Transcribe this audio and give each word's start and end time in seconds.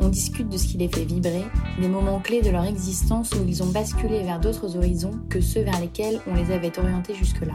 On 0.00 0.08
discute 0.08 0.48
de 0.48 0.56
ce 0.56 0.66
qui 0.66 0.78
les 0.78 0.88
fait 0.88 1.04
vibrer, 1.04 1.44
des 1.78 1.88
moments 1.88 2.20
clés 2.20 2.40
de 2.40 2.50
leur 2.50 2.64
existence 2.64 3.32
où 3.32 3.44
ils 3.46 3.62
ont 3.62 3.70
basculé 3.70 4.22
vers 4.22 4.40
d'autres 4.40 4.76
horizons 4.76 5.20
que 5.28 5.40
ceux 5.40 5.62
vers 5.62 5.78
lesquels 5.78 6.20
on 6.26 6.34
les 6.34 6.50
avait 6.50 6.78
orientés 6.78 7.14
jusque-là. 7.14 7.54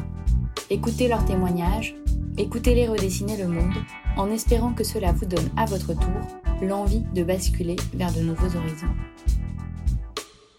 Écoutez 0.69 1.07
leurs 1.07 1.25
témoignages, 1.25 1.95
écoutez-les 2.37 2.87
redessiner 2.87 3.35
le 3.37 3.47
monde, 3.47 3.73
en 4.15 4.29
espérant 4.29 4.73
que 4.73 4.83
cela 4.83 5.11
vous 5.11 5.25
donne 5.25 5.49
à 5.57 5.65
votre 5.65 5.93
tour 5.93 6.39
l'envie 6.61 7.03
de 7.13 7.23
basculer 7.23 7.75
vers 7.93 8.13
de 8.13 8.21
nouveaux 8.21 8.55
horizons. 8.55 8.95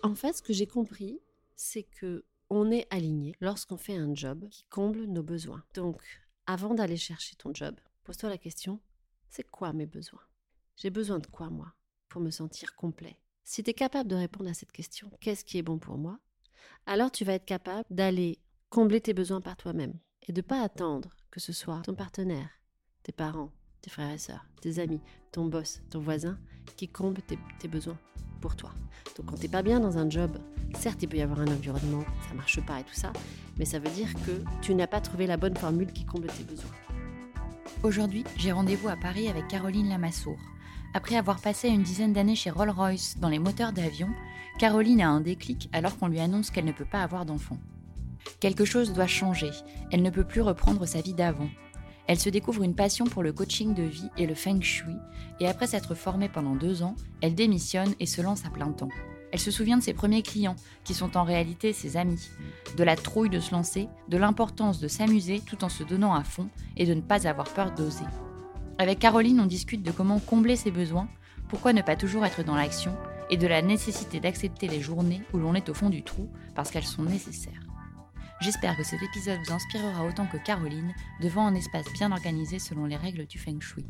En 0.03 0.15
fait, 0.15 0.35
ce 0.35 0.43
que 0.43 0.53
j'ai 0.53 0.67
compris, 0.67 1.21
c'est 1.55 1.85
que 1.85 2.25
on 2.51 2.71
est 2.71 2.87
aligné 2.91 3.35
lorsqu'on 3.41 3.77
fait 3.77 3.97
un 3.97 4.15
job 4.15 4.45
qui 4.51 4.65
comble 4.71 5.05
nos 5.05 5.23
besoins. 5.23 5.63
Donc, 5.75 6.01
avant 6.47 6.75
d'aller 6.75 6.97
chercher 6.97 7.35
ton 7.37 7.55
job, 7.55 7.77
pose-toi 8.05 8.29
la 8.29 8.39
question 8.39 8.81
c'est 9.29 9.51
quoi 9.51 9.73
mes 9.73 9.87
besoins? 9.87 10.23
J'ai 10.77 10.91
besoin 10.91 11.19
de 11.19 11.27
quoi 11.27 11.51
moi? 11.51 11.75
Pour 12.09 12.21
me 12.21 12.31
sentir 12.31 12.75
complet 12.75 13.17
Si 13.45 13.63
tu 13.63 13.71
es 13.71 13.75
capable 13.75 14.09
de 14.09 14.17
répondre 14.17 14.51
à 14.51 14.55
cette 14.55 14.73
question, 14.73 15.11
qu'est-ce 15.21 15.45
qui 15.45 15.59
est 15.59 15.63
bon 15.63 15.79
pour 15.79 15.99
moi? 15.99 16.19
Alors 16.87 17.11
tu 17.11 17.25
vas 17.25 17.35
être 17.35 17.45
capable 17.45 17.85
d'aller 17.91 18.39
combler 18.71 19.01
tes 19.01 19.15
besoins 19.15 19.41
par 19.41 19.57
toi-même 19.57 19.95
et 20.29 20.33
de 20.33 20.41
pas 20.41 20.63
attendre 20.63 21.11
que 21.31 21.41
ce 21.41 21.53
soit 21.53 21.83
ton 21.83 21.95
partenaire, 21.95 22.49
tes 23.03 23.13
parents, 23.13 23.53
tes 23.83 23.91
frères 23.91 24.13
et 24.13 24.19
sœurs, 24.19 24.45
tes 24.61 24.79
amis, 24.79 25.01
ton 25.33 25.47
boss, 25.47 25.81
ton 25.91 26.01
voisin 26.01 26.39
qui 26.77 26.89
comble 26.89 27.23
tes, 27.23 27.69
besoins 27.69 27.99
pour 28.41 28.57
toi. 28.57 28.73
Donc 29.17 29.27
quand 29.27 29.37
t'es 29.37 29.49
pas 29.49 29.63
bien 29.63 29.81
dans 29.81 29.99
un 29.99 30.09
job, 30.11 30.39
certes 30.77 31.03
il 31.03 31.09
peut 31.09 31.17
y 31.17 31.23
avoir 31.23 31.41
un 31.41 31.49
environnement, 31.49 32.05
ça 32.29 32.35
marche 32.35 32.65
pas 32.65 32.81
et 32.81 32.85
tout 32.85 32.95
ça, 32.95 33.13
mais 33.59 33.65
ça 33.65 33.79
veut 33.79 33.91
dire 33.91 34.13
que 34.25 34.43
tu 34.63 34.75
n'as 34.75 34.87
pas 34.87 35.01
trouvé 35.01 35.27
la 35.27 35.37
bonne 35.37 35.57
formule 35.57 35.93
qui 35.93 36.05
comble 36.05 36.27
tes 36.29 36.45
besoins. 36.45 36.71
Aujourd'hui, 37.83 38.25
j'ai 38.37 38.53
rendez-vous 38.53 38.89
à 38.89 38.97
Paris 38.97 39.29
avec 39.29 39.49
Caroline 39.49 39.89
Lamassoure. 39.89 40.39
Après 40.97 41.17
avoir 41.17 41.43
passé 41.43 41.69
une 41.69 41.83
dizaine 41.83 42.15
d'années 42.15 42.35
chez 42.35 42.49
Rolls-Royce 42.49 43.19
dans 43.21 43.29
les 43.29 43.39
moteurs 43.39 43.75
d'avion, 43.75 44.09
Caroline 44.59 45.03
a 45.03 45.11
un 45.11 45.21
déclic 45.21 45.69
alors 45.75 45.99
qu'on 45.99 46.09
lui 46.09 46.21
annonce 46.21 46.51
qu'elle 46.51 46.65
ne 46.65 46.73
peut 46.73 46.87
pas 46.87 47.03
avoir 47.03 47.27
d'enfant. 47.27 47.59
Quelque 48.41 48.65
chose 48.65 48.95
doit 48.95 49.07
changer, 49.07 49.51
elle 49.93 50.01
ne 50.01 50.09
peut 50.09 50.25
plus 50.25 50.41
reprendre 50.41 50.87
sa 50.87 51.03
vie 51.03 51.13
d'avant. 51.13 51.51
Elle 52.07 52.19
se 52.19 52.31
découvre 52.31 52.63
une 52.63 52.75
passion 52.75 53.05
pour 53.05 53.23
le 53.23 53.35
coaching 53.35 53.75
de 53.75 53.83
vie 53.83 54.09
et 54.17 54.27
le 54.27 54.35
feng 54.35 54.63
shui, 54.63 54.97
et 55.39 55.47
après 55.47 55.67
s'être 55.67 55.95
formée 55.95 56.31
pendant 56.31 56.57
deux 56.57 56.83
ans, 56.83 56.97
elle 57.21 57.35
démissionne 57.35 57.95
et 58.01 58.07
se 58.07 58.23
lance 58.23 58.47
à 58.47 58.51
plein 58.51 58.73
temps. 58.73 58.89
Elle 59.33 59.41
se 59.41 59.51
souvient 59.51 59.77
de 59.77 59.83
ses 59.83 59.93
premiers 59.93 60.23
clients, 60.23 60.57
qui 60.83 60.95
sont 60.95 61.19
en 61.19 61.25
réalité 61.25 61.75
ses 61.75 61.99
amis, 61.99 62.31
de 62.75 62.85
la 62.85 62.97
trouille 62.97 63.29
de 63.29 63.41
se 63.41 63.53
lancer, 63.53 63.91
de 64.09 64.17
l'importance 64.17 64.81
de 64.81 64.89
s'amuser 64.89 65.43
tout 65.45 65.63
en 65.63 65.69
se 65.69 65.85
donnant 65.85 66.15
à 66.15 66.25
fond 66.25 66.49
et 66.79 66.87
de 66.87 66.95
ne 66.95 67.03
pas 67.03 67.29
avoir 67.29 67.53
peur 67.53 67.75
d'oser. 67.75 68.07
Avec 68.79 68.99
Caroline, 68.99 69.41
on 69.41 69.47
discute 69.47 69.83
de 69.83 69.91
comment 69.91 70.21
combler 70.21 70.55
ses 70.55 70.71
besoins, 70.71 71.09
pourquoi 71.49 71.73
ne 71.73 71.81
pas 71.81 71.97
toujours 71.97 72.27
être 72.27 72.45
dans 72.45 72.55
l'action, 72.55 72.95
et 73.31 73.39
de 73.39 73.47
la 73.47 73.63
nécessité 73.63 74.21
d'accepter 74.21 74.69
les 74.69 74.83
journées 74.83 75.23
où 75.33 75.39
l'on 75.39 75.55
est 75.55 75.71
au 75.71 75.75
fond 75.75 75.89
du 75.89 76.03
trou 76.03 76.29
parce 76.55 76.71
qu'elles 76.71 76.85
sont 76.85 77.03
nécessaires. 77.03 77.67
J'espère 78.43 78.77
que 78.77 78.83
cet 78.83 79.03
épisode 79.03 79.39
vous 79.47 79.55
inspirera 79.55 80.05
autant 80.05 80.27
que 80.27 80.37
Caroline 80.37 80.93
devant 81.23 81.47
un 81.47 81.55
espace 81.55 81.91
bien 81.95 82.13
organisé 82.13 82.59
selon 82.59 82.85
les 82.85 82.97
règles 82.97 83.27
du 83.27 83.39
Feng 83.39 83.61
Shui. 83.61 83.87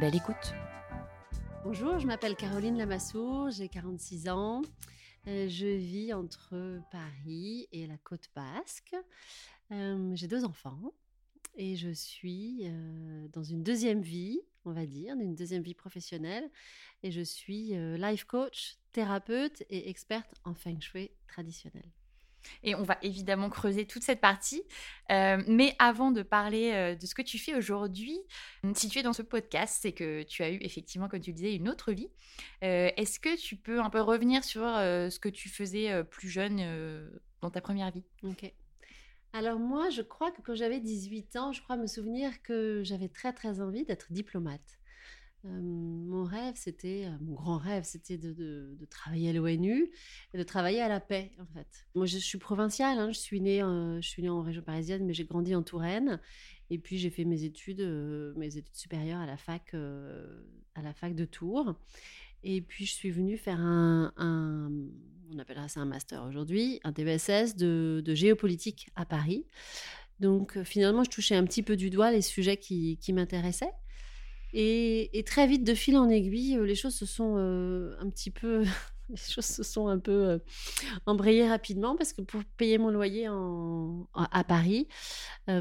Belle 0.00 0.16
écoute 0.16 0.54
Bonjour, 1.64 1.98
je 1.98 2.06
m'appelle 2.06 2.34
Caroline 2.34 2.78
Lamassoure, 2.78 3.50
j'ai 3.50 3.68
46 3.68 4.30
ans. 4.30 4.62
Euh, 5.28 5.46
je 5.46 5.66
vis 5.66 6.14
entre 6.14 6.80
Paris 6.90 7.68
et 7.70 7.86
la 7.86 7.98
côte 7.98 8.30
basque. 8.34 8.96
Euh, 9.72 10.10
j'ai 10.14 10.26
deux 10.26 10.46
enfants 10.46 10.80
et 11.54 11.76
je 11.76 11.90
suis 11.90 12.60
euh, 12.62 13.28
dans 13.32 13.42
une 13.42 13.62
deuxième 13.62 14.02
vie, 14.02 14.40
on 14.64 14.72
va 14.72 14.86
dire, 14.86 15.14
une 15.14 15.34
deuxième 15.34 15.62
vie 15.62 15.74
professionnelle. 15.74 16.50
Et 17.02 17.10
je 17.10 17.20
suis 17.20 17.74
life 17.98 18.24
coach, 18.24 18.76
thérapeute 18.92 19.64
et 19.70 19.88
experte 19.90 20.34
en 20.44 20.54
feng 20.54 20.80
shui 20.80 21.10
traditionnel. 21.26 21.90
Et 22.62 22.74
on 22.74 22.82
va 22.82 22.98
évidemment 23.02 23.50
creuser 23.50 23.86
toute 23.86 24.02
cette 24.02 24.20
partie. 24.20 24.62
Euh, 25.10 25.42
mais 25.46 25.74
avant 25.78 26.10
de 26.10 26.22
parler 26.22 26.72
euh, 26.72 26.94
de 26.94 27.06
ce 27.06 27.14
que 27.14 27.22
tu 27.22 27.38
fais 27.38 27.54
aujourd'hui, 27.54 28.18
si 28.74 28.88
tu 28.88 28.98
es 28.98 29.02
dans 29.02 29.12
ce 29.12 29.22
podcast, 29.22 29.78
c'est 29.80 29.92
que 29.92 30.22
tu 30.22 30.42
as 30.42 30.50
eu 30.50 30.58
effectivement, 30.60 31.08
comme 31.08 31.20
tu 31.20 31.30
le 31.30 31.36
disais, 31.36 31.54
une 31.54 31.68
autre 31.68 31.92
vie. 31.92 32.10
Euh, 32.62 32.90
est-ce 32.96 33.20
que 33.20 33.36
tu 33.36 33.56
peux 33.56 33.80
un 33.80 33.90
peu 33.90 34.00
revenir 34.00 34.44
sur 34.44 34.62
ce 34.62 35.18
que 35.18 35.28
tu 35.28 35.48
faisais 35.48 36.04
plus 36.04 36.28
jeune 36.28 37.10
dans 37.40 37.50
ta 37.50 37.60
première 37.60 37.90
vie? 37.90 38.04
Ok. 38.22 38.52
Alors 39.32 39.58
moi, 39.58 39.88
je 39.90 40.02
crois 40.02 40.30
que 40.30 40.42
quand 40.42 40.54
j'avais 40.54 40.80
18 40.80 41.36
ans, 41.36 41.52
je 41.52 41.62
crois 41.62 41.76
me 41.76 41.86
souvenir 41.86 42.42
que 42.42 42.82
j'avais 42.84 43.08
très 43.08 43.32
très 43.32 43.60
envie 43.60 43.84
d'être 43.84 44.12
diplomate 44.12 44.78
mon 45.44 46.24
rêve, 46.24 46.54
c'était, 46.56 47.08
mon 47.20 47.34
grand 47.34 47.58
rêve, 47.58 47.84
c'était 47.84 48.16
de, 48.16 48.76
travailler 48.90 49.30
à 49.30 49.32
l'ONU 49.32 49.90
et 50.32 50.38
de 50.38 50.42
travailler 50.42 50.80
à 50.80 50.88
la 50.88 51.00
paix, 51.00 51.32
en 51.40 51.46
fait. 51.46 51.86
Moi, 51.94 52.06
je 52.06 52.18
suis 52.18 52.38
provinciale, 52.38 52.98
hein, 52.98 53.10
je, 53.10 53.18
suis 53.18 53.40
née, 53.40 53.60
je 53.60 54.06
suis 54.06 54.22
née 54.22 54.28
en 54.28 54.42
région 54.42 54.62
parisienne, 54.62 55.04
mais 55.04 55.14
j'ai 55.14 55.24
grandi 55.24 55.54
en 55.54 55.62
Touraine. 55.62 56.20
Et 56.70 56.78
puis, 56.78 56.96
j'ai 56.96 57.10
fait 57.10 57.24
mes 57.24 57.44
études, 57.44 57.82
mes 58.36 58.56
études 58.56 58.76
supérieures 58.76 59.20
à 59.20 59.26
la 59.26 59.36
fac, 59.36 59.74
à 59.74 60.82
la 60.82 60.94
fac 60.94 61.14
de 61.14 61.24
Tours. 61.24 61.74
Et 62.44 62.60
puis, 62.60 62.86
je 62.86 62.92
suis 62.92 63.10
venue 63.10 63.36
faire 63.36 63.60
un, 63.60 64.70
on 65.34 65.38
appellera 65.38 65.68
ça 65.68 65.80
un 65.80 65.84
master 65.84 66.24
aujourd'hui, 66.24 66.80
un 66.84 66.92
TBSS 66.92 67.56
de, 67.56 68.02
de 68.04 68.14
géopolitique 68.14 68.90
à 68.96 69.04
Paris. 69.04 69.46
Donc, 70.20 70.62
finalement, 70.62 71.04
je 71.04 71.10
touchais 71.10 71.34
un 71.34 71.44
petit 71.44 71.62
peu 71.62 71.76
du 71.76 71.90
doigt 71.90 72.10
les 72.10 72.22
sujets 72.22 72.56
qui, 72.56 72.98
qui 72.98 73.12
m'intéressaient. 73.12 73.72
Et, 74.54 75.24
très 75.26 75.46
vite, 75.46 75.64
de 75.64 75.74
fil 75.74 75.96
en 75.96 76.08
aiguille, 76.08 76.56
euh, 76.56 76.66
les 76.66 76.74
choses 76.74 76.94
se 76.94 77.06
sont 77.06 77.36
euh, 77.38 77.96
un 78.00 78.10
petit 78.10 78.30
peu, 78.30 78.64
les 79.08 79.16
choses 79.16 79.46
se 79.46 79.62
sont 79.62 79.88
un 79.88 79.98
peu 79.98 80.12
euh, 80.12 80.38
embrayées 81.06 81.48
rapidement 81.48 81.96
parce 81.96 82.12
que 82.12 82.20
pour 82.20 82.44
payer 82.58 82.76
mon 82.76 82.90
loyer 82.90 83.28
en, 83.28 84.08
à 84.14 84.44
Paris 84.44 84.88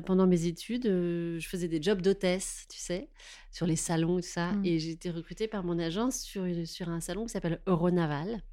pendant 0.05 0.27
mes 0.27 0.45
études, 0.45 0.85
je 0.85 1.47
faisais 1.47 1.67
des 1.67 1.81
jobs 1.81 2.01
d'hôtesse, 2.01 2.65
tu 2.69 2.77
sais, 2.77 3.09
sur 3.51 3.65
les 3.65 3.75
salons 3.75 4.19
et 4.19 4.21
tout 4.21 4.27
ça. 4.27 4.51
Mmh. 4.51 4.65
Et 4.65 4.79
j'ai 4.79 4.91
été 4.91 5.09
recrutée 5.09 5.47
par 5.47 5.63
mon 5.63 5.79
agence 5.79 6.19
sur, 6.19 6.45
sur 6.65 6.89
un 6.89 6.99
salon 6.99 7.25
qui 7.25 7.31
s'appelle 7.31 7.61
Euronaval. 7.65 8.43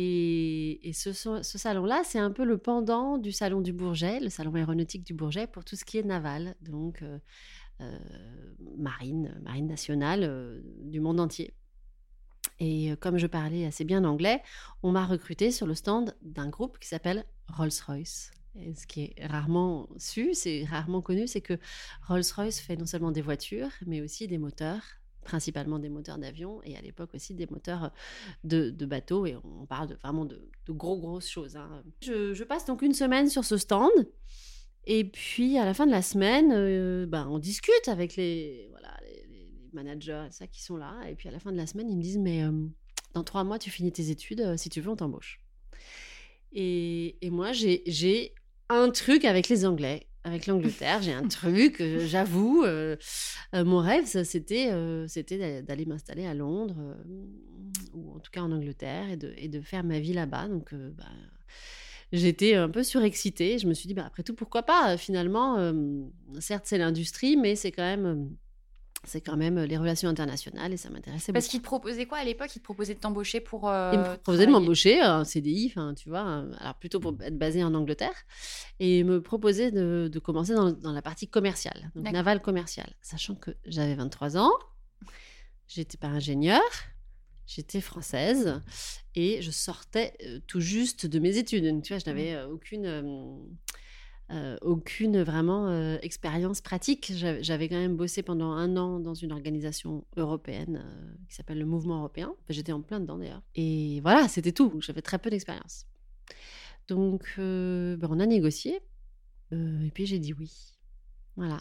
Et, 0.00 0.92
ce, 0.92 1.12
salon-là, 1.42 2.02
c'est 2.04 2.18
un 2.18 2.30
peu 2.30 2.44
le 2.44 2.58
pendant 2.58 3.18
du 3.18 3.32
salon 3.32 3.60
du 3.60 3.72
Bourget, 3.72 4.20
le 4.20 4.28
salon 4.28 4.54
aéronautique 4.54 5.04
du 5.04 5.14
Bourget, 5.14 5.46
pour 5.46 5.64
tout 5.64 5.76
ce 5.76 5.84
qui 5.84 5.98
est 5.98 6.02
naval. 6.02 6.54
Donc, 6.60 7.02
euh, 7.80 7.98
marine, 8.76 9.40
marine 9.42 9.68
nationale 9.68 10.24
euh, 10.24 10.60
du 10.82 11.00
monde 11.00 11.20
entier. 11.20 11.54
Et 12.58 12.90
euh, 12.90 12.96
comme 12.96 13.18
je 13.18 13.28
parlais 13.28 13.66
assez 13.66 13.84
bien 13.84 14.04
anglais, 14.04 14.42
on 14.82 14.90
m'a 14.90 15.06
recruté 15.06 15.52
sur 15.52 15.66
le 15.66 15.74
stand 15.74 16.16
d'un 16.22 16.48
groupe 16.48 16.78
qui 16.80 16.88
s'appelle 16.88 17.24
Rolls-Royce. 17.48 18.32
Et 18.56 18.74
ce 18.74 18.84
qui 18.86 19.02
est 19.16 19.26
rarement 19.26 19.88
su, 19.96 20.34
c'est 20.34 20.64
rarement 20.64 21.02
connu, 21.02 21.28
c'est 21.28 21.40
que 21.40 21.58
Rolls-Royce 22.08 22.58
fait 22.58 22.76
non 22.76 22.86
seulement 22.86 23.12
des 23.12 23.22
voitures, 23.22 23.70
mais 23.86 24.00
aussi 24.00 24.26
des 24.26 24.38
moteurs, 24.38 24.82
principalement 25.28 25.78
des 25.78 25.90
moteurs 25.90 26.18
d'avion 26.18 26.60
et 26.64 26.74
à 26.76 26.80
l'époque 26.80 27.10
aussi 27.14 27.34
des 27.34 27.46
moteurs 27.46 27.92
de, 28.44 28.70
de 28.70 28.86
bateaux. 28.86 29.26
Et 29.26 29.36
on 29.36 29.66
parle 29.66 29.94
vraiment 30.02 30.24
de, 30.24 30.48
gros, 30.68 30.98
grosses 30.98 31.28
choses. 31.28 31.56
Hein. 31.56 31.82
Je, 32.00 32.42
passe 32.44 32.64
donc 32.64 32.80
une 32.80 32.94
semaine 32.94 33.28
sur 33.28 33.44
ce 33.44 33.58
stand 33.58 33.90
et 34.90 35.04
puis, 35.04 35.58
à 35.58 35.66
la 35.66 35.74
fin 35.74 35.86
de 35.86 35.90
la 35.90 36.00
semaine, 36.00 36.50
euh, 36.50 37.04
bah, 37.06 37.26
on 37.28 37.38
discute 37.38 37.88
avec 37.88 38.16
les, 38.16 38.68
voilà, 38.70 38.88
les, 39.02 39.68
managers 39.74 40.28
ça 40.30 40.46
qui 40.46 40.62
sont 40.62 40.78
là. 40.78 40.94
Et 41.10 41.14
puis, 41.14 41.28
à 41.28 41.30
la 41.30 41.38
fin 41.38 41.52
de 41.52 41.58
la 41.58 41.66
semaine, 41.66 41.90
ils 41.90 41.96
me 41.96 42.02
disent 42.02 42.16
Mais 42.16 42.42
euh, 42.42 42.52
dans 43.12 43.22
trois 43.22 43.44
mois, 43.44 43.58
tu 43.58 43.68
finis 43.68 43.92
tes 43.92 44.08
études. 44.08 44.40
Euh, 44.40 44.56
si 44.56 44.70
tu 44.70 44.80
veux, 44.80 44.88
on 44.88 44.96
t'embauche. 44.96 45.42
Et, 46.52 47.18
et, 47.20 47.28
moi, 47.28 47.52
j'ai 47.52 48.32
un 48.70 48.88
truc 48.88 49.26
avec 49.26 49.50
les 49.50 49.66
Anglais, 49.66 50.06
avec 50.28 50.46
l'Angleterre. 50.46 51.02
J'ai 51.02 51.12
un 51.12 51.26
truc, 51.26 51.82
j'avoue. 52.06 52.64
mon 53.54 53.78
rêve, 53.78 54.04
c'était 54.06 54.72
c'était 55.06 55.62
d'aller 55.62 55.86
m'installer 55.86 56.26
à 56.26 56.34
Londres, 56.34 56.96
ou 57.94 58.14
en 58.14 58.18
tout 58.20 58.30
cas 58.30 58.42
en 58.42 58.52
Angleterre, 58.52 59.10
et 59.10 59.16
de, 59.16 59.32
et 59.36 59.48
de 59.48 59.60
faire 59.60 59.84
ma 59.84 59.98
vie 59.98 60.12
là-bas. 60.12 60.48
Donc, 60.48 60.74
bah, 60.74 61.04
j'étais 62.12 62.54
un 62.54 62.68
peu 62.68 62.82
surexcitée. 62.82 63.58
Je 63.58 63.66
me 63.66 63.74
suis 63.74 63.88
dit, 63.88 63.94
bah, 63.94 64.04
après 64.06 64.22
tout, 64.22 64.34
pourquoi 64.34 64.62
pas 64.62 64.96
Finalement, 64.96 65.72
certes, 66.40 66.64
c'est 66.66 66.78
l'industrie, 66.78 67.36
mais 67.36 67.56
c'est 67.56 67.72
quand 67.72 67.82
même 67.82 68.30
c'est 69.04 69.20
quand 69.20 69.36
même 69.36 69.58
les 69.60 69.76
relations 69.76 70.08
internationales 70.08 70.72
et 70.72 70.76
ça 70.76 70.90
m'intéressait 70.90 71.32
Parce 71.32 71.46
qu'il 71.46 71.60
te 71.60 71.64
proposait 71.64 72.06
quoi 72.06 72.18
à 72.18 72.24
l'époque? 72.24 72.50
Il 72.54 72.58
te 72.58 72.64
proposait 72.64 72.94
de 72.94 73.00
t'embaucher 73.00 73.40
pour. 73.40 73.62
Il 73.64 73.68
euh, 73.68 73.96
me 73.98 74.16
proposait 74.16 74.46
de 74.46 74.50
m'embaucher, 74.52 75.00
un 75.00 75.24
CDI, 75.24 75.68
enfin, 75.70 75.94
tu 75.94 76.08
vois, 76.08 76.20
un- 76.20 76.52
alors 76.54 76.74
plutôt 76.74 76.98
pour 77.00 77.14
être 77.22 77.38
basé 77.38 77.62
en 77.62 77.74
Angleterre, 77.74 78.14
et 78.80 78.98
il 78.98 79.04
me 79.04 79.22
proposait 79.22 79.70
de, 79.70 80.08
de 80.12 80.18
commencer 80.18 80.54
dans, 80.54 80.72
dans 80.72 80.92
la 80.92 81.02
partie 81.02 81.28
commerciale, 81.28 81.90
donc 81.94 82.10
navale 82.10 82.42
commerciale, 82.42 82.92
sachant 83.00 83.34
que 83.36 83.52
j'avais 83.64 83.94
23 83.94 84.36
ans, 84.36 84.50
j'étais 85.68 85.96
pas 85.96 86.08
ingénieure, 86.08 86.60
j'étais 87.46 87.80
française, 87.80 88.60
et 89.14 89.40
je 89.42 89.50
sortais 89.50 90.14
euh, 90.26 90.40
tout 90.46 90.60
juste 90.60 91.06
de 91.06 91.18
mes 91.18 91.36
études. 91.38 91.64
Donc, 91.66 91.82
tu 91.82 91.92
vois, 91.92 92.00
je 92.04 92.10
n'avais 92.10 92.34
euh, 92.34 92.48
aucune... 92.48 92.86
euh, 94.30 94.56
aucune 94.60 95.22
vraiment 95.22 95.68
euh, 95.68 95.96
expérience 96.02 96.60
pratique. 96.60 97.12
J'avais 97.14 97.68
quand 97.68 97.76
même 97.76 97.96
bossé 97.96 98.22
pendant 98.22 98.52
un 98.52 98.76
an 98.76 99.00
dans 99.00 99.14
une 99.14 99.32
organisation 99.32 100.04
européenne 100.16 100.82
euh, 100.84 101.14
qui 101.28 101.34
s'appelle 101.34 101.58
le 101.58 101.64
Mouvement 101.64 101.98
européen. 101.98 102.28
Enfin, 102.30 102.50
J'étais 102.50 102.72
en 102.72 102.82
plein 102.82 103.00
dedans 103.00 103.18
d'ailleurs. 103.18 103.42
Et 103.54 104.00
voilà, 104.02 104.28
c'était 104.28 104.52
tout. 104.52 104.80
J'avais 104.80 105.02
très 105.02 105.18
peu 105.18 105.30
d'expérience. 105.30 105.86
Donc, 106.88 107.34
ben, 107.36 107.98
on 108.08 108.20
a 108.20 108.26
négocié. 108.26 108.80
et 109.52 109.90
puis 109.94 110.06
j'ai 110.06 110.18
dit 110.18 110.32
oui. 110.32 110.74
Voilà. 111.36 111.60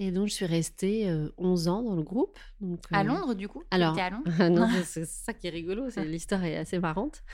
Et 0.00 0.12
donc, 0.12 0.28
je 0.28 0.32
suis 0.32 0.46
restée 0.46 1.10
euh, 1.10 1.28
11 1.38 1.66
ans 1.66 1.82
dans 1.82 1.96
le 1.96 2.04
groupe. 2.04 2.38
Donc, 2.60 2.84
À 2.92 3.02
Londres, 3.02 3.34
du 3.34 3.48
coup? 3.48 3.64
alors, 3.72 3.94
T'étais 3.94 4.06
à 4.06 4.10
Londres? 4.10 4.48
Non, 4.50 4.68
c'est 4.84 5.04
ça 5.04 5.34
qui 5.34 5.48
est 5.48 5.50
rigolo, 5.50 5.88
l'histoire 6.06 6.44
est 6.44 6.56
assez 6.56 6.78
marrante. 6.78 7.24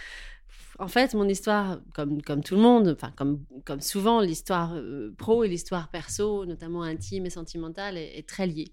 En 0.79 0.89
fait, 0.89 1.15
mon 1.15 1.29
histoire, 1.29 1.81
comme, 1.95 2.21
comme 2.21 2.43
tout 2.43 2.56
le 2.56 2.61
monde, 2.61 2.89
enfin 2.89 3.12
comme, 3.17 3.45
comme 3.65 3.81
souvent, 3.81 4.21
l'histoire 4.21 4.75
euh, 4.75 5.15
pro 5.17 5.45
et 5.45 5.49
l'histoire 5.49 5.89
perso, 5.89 6.47
notamment 6.47 6.83
intime 6.83 7.27
et 7.27 7.31
sentimentale, 7.31 7.97
est, 7.97 8.27
très 8.29 8.47
liée. 8.47 8.73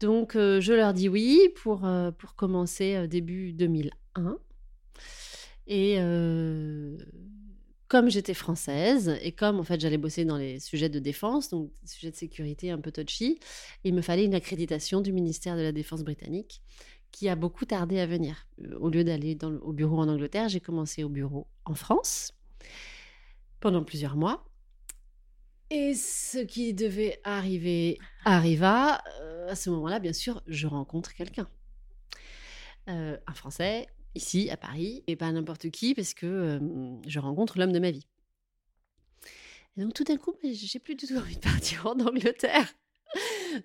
Donc, 0.00 0.36
euh, 0.36 0.60
je 0.60 0.72
leur 0.72 0.92
dis 0.92 1.08
oui 1.08 1.48
pour, 1.62 1.86
euh, 1.86 2.10
pour 2.10 2.34
commencer 2.34 3.08
début 3.08 3.52
2001. 3.52 4.36
Et 5.66 5.98
comme 7.88 8.10
j'étais 8.10 8.34
française 8.34 9.16
et 9.22 9.32
comme 9.32 9.60
en 9.60 9.62
fait 9.62 9.80
j'allais 9.80 9.98
bosser 9.98 10.24
dans 10.24 10.36
les 10.36 10.58
sujets 10.58 10.88
de 10.88 10.98
défense, 10.98 11.50
donc 11.50 11.70
sujets 11.84 12.10
de 12.10 12.16
sécurité 12.16 12.70
un 12.70 12.78
peu 12.78 12.90
touchy, 12.90 13.38
il 13.84 13.94
me 13.94 14.02
fallait 14.02 14.24
une 14.24 14.34
accréditation 14.34 15.00
du 15.00 15.12
ministère 15.12 15.56
de 15.56 15.62
la 15.62 15.72
Défense 15.72 16.02
britannique 16.02 16.60
qui 17.14 17.28
a 17.28 17.36
beaucoup 17.36 17.64
tardé 17.64 18.00
à 18.00 18.06
venir. 18.06 18.48
Euh, 18.60 18.76
Au 18.80 18.90
lieu 18.90 19.04
d'aller 19.04 19.38
au 19.62 19.72
bureau 19.72 19.98
en 19.98 20.08
Angleterre, 20.08 20.48
j'ai 20.48 20.60
commencé 20.60 21.04
au 21.04 21.08
bureau 21.08 21.46
en 21.64 21.74
France 21.74 22.32
pendant 23.60 23.84
plusieurs 23.84 24.16
mois. 24.16 24.44
Et 25.70 25.94
ce 25.94 26.38
qui 26.38 26.74
devait 26.74 27.20
arriver 27.22 27.98
arriva. 28.24 29.00
Euh, 29.20 29.48
à 29.48 29.54
ce 29.54 29.70
moment-là, 29.70 30.00
bien 30.00 30.12
sûr, 30.12 30.42
je 30.48 30.66
rencontre 30.66 31.14
quelqu'un. 31.14 31.48
Euh, 32.88 33.16
un 33.26 33.34
Français, 33.34 33.86
ici, 34.16 34.50
à 34.50 34.56
Paris, 34.56 35.04
et 35.06 35.14
pas 35.14 35.30
n'importe 35.30 35.70
qui, 35.70 35.94
parce 35.94 36.14
que 36.14 36.60
je 37.06 37.18
rencontre 37.20 37.58
l'homme 37.58 37.72
de 37.72 37.78
ma 37.78 37.92
vie. 37.92 38.06
Et 39.76 39.82
donc, 39.82 39.94
tout 39.94 40.04
d'un 40.04 40.16
coup, 40.16 40.34
j'ai 40.42 40.78
plus 40.80 40.96
du 40.96 41.06
tout 41.06 41.16
envie 41.16 41.36
de 41.36 41.40
partir 41.40 41.86
en 41.86 41.98
Angleterre. 42.00 42.74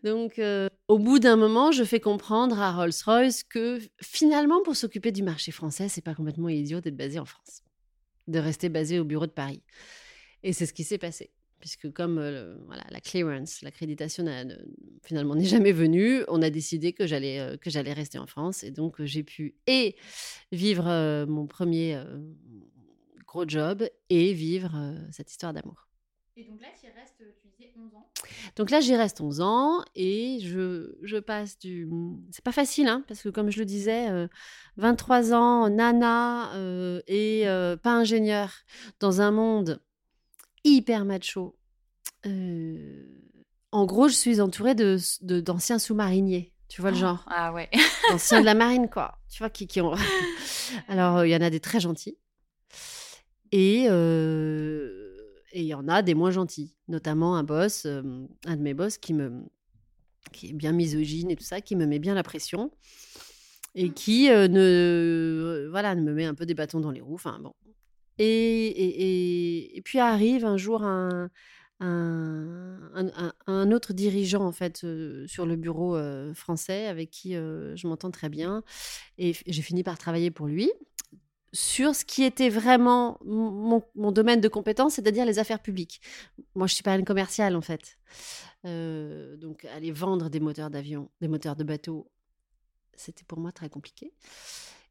Donc, 0.04 0.40
euh, 0.40 0.68
au 0.88 1.00
bout 1.00 1.20
d'un 1.20 1.36
moment, 1.36 1.72
je 1.72 1.84
fais 1.84 2.00
comprendre 2.00 2.60
à 2.60 2.72
Rolls-Royce 2.72 3.44
que 3.44 3.80
finalement, 4.02 4.62
pour 4.64 4.76
s'occuper 4.76 5.12
du 5.12 5.24
marché 5.24 5.52
français, 5.52 5.90
c'est 5.90 6.02
pas 6.02 6.16
complètement 6.16 6.50
idiot 6.50 6.82
d'être 6.82 6.98
basé 6.98 7.20
en 7.20 7.26
France, 7.26 7.64
de 8.28 8.40
rester 8.40 8.70
basé 8.70 9.00
au 9.00 9.04
bureau 9.04 9.26
de 9.26 9.32
Paris. 9.32 9.62
Et 10.44 10.54
c'est 10.54 10.66
ce 10.66 10.74
qui 10.74 10.84
s'est 10.84 10.98
passé, 10.98 11.32
puisque 11.60 11.92
comme 11.92 12.18
euh, 12.18 12.56
voilà, 12.68 12.84
la 12.90 13.02
clearance, 13.02 13.62
l'accréditation 13.62 14.26
finalement 15.04 15.36
n'est 15.36 15.46
jamais 15.46 15.72
venue, 15.74 16.24
on 16.28 16.42
a 16.42 16.50
décidé 16.50 16.94
que 16.94 17.06
j'allais 17.08 17.40
euh, 17.40 17.58
que 17.58 17.70
j'allais 17.70 17.94
rester 17.94 18.18
en 18.20 18.28
France, 18.28 18.64
et 18.64 18.72
donc 18.72 19.04
j'ai 19.04 19.24
pu 19.24 19.56
et 19.68 19.96
vivre 20.52 21.26
mon 21.26 21.46
premier 21.46 22.02
gros 23.28 23.48
job 23.48 23.88
et 24.10 24.34
vivre 24.34 24.96
cette 25.12 25.30
histoire 25.30 25.54
d'amour. 25.54 25.90
Et 26.40 26.46
donc 26.46 26.62
là, 26.62 26.70
tu 26.80 26.88
restes, 26.98 27.22
disais 27.60 27.74
11 27.78 27.96
ans. 27.96 28.08
Donc 28.56 28.72
là, 28.72 28.80
j'y 28.80 28.96
reste 28.96 29.22
11 29.22 29.42
ans 29.42 29.84
et 29.96 30.40
je, 30.42 30.96
je 31.04 31.18
passe 31.18 31.58
du... 31.60 31.88
C'est 32.32 32.44
pas 32.44 32.52
facile, 32.52 32.88
hein, 32.88 33.04
parce 33.08 33.22
que 33.22 33.30
comme 33.30 33.50
je 33.52 33.60
le 33.60 33.66
disais, 33.66 34.10
euh, 34.10 34.28
23 34.78 35.34
ans, 35.34 35.70
nana 35.70 36.54
euh, 36.56 37.02
et 37.08 37.48
euh, 37.48 37.78
pas 37.78 37.94
ingénieur, 37.94 38.52
dans 39.00 39.22
un 39.22 39.32
monde 39.32 39.82
hyper 40.64 41.06
macho. 41.06 41.58
Euh, 42.26 43.06
en 43.72 43.86
gros, 43.86 44.08
je 44.08 44.14
suis 44.16 44.42
entourée 44.42 44.76
de, 44.76 44.98
de- 45.22 45.40
d'anciens 45.42 45.80
sous-mariniers. 45.80 46.54
Tu 46.68 46.82
vois 46.82 46.92
le 46.92 46.98
genre 46.98 47.26
Ah 47.28 47.52
ouais. 47.54 47.70
D'anciens 48.10 48.42
de 48.42 48.46
la 48.46 48.54
marine, 48.56 48.90
quoi. 48.90 49.18
Tu 49.30 49.40
vois, 49.40 49.50
qui, 49.50 49.68
qui 49.68 49.82
ont... 49.82 49.94
Alors, 50.88 51.26
il 51.26 51.30
y 51.30 51.36
en 51.36 51.42
a 51.42 51.50
des 51.50 51.60
très 51.60 51.80
gentils. 51.80 52.18
Et 53.52 53.88
euh, 53.90 54.99
et 55.54 55.62
il 55.62 55.68
y 55.68 55.74
en 55.74 55.88
a 55.88 56.02
des 56.02 56.14
moins 56.16 56.32
gentils. 56.32 56.76
Notamment 56.88 57.36
un 57.36 57.44
boss, 57.44 57.86
euh, 57.86 58.02
un 58.46 58.58
de 58.58 58.62
mes 58.62 58.74
boss 58.74 58.98
qui 58.98 59.14
me 59.14 59.32
qui 60.34 60.50
est 60.50 60.54
bien 60.54 60.74
misogyne 60.74 61.32
et 61.32 61.36
tout 61.36 61.44
ça, 61.44 61.62
qui 61.62 61.76
me 61.76 61.86
met 61.86 62.00
bien 62.00 62.14
la 62.16 62.24
pression 62.24 62.72
et 63.76 63.92
qui 63.92 64.30
euh, 64.30 64.48
ne 64.48 65.68
voilà 65.70 65.96
me 65.96 66.14
met 66.14 66.26
un 66.26 66.34
peu 66.36 66.46
des 66.46 66.54
bâtons 66.56 66.80
dans 66.80 66.92
les 66.92 67.02
roues. 67.02 67.16
Enfin 67.16 67.40
bon. 67.42 67.54
Et, 68.18 68.26
et, 68.68 69.04
et- 69.04 69.78
et 69.78 69.82
puis 69.82 70.00
arrive 70.00 70.46
un 70.46 70.58
jour 70.58 70.84
un, 70.84 71.30
un, 71.80 73.34
un- 73.48 73.72
autre 73.72 73.94
dirigeant 73.94 74.44
en 74.46 74.52
fait 74.52 74.84
euh, 74.84 75.26
sur 75.28 75.46
le 75.46 75.56
bureau 75.56 75.98
français 76.34 76.88
avec 76.88 77.12
qui 77.12 77.34
je 77.34 77.88
m'entends 77.88 78.12
très 78.12 78.30
bien 78.30 78.64
et 79.18 79.34
j'ai 79.48 79.62
fini 79.62 79.84
par 79.84 79.98
travailler 79.98 80.32
pour 80.32 80.48
lui 80.48 80.72
sur 81.54 81.96
ce 81.96 82.06
qui 82.06 82.24
était 82.24 82.50
vraiment 82.50 83.18
mon, 83.26 83.84
mon 83.96 84.12
domaine 84.12 84.42
de 84.42 84.48
compétence, 84.48 84.96
c'est-à-dire 84.96 85.26
les 85.26 85.40
affaires 85.40 85.62
publiques. 85.62 86.02
Moi, 86.56 86.68
je 86.68 86.74
suis 86.74 86.84
pas 86.84 86.96
une 86.96 87.06
commerciale 87.06 87.56
en 87.56 87.62
fait. 87.62 87.98
Euh, 88.66 89.38
donc, 89.38 89.66
aller 89.66 89.92
vendre 89.92 90.30
des 90.30 90.40
moteurs 90.40 90.70
d'avion, 90.70 91.10
des 91.22 91.28
moteurs 91.28 91.56
de 91.56 91.64
bateau, 91.64 92.10
c'était 92.96 93.24
pour 93.24 93.40
moi 93.40 93.52
très 93.52 93.70
compliqué. 93.70 94.14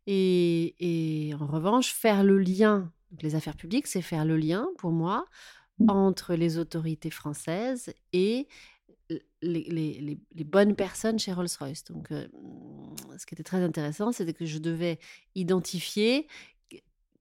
Et, 0.06 0.74
et 0.80 1.34
en 1.34 1.46
revanche, 1.46 1.92
faire 1.92 2.24
le 2.24 2.38
lien, 2.38 2.90
donc 3.10 3.22
les 3.22 3.34
affaires 3.34 3.56
publiques, 3.56 3.86
c'est 3.86 4.02
faire 4.02 4.24
le 4.24 4.36
lien 4.36 4.66
pour 4.78 4.90
moi 4.90 5.26
entre 5.86 6.34
les 6.34 6.58
autorités 6.58 7.10
françaises 7.10 7.94
et 8.12 8.48
les, 9.42 9.64
les- 9.64 10.00
les- 10.00 10.18
les 10.34 10.44
bonnes 10.44 10.74
personnes 10.74 11.18
chez 11.18 11.32
Rolls-Royce. 11.32 11.84
Donc, 11.84 12.10
euh, 12.10 12.26
ce 13.18 13.26
qui 13.26 13.34
était 13.34 13.42
très 13.44 13.62
intéressant, 13.62 14.12
c'était 14.12 14.34
que 14.34 14.46
je 14.46 14.58
devais 14.58 14.98
identifier 15.34 16.26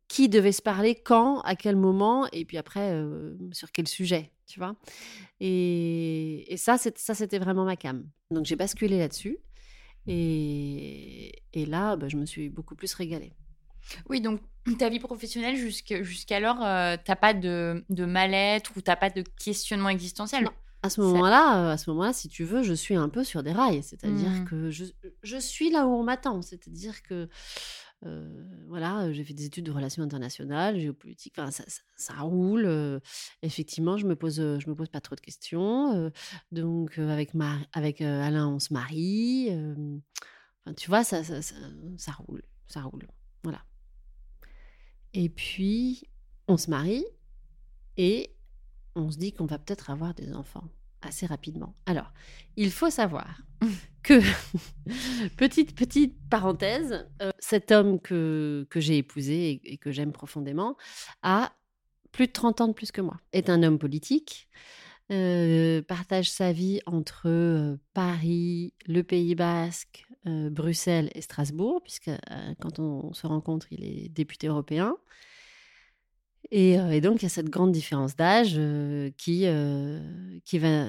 qui 0.08 0.30
devait 0.30 0.54
se 0.54 0.62
parler, 0.62 0.96
quand, 0.96 1.42
à 1.42 1.58
quel 1.58 1.76
moment, 1.76 2.28
et 2.32 2.46
puis 2.46 2.58
après, 2.58 2.92
euh, 2.94 3.36
sur 3.52 3.74
quel 3.74 3.90
sujet, 3.90 4.32
tu 4.46 4.58
vois? 4.58 4.78
Et, 5.42 6.46
et 6.52 6.56
ça, 6.56 6.78
c'était 6.78 7.40
vraiment 7.40 7.66
ma 7.66 7.76
cam. 7.76 8.10
Donc, 8.32 8.46
j'ai 8.46 8.56
basculé 8.56 9.00
là-dessus. 9.00 9.38
Et, 10.08 11.42
et 11.52 11.66
là, 11.66 11.98
bah, 11.98 12.08
je 12.08 12.16
me 12.16 12.26
suis 12.26 12.48
beaucoup 12.48 12.76
plus 12.76 12.94
régalée. 12.94 13.34
Oui, 14.10 14.22
donc 14.22 14.40
ta 14.80 14.88
vie 14.88 15.00
professionnelle 15.00 15.58
jusqu'alors, 15.58 16.64
euh, 16.64 16.96
t'as 17.04 17.16
pas 17.18 17.34
de, 17.34 17.84
de 17.90 18.06
mal-être 18.06 18.72
ou 18.78 18.82
t'as 18.82 18.96
pas 18.96 19.10
de 19.10 19.24
questionnement 19.44 19.90
existentiel? 19.90 20.46
Non. 20.46 20.52
À 20.84 20.90
ce 20.90 21.02
moment-là, 21.02 21.70
euh, 21.70 21.74
à 21.74 21.78
ce 21.78 21.90
moment-là, 21.90 22.14
si 22.14 22.28
tu 22.30 22.44
veux, 22.44 22.62
je 22.64 22.74
suis 22.74 22.96
un 22.96 23.10
peu 23.10 23.24
sur 23.24 23.44
des 23.44 23.52
rails. 23.52 23.84
C'est-à-dire 23.84 24.30
Mhm. 24.32 24.46
que 24.46 24.70
je, 24.70 24.86
je 25.24 25.38
suis 25.38 25.70
là 25.72 25.88
où 25.88 25.92
on 25.92 26.04
m'attend. 26.04 26.42
C'est-à-dire 26.42 27.02
que, 27.04 27.28
euh, 28.06 28.46
voilà, 28.68 29.12
j'ai 29.12 29.24
fait 29.24 29.34
des 29.34 29.46
études 29.46 29.66
de 29.66 29.72
relations 29.72 30.04
internationales, 30.04 30.80
géopolitique. 30.80 31.34
Enfin, 31.38 31.50
ça, 31.52 31.64
ça- 31.68 31.82
ça 31.96 32.14
roule. 32.20 32.66
euh, 32.66 33.00
effectivement, 33.42 33.98
je 33.98 34.06
me 34.06 34.16
pose, 34.16 34.40
euh, 34.40 34.60
je 34.60 34.70
me 34.70 34.76
pose 34.76 34.88
pas 34.90 35.02
trop 35.02 35.16
de 35.16 35.20
questions. 35.22 35.96
euh, 35.96 36.10
donc, 36.52 37.00
euh, 37.00 37.10
avec, 37.10 37.34
Mar- 37.34 37.66
avec 37.74 38.02
euh, 38.02 38.22
Alain, 38.22 38.48
on 38.48 38.60
se 38.60 38.72
marie. 38.72 39.48
euh, 39.50 39.74
enfin, 40.64 40.74
tu 40.76 40.90
vois, 40.90 41.04
ça, 41.04 41.24
ça, 41.24 41.42
ça, 41.42 41.56
ça 41.98 42.12
roule. 42.12 42.44
Ça 42.68 42.82
roule. 42.84 43.08
Voilà. 43.44 43.64
Et 45.14 45.30
puis, 45.30 46.04
on 46.48 46.58
se 46.58 46.70
marie 46.70 47.06
et 47.98 48.36
on 48.98 49.12
se 49.12 49.18
dit 49.18 49.32
qu'on 49.32 49.46
va 49.46 49.60
peut-être 49.60 49.90
avoir 49.90 50.14
des 50.14 50.34
enfants 50.34 50.68
assez 51.02 51.26
rapidement. 51.26 51.76
Alors, 51.86 52.12
il 52.56 52.72
faut 52.72 52.90
savoir 52.90 53.42
que, 54.04 54.20
petite, 55.38 55.76
petite 55.76 56.16
parenthèse, 56.30 57.08
euh, 57.22 57.32
cet 57.40 57.72
homme 57.72 58.00
que, 58.00 58.68
que 58.70 58.80
j'ai 58.80 58.98
épousé 58.98 59.62
et, 59.64 59.78
que 59.78 59.92
j'aime 59.92 60.12
profondément 60.12 60.76
a 61.22 61.54
plus 62.12 62.28
de 62.28 62.32
30 62.32 62.62
ans 62.62 62.68
de 62.68 62.74
plus 62.74 62.92
que 62.92 63.02
moi, 63.02 63.18
est 63.32 63.50
un 63.50 63.62
homme 63.62 63.78
politique, 63.78 64.50
euh, 65.12 65.82
partage 65.84 66.32
sa 66.32 66.52
vie 66.52 66.82
entre 66.88 67.28
euh, 67.28 67.78
Paris, 67.94 68.74
le 68.88 69.04
Pays 69.04 69.36
Basque, 69.36 70.06
Bruxelles 70.26 71.10
et 71.16 71.22
Strasbourg, 71.22 71.82
puisque 71.82 72.12
quand 72.60 72.80
on 72.80 73.14
se 73.14 73.26
rencontre, 73.26 73.68
il 73.72 73.86
est 73.86 74.10
député 74.10 74.48
européen. 74.48 74.98
Et, 76.52 76.80
euh, 76.80 76.92
et 76.92 77.02
donc, 77.02 77.22
il 77.22 77.24
y 77.24 77.26
a 77.26 77.30
cette 77.30 77.50
grande 77.50 77.72
différence 77.72 78.16
d'âge 78.16 78.54
euh, 78.58 79.10
qui, 79.18 79.44
euh, 79.46 80.00
qui, 80.46 80.60
va, 80.60 80.86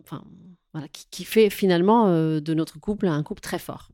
enfin, 0.00 0.24
voilà, 0.72 0.88
qui, 0.88 1.06
qui 1.10 1.24
fait 1.24 1.50
finalement 1.50 2.08
euh, 2.08 2.40
de 2.40 2.54
notre 2.54 2.78
couple 2.80 3.06
un 3.08 3.22
couple 3.22 3.40
très 3.42 3.58
fort. 3.58 3.90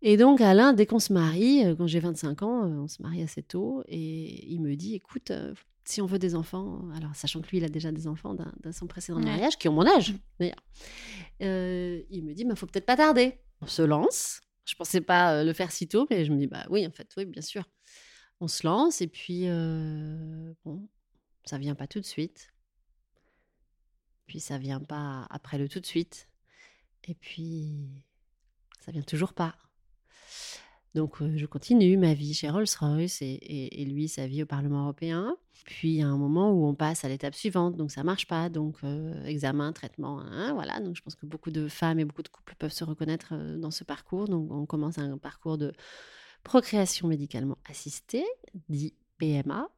Et 0.00 0.16
donc, 0.16 0.40
Alain, 0.40 0.72
dès 0.74 0.86
qu'on 0.86 1.00
se 1.00 1.12
marie, 1.12 1.64
euh, 1.64 1.74
quand 1.74 1.88
j'ai 1.88 1.98
25 1.98 2.42
ans, 2.42 2.64
euh, 2.64 2.82
on 2.82 2.88
se 2.88 3.02
marie 3.02 3.22
assez 3.22 3.42
tôt, 3.42 3.82
et 3.88 4.46
il 4.52 4.60
me 4.60 4.76
dit, 4.76 4.94
écoute, 4.94 5.32
euh, 5.32 5.54
si 5.84 6.00
on 6.00 6.06
veut 6.06 6.20
des 6.20 6.36
enfants, 6.36 6.82
alors 6.94 7.16
sachant 7.16 7.40
que 7.40 7.48
lui, 7.48 7.58
il 7.58 7.64
a 7.64 7.68
déjà 7.68 7.90
des 7.90 8.06
enfants 8.06 8.34
d'un 8.34 8.72
son 8.72 8.86
précédent 8.86 9.18
Ouais. 9.18 9.24
mariage, 9.24 9.56
qui 9.58 9.68
ont 9.68 9.72
mon 9.72 9.86
âge, 9.86 10.14
d'ailleurs, 10.38 10.62
euh, 11.42 12.00
il 12.10 12.24
me 12.24 12.32
dit, 12.32 12.44
il 12.48 12.56
faut 12.56 12.66
peut-être 12.66 12.86
pas 12.86 12.96
tarder. 12.96 13.38
On 13.60 13.66
se 13.66 13.82
lance. 13.82 14.40
Je 14.66 14.74
pensais 14.76 15.00
pas 15.00 15.32
euh, 15.40 15.44
le 15.44 15.52
faire 15.52 15.72
si 15.72 15.88
tôt, 15.88 16.06
mais 16.10 16.24
je 16.24 16.32
me 16.32 16.38
dis, 16.38 16.46
bah 16.46 16.64
oui, 16.70 16.86
en 16.86 16.90
fait, 16.92 17.08
oui, 17.16 17.24
bien 17.24 17.42
sûr. 17.42 17.64
On 18.40 18.48
se 18.48 18.66
lance, 18.66 19.00
et 19.00 19.08
puis, 19.08 19.46
bon, 20.64 20.88
ça 21.44 21.58
vient 21.58 21.74
pas 21.74 21.86
tout 21.86 22.00
de 22.00 22.06
suite. 22.06 22.52
Puis 24.26 24.40
ça 24.40 24.58
vient 24.58 24.80
pas 24.80 25.26
après 25.30 25.58
le 25.58 25.68
tout 25.68 25.80
de 25.80 25.86
suite. 25.86 26.28
Et 27.04 27.14
puis, 27.14 27.88
ça 28.80 28.92
vient 28.92 29.02
toujours 29.02 29.32
pas. 29.32 29.56
Donc, 30.94 31.22
je 31.22 31.46
continue 31.46 31.96
ma 31.96 32.14
vie 32.14 32.34
chez 32.34 32.48
Rolls-Royce 32.50 33.22
et, 33.22 33.84
lui, 33.86 34.08
sa 34.08 34.26
vie 34.26 34.42
au 34.42 34.46
Parlement 34.46 34.82
européen. 34.82 35.36
Puis, 35.64 35.90
il 35.90 35.96
y 35.96 36.02
a 36.02 36.08
un 36.08 36.16
moment 36.16 36.50
où 36.52 36.66
on 36.66 36.74
passe 36.74 37.04
à 37.04 37.08
l'étape 37.08 37.34
suivante, 37.34 37.76
donc 37.76 37.90
ça 37.90 38.02
marche 38.04 38.26
pas. 38.26 38.48
Donc, 38.48 38.78
examen, 39.24 39.72
traitement, 39.72 40.20
hein, 40.20 40.52
voilà. 40.54 40.80
Donc, 40.80 40.96
je 40.96 41.02
pense 41.02 41.14
que 41.14 41.26
beaucoup 41.26 41.50
de 41.50 41.68
femmes 41.68 41.98
et 41.98 42.04
beaucoup 42.04 42.22
de 42.22 42.28
couples 42.28 42.54
peuvent 42.58 42.72
se 42.72 42.84
reconnaître 42.84 43.34
dans 43.56 43.70
ce 43.70 43.84
parcours. 43.84 44.28
Donc, 44.28 44.50
on 44.50 44.66
commence 44.66 44.98
un 44.98 45.18
parcours 45.18 45.58
de 45.58 45.72
procréation 46.48 47.08
médicalement 47.08 47.58
assistée, 47.68 48.24
dit 48.68 48.94
PMA. 49.18 49.68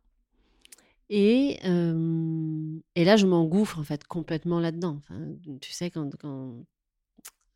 Et, 1.10 1.58
euh, 1.64 2.78
et 2.94 3.04
là, 3.04 3.16
je 3.16 3.26
m'engouffre 3.26 3.78
en 3.80 3.84
fait 3.84 4.04
complètement 4.06 4.60
là-dedans. 4.60 4.96
Enfin, 4.98 5.20
tu 5.60 5.72
sais, 5.72 5.90
quand, 5.90 6.16
quand 6.18 6.64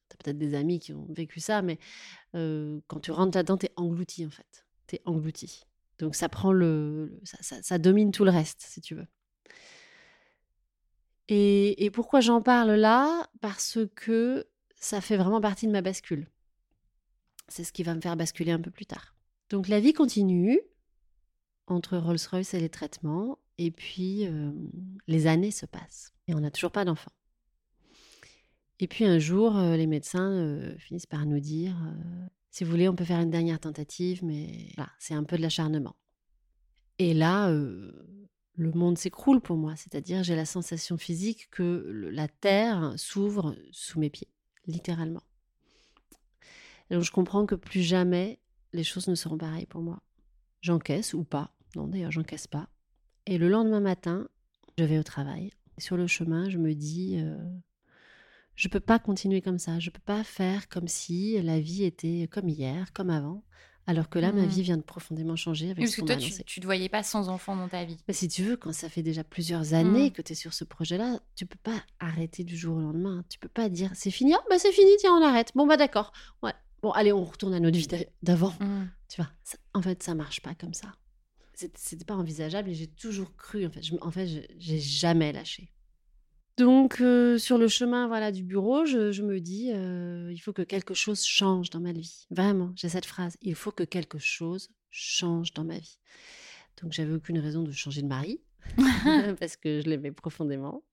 tu 0.09 0.15
as 0.15 0.17
peut-être 0.19 0.39
des 0.39 0.55
amis 0.55 0.81
qui 0.81 0.93
ont 0.93 1.07
vécu 1.11 1.41
ça, 1.41 1.63
mais 1.63 1.79
euh, 2.37 2.81
quand 2.89 3.01
tu 3.01 3.13
rentres 3.13 3.37
là-dedans, 3.39 3.59
tu 3.59 3.67
es 3.67 3.73
englouti 3.77 4.27
en 4.27 4.31
fait. 4.31 4.67
Tu 4.89 4.99
englouti. 5.07 5.65
Donc 5.99 6.15
ça 6.17 6.29
prend 6.29 6.53
le. 6.53 7.21
ça- 7.25 7.63
ça 7.63 7.79
domine 7.79 8.13
tout 8.13 8.25
le 8.25 8.31
reste, 8.33 8.63
si 8.69 8.81
tu 8.81 8.95
veux. 8.97 9.07
Et, 11.29 11.85
et 11.85 11.91
pourquoi 11.91 12.21
j'en 12.21 12.43
parle 12.43 12.73
là? 12.73 13.29
Parce 13.41 13.79
que 13.95 14.47
ça 14.77 15.01
fait 15.01 15.17
vraiment 15.17 15.41
partie 15.41 15.67
de 15.67 15.73
ma 15.73 15.81
bascule. 15.83 16.29
C'est 17.49 17.65
ce 17.65 17.73
qui 17.73 17.83
va 17.83 17.95
me 17.95 18.01
faire 18.01 18.17
basculer 18.17 18.53
un 18.53 18.61
peu 18.61 18.71
plus 18.71 18.87
tard. 18.87 19.15
Donc 19.51 19.69
la 19.69 19.81
vie 19.81 19.93
continue 19.93 20.61
entre 21.67 21.97
Rolls-Royce 21.97 22.55
et 22.55 22.61
les 22.61 22.69
traitements, 22.69 23.39
et 23.59 23.71
puis 23.71 24.27
euh, 24.27 24.51
les 25.07 25.27
années 25.27 25.51
se 25.51 25.67
passent, 25.67 26.13
et 26.29 26.35
on 26.35 26.41
n'a 26.41 26.51
toujours 26.51 26.73
pas 26.73 26.85
d'enfant. 26.85 27.13
Et 28.81 28.89
puis 28.89 29.05
un 29.05 29.19
jour, 29.19 29.57
euh, 29.57 29.77
les 29.77 29.87
médecins 29.87 30.31
euh, 30.31 30.77
finissent 30.79 31.07
par 31.07 31.25
nous 31.27 31.41
dire, 31.41 31.77
si 32.51 32.65
vous 32.65 32.71
voulez, 32.71 32.89
on 32.89 32.97
peut 32.97 33.05
faire 33.05 33.21
une 33.21 33.31
dernière 33.31 33.61
tentative, 33.61 34.25
mais 34.25 34.73
voilà, 34.77 34.93
c'est 34.99 35.15
un 35.15 35.25
peu 35.25 35.37
de 35.37 35.43
l'acharnement. 35.43 35.97
Et 36.99 37.15
là, 37.15 37.51
le 37.51 38.73
monde 38.73 38.97
s'écroule 38.99 39.41
pour 39.41 39.57
moi, 39.57 39.75
c'est-à-dire 39.75 40.23
j'ai 40.23 40.37
la 40.37 40.45
sensation 40.45 40.97
physique 40.97 41.49
que 41.51 42.11
la 42.13 42.29
terre 42.29 42.95
s'ouvre 42.97 43.57
sous 43.73 43.99
mes 43.99 44.11
pieds, 44.11 44.29
littéralement. 44.67 45.23
Et 46.91 46.95
donc 46.95 47.03
je 47.05 47.11
comprends 47.13 47.47
que 47.47 47.55
plus 47.55 47.83
jamais 47.83 48.41
les 48.73 48.85
choses 48.85 49.09
ne 49.09 49.15
seront 49.15 49.39
pareilles 49.39 49.67
pour 49.67 49.83
moi. 49.83 50.03
J'encaisse 50.61 51.15
ou 51.15 51.25
pas. 51.25 51.55
Non, 51.77 51.87
d'ailleurs, 51.89 52.13
j'encaisse 52.13 52.47
pas. 52.47 52.69
Et 53.27 53.39
le 53.39 53.49
lendemain 53.49 53.81
matin, 53.81 54.29
je 54.79 54.85
vais 54.85 54.99
au 54.99 55.03
travail. 55.03 55.51
Sur 55.79 55.97
le 55.97 56.07
chemin, 56.07 56.49
je 56.49 56.59
me 56.59 56.75
dis, 56.75 57.17
euh, 57.19 57.37
je 58.55 58.69
peux 58.69 58.81
pas 58.81 58.99
continuer 58.99 59.41
comme 59.43 59.59
ça. 59.59 59.79
Je 59.81 59.91
peux 59.91 60.01
pas 60.05 60.23
faire 60.25 60.69
comme 60.69 60.89
si 60.89 61.41
la 61.43 61.59
vie 61.61 61.85
était 61.85 62.29
comme 62.31 62.49
hier, 62.49 62.93
comme 62.93 63.11
avant, 63.11 63.45
alors 63.87 64.09
que 64.09 64.19
là, 64.19 64.33
ma 64.33 64.43
Mhm. 64.43 64.49
vie 64.49 64.63
vient 64.63 64.77
de 64.77 64.83
profondément 64.83 65.37
changer 65.37 65.67
avec 65.71 65.79
Oui, 65.79 65.85
parce 65.85 65.91
ce 65.91 65.97
que 65.97 66.01
qu'on 66.03 66.07
toi, 66.07 66.17
m'a 66.17 66.21
tu, 66.23 66.29
annoncé. 66.29 66.45
tu 66.45 66.61
te 66.61 66.65
voyais 66.65 66.89
pas 66.89 67.03
sans 67.03 67.29
enfant 67.29 67.57
dans 67.57 67.69
ta 67.69 67.85
vie. 67.85 67.99
Mais 68.07 68.15
si 68.15 68.29
tu 68.29 68.43
veux, 68.45 68.57
quand 68.57 68.73
ça 68.73 68.89
fait 68.89 69.03
déjà 69.03 69.25
plusieurs 69.25 69.75
années 69.75 70.11
Mm. 70.11 70.13
que 70.13 70.23
tu 70.23 70.33
es 70.33 70.37
sur 70.37 70.55
ce 70.55 70.65
projet-là, 70.65 71.21
tu 71.35 71.45
peux 71.47 71.59
pas 71.63 71.83
arrêter 71.99 72.45
du 72.45 72.57
jour 72.57 72.77
au 72.77 72.81
lendemain. 72.81 73.25
Tu 73.29 73.39
peux 73.39 73.49
pas 73.49 73.69
dire 73.69 73.91
c'est 73.95 74.11
fini, 74.13 74.35
ah, 74.35 74.43
bah 74.49 74.59
c'est 74.59 74.73
fini, 74.73 74.91
tiens, 74.99 75.13
on 75.19 75.23
arrête. 75.23 75.51
Bon, 75.55 75.67
bah 75.67 75.77
d'accord. 75.77 76.13
Ouais. 76.43 76.53
Bon, 76.85 76.91
allez, 76.91 77.15
on 77.15 77.25
retourne 77.25 77.55
à 77.55 77.61
notre 77.61 77.79
vie 77.79 77.87
d'a- 77.87 78.05
d'avant. 78.23 78.53
Mm. 78.61 78.85
Tu 79.09 79.23
vois, 79.23 79.31
ça- 79.43 79.57
en 79.73 79.81
fait, 79.81 80.03
ça 80.03 80.15
marche 80.15 80.43
pas 80.43 80.55
comme 80.55 80.75
ça. 80.75 80.93
C'était 81.55 82.05
pas 82.05 82.15
envisageable 82.15 82.69
et 82.69 82.75
j'ai 82.75 82.89
toujours 82.89 83.35
cru. 83.37 83.65
En 83.65 83.71
fait, 83.71 83.81
je, 83.83 83.95
en 84.03 84.11
fait, 84.11 84.27
j'ai 84.59 84.79
jamais 84.81 85.33
lâché. 85.33 85.73
Donc, 86.59 87.01
euh, 87.01 87.39
sur 87.39 87.57
le 87.57 87.69
chemin 87.69 88.07
voilà, 88.07 88.33
du 88.33 88.43
bureau, 88.43 88.85
je, 88.85 89.13
je 89.13 89.23
me 89.23 89.41
dis, 89.41 89.71
euh, 89.73 90.31
il 90.31 90.37
faut 90.41 90.53
que 90.53 90.61
quelque 90.61 90.93
chose 90.93 91.25
change 91.25 91.71
dans 91.71 91.81
ma 91.81 91.93
vie. 91.93 92.27
Vraiment, 92.31 92.71
j'ai 92.77 92.91
cette 92.91 93.07
phrase. 93.07 93.39
Il 93.41 93.55
faut 93.55 93.73
que 93.73 93.85
quelque 93.85 94.19
chose 94.19 94.69
change 94.91 95.55
dans 95.55 95.65
ma 95.65 95.79
vie. 95.79 95.99
Donc, 96.83 96.93
j'avais 96.93 97.15
aucune 97.15 97.39
raison 97.39 97.63
de 97.63 97.73
changer 97.73 98.03
de 98.03 98.09
mari 98.09 98.43
parce 99.41 99.57
que 99.57 99.81
je 99.81 99.89
l'aimais 99.89 100.13
profondément. 100.13 100.85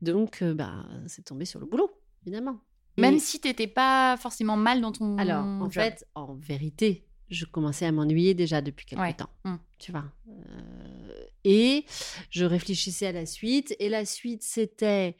Donc, 0.00 0.40
euh, 0.40 0.54
bah, 0.54 0.86
c'est 1.08 1.26
tombé 1.26 1.44
sur 1.44 1.60
le 1.60 1.66
boulot, 1.66 1.90
évidemment. 2.22 2.58
Même 2.96 3.18
si 3.18 3.40
t'étais 3.40 3.66
pas 3.66 4.16
forcément 4.16 4.56
mal 4.56 4.80
dans 4.80 4.92
ton 4.92 5.16
alors, 5.18 5.44
en 5.44 5.70
job. 5.70 5.82
fait, 5.82 6.06
en 6.14 6.34
vérité, 6.34 7.04
je 7.30 7.44
commençais 7.44 7.86
à 7.86 7.92
m'ennuyer 7.92 8.34
déjà 8.34 8.60
depuis 8.60 8.86
quelque 8.86 9.00
Ouais. 9.00 9.14
temps. 9.14 9.30
Mm. 9.44 9.56
Tu 9.78 9.90
vois. 9.92 10.04
Euh, 10.28 11.24
et 11.44 11.84
je 12.30 12.44
réfléchissais 12.44 13.06
à 13.06 13.12
la 13.12 13.26
suite. 13.26 13.74
Et 13.80 13.88
la 13.88 14.04
suite, 14.04 14.42
c'était 14.42 15.16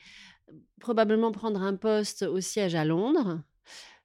probablement 0.81 1.33
prendre 1.33 1.61
un 1.63 1.75
poste 1.77 2.23
au 2.23 2.41
siège 2.41 2.75
à 2.75 2.85
Londres. 2.85 3.41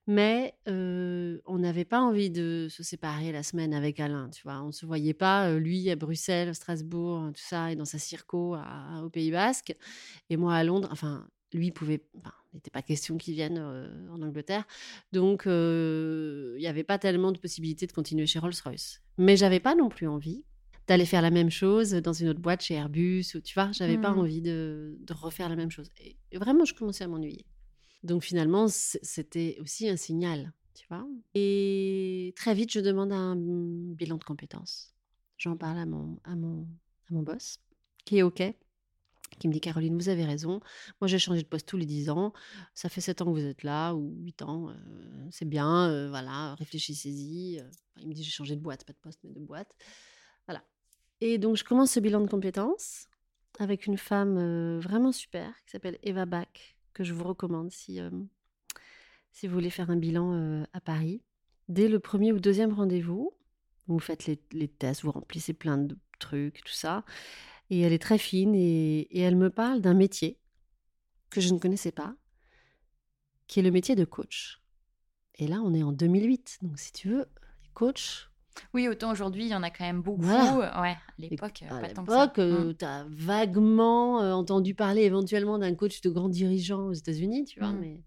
Mais 0.08 0.56
euh, 0.68 1.40
on 1.46 1.60
n'avait 1.60 1.86
pas 1.86 2.02
envie 2.02 2.32
de 2.32 2.66
se 2.72 2.82
séparer 2.82 3.32
la 3.32 3.44
semaine 3.44 3.76
avec 3.76 4.00
Alain, 4.00 4.30
tu 4.32 4.42
vois. 4.42 4.64
On 4.64 4.68
ne 4.68 4.72
se 4.72 4.88
voyait 4.88 5.14
pas, 5.14 5.50
euh, 5.50 5.60
lui 5.60 5.88
à 5.92 5.96
Bruxelles, 5.96 6.56
Strasbourg, 6.56 7.28
tout 7.36 7.44
ça, 7.46 7.72
et 7.72 7.76
dans 7.76 7.86
sa 7.86 8.00
circo 8.00 8.56
à- 8.56 9.04
au 9.04 9.10
Pays 9.12 9.30
Basque, 9.30 9.72
et 10.32 10.36
moi 10.38 10.56
à 10.56 10.64
Londres. 10.64 10.90
Enfin, 10.92 11.28
lui 11.54 11.70
pouvait, 11.70 12.04
enfin, 12.18 12.34
il 12.54 12.58
n'était 12.58 12.72
pas 12.72 12.82
question 12.82 13.18
qu'il 13.18 13.36
vienne 13.36 13.58
euh, 13.60 14.10
en 14.10 14.22
Angleterre. 14.22 14.66
Donc, 15.12 15.46
euh, 15.48 16.56
il 16.58 16.62
n'y 16.62 16.68
avait 16.68 16.84
pas 16.84 16.98
tellement 16.98 17.32
de 17.32 17.38
possibilités 17.40 17.86
de 17.88 17.92
continuer 17.92 18.26
chez 18.26 18.40
Rolls-Royce. 18.40 19.02
Mais 19.18 19.38
j'avais 19.38 19.60
pas 19.60 19.76
non 19.76 19.90
plus 19.90 20.08
envie 20.08 20.44
d'aller 20.88 21.06
faire 21.06 21.22
la 21.22 21.30
même 21.30 21.52
chose 21.52 21.92
dans 21.92 22.14
une 22.14 22.30
autre 22.30 22.40
boîte 22.40 22.62
chez 22.62 22.74
Airbus, 22.74 23.26
ou 23.36 23.42
tu 23.42 23.54
vois, 23.54 23.72
j'avais 23.72 24.00
pas 24.00 24.12
Mhm. 24.12 24.18
envie 24.20 24.42
de, 24.42 24.98
de 25.00 25.14
refaire 25.14 25.48
la 25.50 25.56
même 25.56 25.70
chose. 25.70 25.90
Et 26.04 26.18
et 26.32 26.38
vraiment, 26.40 26.66
je 26.66 26.74
commençais 26.74 27.04
à 27.04 27.08
m'ennuyer. 27.08 27.46
Donc 28.04 28.24
finalement, 28.24 28.68
c'était 28.68 29.58
aussi 29.62 29.88
un 29.90 29.98
signal, 29.98 30.52
tu 30.74 30.88
vois. 30.90 31.06
Et 31.36 32.34
très 32.36 32.54
vite, 32.56 32.72
je 32.72 32.80
demande 32.80 33.12
un 33.12 33.36
bilan 33.36 34.18
de 34.18 34.24
compétences. 34.24 34.96
J'en 35.38 35.56
parle 35.58 35.78
à 35.78 35.86
mon, 35.86 36.20
à 36.24 36.36
mon, 36.36 36.68
à 37.10 37.14
mon 37.14 37.22
boss, 37.24 37.60
qui 38.06 38.18
est 38.18 38.24
OK, 38.24 38.42
qui 39.38 39.48
me 39.48 39.54
dit 39.54 39.62
Caroline, 39.62 39.96
vous 39.96 40.10
avez 40.10 40.26
raison. 40.26 40.60
Moi, 41.02 41.08
j'ai 41.08 41.20
changé 41.20 41.42
de 41.42 41.48
poste 41.48 41.68
tous 41.68 41.78
les 41.78 41.86
10 41.86 42.10
ans. 42.10 42.34
Ça 42.74 42.90
fait 42.90 43.02
7 43.02 43.22
ans 43.22 43.26
que 43.26 43.40
vous 43.40 43.46
êtes 43.46 43.64
là, 43.64 43.94
ou 43.94 44.16
8 44.22 44.42
ans. 44.42 44.70
euh, 44.70 44.74
c'est 45.32 45.48
bien, 45.48 45.90
euh, 45.90 46.10
voilà, 46.10 46.56
réfléchissez-y. 46.56 47.60
Euh, 47.60 47.64
il 48.02 48.10
me 48.10 48.14
dit 48.14 48.24
j'ai 48.24 48.32
changé 48.32 48.56
de 48.56 48.62
boîte, 48.62 48.86
pas 48.86 48.94
de 48.94 48.98
poste, 48.98 49.20
mais 49.24 49.32
de 49.32 49.40
boîte. 49.40 49.76
Voilà. 50.48 50.64
Et 51.22 51.38
donc, 51.38 51.58
je 51.58 51.64
commence 51.64 51.92
ce 51.92 52.00
bilan 52.00 52.22
de 52.22 52.28
compétences 52.28 53.08
avec 53.60 53.88
une 53.88 53.98
femme 53.98 54.80
vraiment 54.80 55.12
super 55.12 55.54
qui 55.66 55.72
s'appelle 55.72 55.98
Eva 56.04 56.26
Bach, 56.26 56.48
que 56.94 57.04
je 57.04 57.14
vous 57.14 57.26
recommande 57.26 57.72
si, 57.72 58.00
si 59.34 59.48
vous 59.48 59.54
voulez 59.54 59.70
faire 59.70 59.90
un 59.90 59.98
bilan 59.98 60.64
à 60.72 60.80
Paris. 60.80 61.22
Dès 61.68 61.90
le 61.90 62.00
premier 62.00 62.32
ou 62.32 62.40
deuxième 62.40 62.72
rendez-vous, 62.72 63.34
vous 63.88 64.00
faites 64.00 64.28
les, 64.28 64.40
les 64.54 64.70
tests, 64.70 65.02
vous 65.02 65.12
remplissez 65.12 65.54
plein 65.54 65.78
de 65.78 65.98
trucs, 66.20 66.64
tout 66.64 66.74
ça. 66.74 67.04
Et 67.70 67.82
elle 67.82 67.94
est 67.94 68.00
très 68.02 68.18
fine 68.18 68.56
et, 68.56 69.02
et 69.12 69.20
elle 69.20 69.36
me 69.36 69.50
parle 69.50 69.82
d'un 69.82 69.94
métier 69.94 70.38
que 71.30 71.40
je 71.42 71.54
ne 71.54 71.60
connaissais 71.60 71.92
pas, 71.92 72.16
qui 73.48 73.60
est 73.60 73.64
le 73.64 73.72
métier 73.72 73.96
de 73.96 74.06
coach. 74.06 74.62
Et 75.36 75.48
là, 75.48 75.62
on 75.64 75.74
est 75.74 75.84
en 75.84 75.92
2008. 75.92 76.60
Donc, 76.64 76.78
si 76.80 76.92
tu 76.92 77.10
veux, 77.10 77.26
coach, 77.74 78.30
Oui, 78.74 78.88
autant 78.90 79.12
aujourd'hui, 79.12 79.44
il 79.46 79.50
y 79.50 79.56
en 79.56 79.64
a 79.64 79.70
quand 79.70 79.86
même 79.86 80.02
beaucoup. 80.02 80.24
Voilà. 80.24 80.82
Ouais, 80.82 80.90
à 80.90 80.98
l'époque, 81.20 81.64
pas 81.70 81.88
tant 81.90 82.04
que 82.06 82.12
ça. 82.12 82.22
l'époque, 82.24 82.40
euh, 82.40 82.72
Mm. 82.72 82.76
tu 82.78 82.86
as 82.86 83.06
vaguement 83.10 84.22
euh, 84.22 84.34
entendu 84.34 84.74
parler 84.76 85.04
éventuellement 85.04 85.58
d'un 85.60 85.74
coach 85.76 86.02
de 86.02 86.10
grand 86.10 86.28
dirigeant 86.28 86.88
aux 86.88 86.94
États-Unis, 86.94 87.46
tu 87.46 87.60
vois. 87.60 87.72
Mm. 87.72 87.80
Mais... 87.80 88.04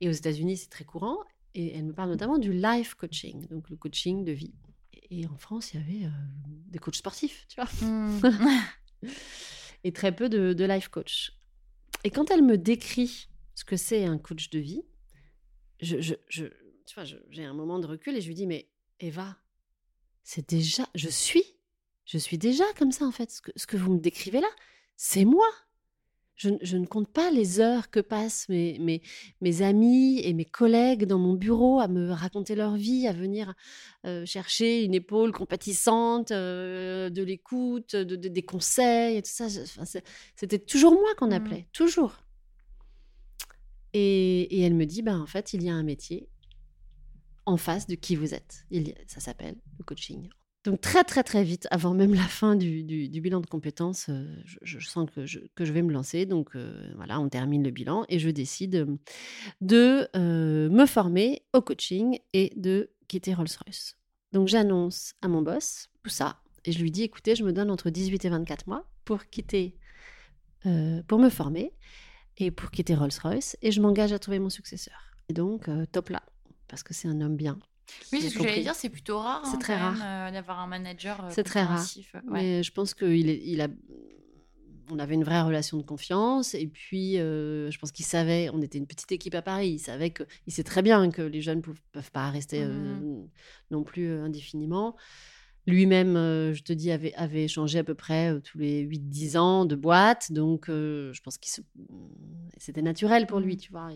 Et 0.00 0.08
aux 0.08 0.12
États-Unis, 0.12 0.56
c'est 0.56 0.68
très 0.70 0.84
courant. 0.84 1.18
Et 1.54 1.76
elle 1.76 1.84
me 1.84 1.92
parle 1.92 2.10
notamment 2.10 2.38
du 2.38 2.52
life 2.52 2.94
coaching, 2.94 3.46
donc 3.48 3.68
le 3.70 3.76
coaching 3.76 4.24
de 4.24 4.32
vie. 4.32 4.54
Et 5.10 5.26
en 5.26 5.36
France, 5.38 5.72
il 5.74 5.80
y 5.80 5.82
avait 5.82 6.06
euh, 6.06 6.10
des 6.68 6.78
coachs 6.78 6.96
sportifs, 6.96 7.46
tu 7.48 7.60
vois, 7.60 7.70
Mm. 7.88 8.20
et 9.84 9.92
très 9.92 10.14
peu 10.14 10.28
de, 10.28 10.64
life 10.64 10.88
coach. 10.88 11.32
Et 12.04 12.10
quand 12.10 12.30
elle 12.30 12.42
me 12.42 12.56
décrit 12.58 13.28
ce 13.54 13.64
que 13.64 13.76
c'est 13.76 14.04
un 14.04 14.18
coach 14.18 14.50
de 14.50 14.58
vie, 14.58 14.82
je, 15.80 16.00
je, 16.00 16.14
je- 16.28 16.46
j'ai 17.30 17.44
un 17.44 17.54
moment 17.54 17.78
de 17.78 17.86
recul 17.86 18.16
et 18.16 18.20
je 18.20 18.28
lui 18.28 18.34
dis, 18.34 18.46
mais 18.46 18.68
Eva, 19.00 19.36
c'est 20.22 20.48
déjà, 20.48 20.88
je 20.94 21.08
suis, 21.08 21.44
je 22.04 22.18
suis 22.18 22.38
déjà 22.38 22.64
comme 22.76 22.92
ça 22.92 23.04
en 23.04 23.12
fait. 23.12 23.30
Ce 23.56 23.66
que 23.66 23.76
vous 23.76 23.92
me 23.92 24.00
décrivez 24.00 24.40
là, 24.40 24.50
c'est 24.96 25.24
moi. 25.24 25.48
Je, 26.38 26.50
je, 26.62 26.76
ne 26.76 26.86
compte 26.86 27.08
pas 27.08 27.32
les 27.32 27.58
heures 27.58 27.90
que 27.90 27.98
passent 27.98 28.48
mes, 28.48 28.78
mes, 28.78 29.02
mes, 29.40 29.62
amis 29.62 30.20
et 30.20 30.32
mes 30.32 30.44
collègues 30.44 31.04
dans 31.04 31.18
mon 31.18 31.34
bureau 31.34 31.80
à 31.80 31.88
me 31.88 32.12
raconter 32.12 32.54
leur 32.54 32.76
vie, 32.76 33.08
à 33.08 33.12
venir 33.12 33.54
euh, 34.06 34.24
chercher 34.24 34.84
une 34.84 34.94
épaule 34.94 35.32
compatissante, 35.32 36.30
euh, 36.30 37.10
de 37.10 37.22
l'écoute, 37.24 37.96
de, 37.96 38.14
de, 38.14 38.28
des 38.28 38.42
conseils 38.42 39.16
et 39.16 39.22
tout 39.22 39.32
ça. 39.32 39.46
Enfin, 39.46 40.00
C'était 40.36 40.60
toujours 40.60 40.92
moi 40.92 41.12
qu'on 41.16 41.32
appelait, 41.32 41.62
mmh. 41.62 41.72
toujours. 41.72 42.22
Et, 43.92 44.42
et, 44.42 44.62
elle 44.62 44.74
me 44.74 44.86
dit, 44.86 45.02
ben, 45.02 45.20
en 45.20 45.26
fait, 45.26 45.52
il 45.54 45.64
y 45.64 45.70
a 45.70 45.74
un 45.74 45.82
métier 45.82 46.28
en 47.46 47.56
face 47.56 47.88
de 47.88 47.96
qui 47.96 48.14
vous 48.14 48.32
êtes. 48.32 48.64
Il, 48.70 48.94
ça 49.08 49.18
s'appelle 49.18 49.56
le 49.78 49.84
coaching. 49.84 50.28
Donc 50.64 50.80
très 50.80 51.04
très 51.04 51.22
très 51.22 51.44
vite, 51.44 51.68
avant 51.70 51.94
même 51.94 52.14
la 52.14 52.24
fin 52.24 52.56
du, 52.56 52.82
bilan 52.82 53.40
de 53.40 53.46
compétences, 53.46 54.08
euh, 54.08 54.26
je, 54.62 54.78
sens 54.80 55.08
que 55.10 55.24
je, 55.24 55.72
vais 55.72 55.82
me 55.82 55.92
lancer. 55.92 56.26
Donc 56.26 56.56
euh, 56.56 56.92
voilà, 56.96 57.20
on 57.20 57.28
termine 57.28 57.62
le 57.62 57.70
bilan 57.70 58.04
et 58.08 58.18
je 58.18 58.28
décide 58.28 58.98
de 59.60 60.08
euh, 60.16 60.68
me 60.68 60.86
former 60.86 61.42
au 61.52 61.62
coaching 61.62 62.18
et 62.32 62.52
de 62.56 62.90
quitter 63.06 63.34
Rolls-Royce. 63.34 63.96
Donc 64.32 64.48
j'annonce 64.48 65.14
à 65.22 65.28
mon 65.28 65.42
boss 65.42 65.88
tout 66.02 66.10
ça 66.10 66.40
et 66.64 66.72
je 66.72 66.80
lui 66.80 66.90
dis, 66.90 67.04
écoutez, 67.04 67.34
je 67.34 67.44
me 67.44 67.52
donne 67.52 67.70
entre 67.70 67.88
18 67.88 68.24
et 68.24 68.28
24 68.28 68.66
mois 68.66 68.84
pour 69.04 69.24
quitter, 69.26 69.78
pour 71.06 71.18
me 71.18 71.30
former 71.30 71.72
et 72.36 72.50
pour 72.50 72.70
quitter 72.70 72.94
Rolls-Royce 72.94 73.56
et 73.62 73.70
je 73.70 73.80
m'engage 73.80 74.12
à 74.12 74.18
trouver 74.18 74.38
mon 74.38 74.50
successeur. 74.50 74.98
Et 75.28 75.32
donc, 75.32 75.70
top 75.92 76.10
là 76.10 76.22
parce 76.68 76.82
que 76.82 76.94
c'est 76.94 77.08
un 77.08 77.20
homme 77.20 77.36
bien. 77.36 77.58
Oui, 78.12 78.22
ce 78.22 78.34
que 78.34 78.42
j'allais 78.42 78.62
dire, 78.62 78.74
c'est 78.74 78.88
plutôt 78.88 79.18
rare. 79.18 79.42
C'est 79.44 79.56
hein, 79.56 79.58
très 79.58 79.76
rare 79.76 79.96
euh, 80.02 80.30
d'avoir 80.30 80.60
un 80.60 80.66
manager. 80.66 81.24
Euh, 81.24 81.28
c'est 81.30 81.44
très 81.44 81.62
rare. 81.62 81.84
Ouais. 82.14 82.20
Mais 82.30 82.62
je 82.62 82.72
pense 82.72 82.94
qu'il 82.94 83.28
il 83.28 83.60
a. 83.60 83.68
On 84.90 84.98
avait 84.98 85.14
une 85.14 85.24
vraie 85.24 85.42
relation 85.42 85.76
de 85.76 85.82
confiance 85.82 86.54
et 86.54 86.66
puis 86.66 87.18
euh, 87.18 87.70
je 87.70 87.78
pense 87.78 87.92
qu'il 87.92 88.06
savait, 88.06 88.48
on 88.54 88.62
était 88.62 88.78
une 88.78 88.86
petite 88.86 89.12
équipe 89.12 89.34
à 89.34 89.42
Paris, 89.42 89.68
il 89.68 89.78
savait 89.78 90.08
que, 90.08 90.22
il 90.46 90.52
sait 90.54 90.62
très 90.62 90.80
bien 90.80 91.10
que 91.10 91.20
les 91.20 91.42
jeunes 91.42 91.58
ne 91.58 91.62
peuvent, 91.92 92.10
pas 92.10 92.30
rester 92.30 92.64
mmh. 92.64 93.28
non 93.70 93.82
plus 93.84 94.10
indéfiniment. 94.10 94.96
Lui-même, 95.66 96.14
je 96.54 96.62
te 96.62 96.72
dis, 96.72 96.90
avait, 96.90 97.12
avait 97.16 97.48
changé 97.48 97.80
à 97.80 97.84
peu 97.84 97.94
près 97.94 98.40
tous 98.40 98.56
les 98.56 98.82
8-10 98.86 99.36
ans 99.36 99.64
de 99.66 99.76
boîte, 99.76 100.32
donc 100.32 100.68
je 100.68 101.20
pense 101.20 101.36
que 101.36 101.46
se... 101.46 101.60
c'était 102.56 102.80
naturel 102.80 103.26
pour 103.26 103.40
lui, 103.40 103.56
mmh. 103.56 103.58
tu 103.58 103.72
vois 103.72 103.90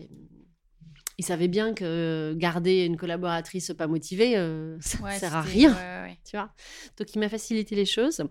il 1.17 1.25
savait 1.25 1.47
bien 1.47 1.73
que 1.73 2.33
garder 2.35 2.85
une 2.85 2.97
collaboratrice 2.97 3.71
pas 3.77 3.87
motivée, 3.87 4.37
euh, 4.37 4.77
ça 4.81 4.97
ne 4.99 5.03
ouais, 5.03 5.19
sert 5.19 5.35
à 5.35 5.41
rien. 5.41 5.71
Ouais, 5.71 6.09
ouais. 6.09 6.19
Tu 6.25 6.35
vois 6.35 6.51
Donc, 6.97 7.13
il 7.13 7.19
m'a 7.19 7.29
facilité 7.29 7.75
les 7.75 7.85
choses. 7.85 8.23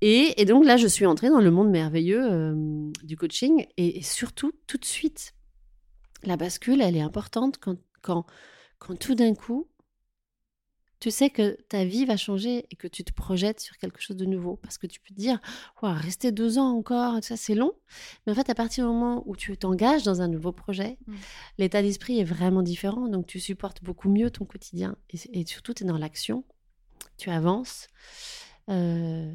Et, 0.00 0.40
et, 0.40 0.44
donc 0.44 0.64
là, 0.64 0.76
je 0.76 0.86
suis 0.86 1.06
entrée 1.06 1.28
dans 1.28 1.40
le 1.40 1.50
monde 1.50 1.70
merveilleux 1.70 2.24
euh, 2.24 2.90
du 3.02 3.16
coaching. 3.16 3.66
Et, 3.76 3.98
et, 3.98 4.02
surtout, 4.02 4.52
tout 4.66 4.78
de 4.78 4.84
suite, 4.84 5.34
la 6.22 6.36
bascule, 6.36 6.80
elle 6.80 6.96
est 6.96 7.00
importante 7.00 7.58
quand, 7.58 7.78
quand, 8.02 8.24
quand 8.78 8.96
tout 8.96 9.14
d'un 9.14 9.34
coup, 9.34 9.68
tu 11.00 11.10
sais 11.10 11.30
que 11.30 11.56
ta 11.68 11.84
vie 11.84 12.04
va 12.04 12.16
changer 12.16 12.66
et 12.70 12.76
que 12.76 12.88
tu 12.88 13.04
te 13.04 13.12
projettes 13.12 13.60
sur 13.60 13.76
quelque 13.78 14.00
chose 14.00 14.16
de 14.16 14.24
nouveau. 14.24 14.56
Parce 14.56 14.78
que 14.78 14.86
tu 14.86 15.00
peux 15.00 15.14
te 15.14 15.20
dire, 15.20 15.40
wow, 15.82 15.92
rester 15.94 16.32
deux 16.32 16.58
ans 16.58 16.76
encore, 16.76 17.22
ça 17.22 17.36
c'est 17.36 17.54
long. 17.54 17.72
Mais 18.26 18.32
en 18.32 18.34
fait, 18.34 18.50
à 18.50 18.54
partir 18.54 18.86
du 18.86 18.92
moment 18.92 19.22
où 19.26 19.36
tu 19.36 19.56
t'engages 19.56 20.02
dans 20.02 20.20
un 20.22 20.28
nouveau 20.28 20.52
projet, 20.52 20.98
mmh. 21.06 21.14
l'état 21.58 21.82
d'esprit 21.82 22.18
est 22.18 22.24
vraiment 22.24 22.62
différent. 22.62 23.08
Donc 23.08 23.26
tu 23.26 23.38
supportes 23.38 23.82
beaucoup 23.82 24.08
mieux 24.08 24.30
ton 24.30 24.44
quotidien. 24.44 24.96
Et, 25.10 25.40
et 25.40 25.46
surtout, 25.46 25.72
tu 25.72 25.84
es 25.84 25.86
dans 25.86 25.98
l'action, 25.98 26.44
tu 27.16 27.30
avances. 27.30 27.86
Euh, 28.68 29.32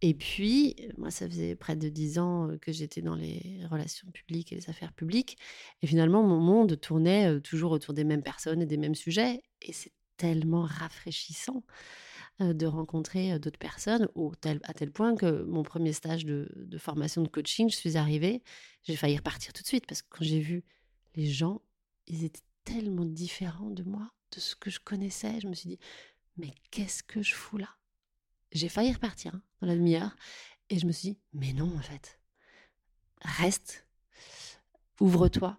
et 0.00 0.14
puis, 0.14 0.76
moi, 0.96 1.10
ça 1.10 1.26
faisait 1.26 1.56
près 1.56 1.74
de 1.74 1.88
dix 1.88 2.18
ans 2.18 2.50
que 2.60 2.70
j'étais 2.70 3.02
dans 3.02 3.16
les 3.16 3.60
relations 3.68 4.08
publiques 4.12 4.52
et 4.52 4.56
les 4.56 4.70
affaires 4.70 4.92
publiques. 4.92 5.38
Et 5.82 5.88
finalement, 5.88 6.22
mon 6.22 6.38
monde 6.38 6.78
tournait 6.78 7.40
toujours 7.40 7.72
autour 7.72 7.94
des 7.94 8.04
mêmes 8.04 8.22
personnes 8.22 8.62
et 8.62 8.66
des 8.66 8.76
mêmes 8.76 8.94
sujets. 8.94 9.42
Et 9.62 9.72
c'est 9.72 9.90
tellement 10.18 10.62
rafraîchissant 10.62 11.64
de 12.40 12.66
rencontrer 12.66 13.36
d'autres 13.40 13.58
personnes, 13.58 14.08
au 14.14 14.32
tel, 14.34 14.60
à 14.62 14.72
tel 14.72 14.92
point 14.92 15.16
que 15.16 15.42
mon 15.42 15.64
premier 15.64 15.92
stage 15.92 16.24
de, 16.24 16.48
formation 16.78 17.22
de 17.22 17.28
coaching, 17.28 17.68
je 17.68 17.76
suis 17.76 17.96
arrivée, 17.96 18.42
j'ai 18.84 18.94
failli 18.94 19.16
repartir 19.16 19.52
tout 19.52 19.62
de 19.62 19.66
suite 19.66 19.86
parce 19.86 20.02
que 20.02 20.08
quand 20.10 20.24
j'ai 20.24 20.38
vu 20.38 20.62
les 21.16 21.26
gens, 21.26 21.62
ils 22.06 22.24
étaient 22.24 22.44
tellement 22.64 23.06
différents 23.06 23.70
de 23.70 23.82
moi, 23.82 24.12
de 24.32 24.40
ce 24.40 24.54
que 24.54 24.70
je 24.70 24.78
connaissais, 24.78 25.40
je 25.40 25.48
me 25.48 25.54
suis 25.54 25.70
dit, 25.70 25.78
mais 26.36 26.54
qu'est-ce 26.70 27.02
que 27.02 27.22
je 27.22 27.34
fous 27.34 27.56
là? 27.56 27.70
J'ai 28.52 28.68
failli 28.68 28.92
repartir 28.92 29.34
hein, 29.34 29.42
dans 29.60 29.66
la 29.66 29.74
demi-heure 29.74 30.14
et 30.70 30.78
je 30.78 30.86
me 30.86 30.92
suis 30.92 31.10
dit, 31.10 31.18
mais 31.32 31.52
non 31.52 31.74
en 31.76 31.80
fait, 31.80 32.20
reste, 33.22 33.86
ouvre-toi, 35.00 35.58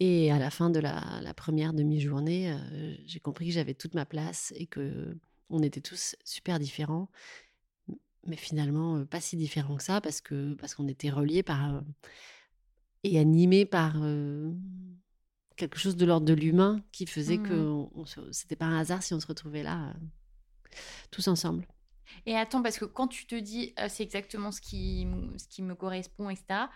et 0.00 0.30
à 0.30 0.38
la 0.38 0.50
fin 0.50 0.70
de 0.70 0.78
la, 0.78 1.20
la 1.22 1.34
première 1.34 1.72
demi-journée, 1.72 2.52
euh, 2.52 2.94
j'ai 3.06 3.20
compris 3.20 3.46
que 3.46 3.52
j'avais 3.52 3.74
toute 3.74 3.94
ma 3.94 4.04
place 4.04 4.52
et 4.56 4.66
que 4.66 5.16
on 5.48 5.62
était 5.62 5.80
tous 5.80 6.16
super 6.24 6.58
différents, 6.58 7.08
mais 8.26 8.36
finalement 8.36 8.96
euh, 8.96 9.04
pas 9.04 9.20
si 9.20 9.36
différents 9.36 9.76
que 9.76 9.82
ça 9.82 10.00
parce 10.00 10.20
que 10.20 10.54
parce 10.54 10.74
qu'on 10.74 10.88
était 10.88 11.10
reliés 11.10 11.42
par 11.42 11.74
euh, 11.74 11.80
et 13.04 13.18
animés 13.18 13.64
par 13.64 13.94
euh, 14.02 14.52
quelque 15.56 15.78
chose 15.78 15.96
de 15.96 16.04
l'ordre 16.04 16.26
de 16.26 16.34
l'humain 16.34 16.82
qui 16.92 17.06
faisait 17.06 17.38
mmh. 17.38 17.42
que 17.42 18.32
c'était 18.32 18.56
pas 18.56 18.66
un 18.66 18.78
hasard 18.78 19.02
si 19.02 19.14
on 19.14 19.20
se 19.20 19.26
retrouvait 19.26 19.62
là 19.62 19.94
tous 21.10 21.28
ensemble. 21.28 21.66
Et 22.26 22.36
attends, 22.36 22.62
parce 22.62 22.78
que 22.78 22.84
quand 22.84 23.08
tu 23.08 23.26
te 23.26 23.34
dis 23.34 23.74
c'est 23.88 24.02
exactement 24.02 24.52
ce 24.52 24.60
qui, 24.60 25.06
ce 25.38 25.48
qui 25.48 25.62
me 25.62 25.74
correspond, 25.74 26.28
etc., 26.28 26.66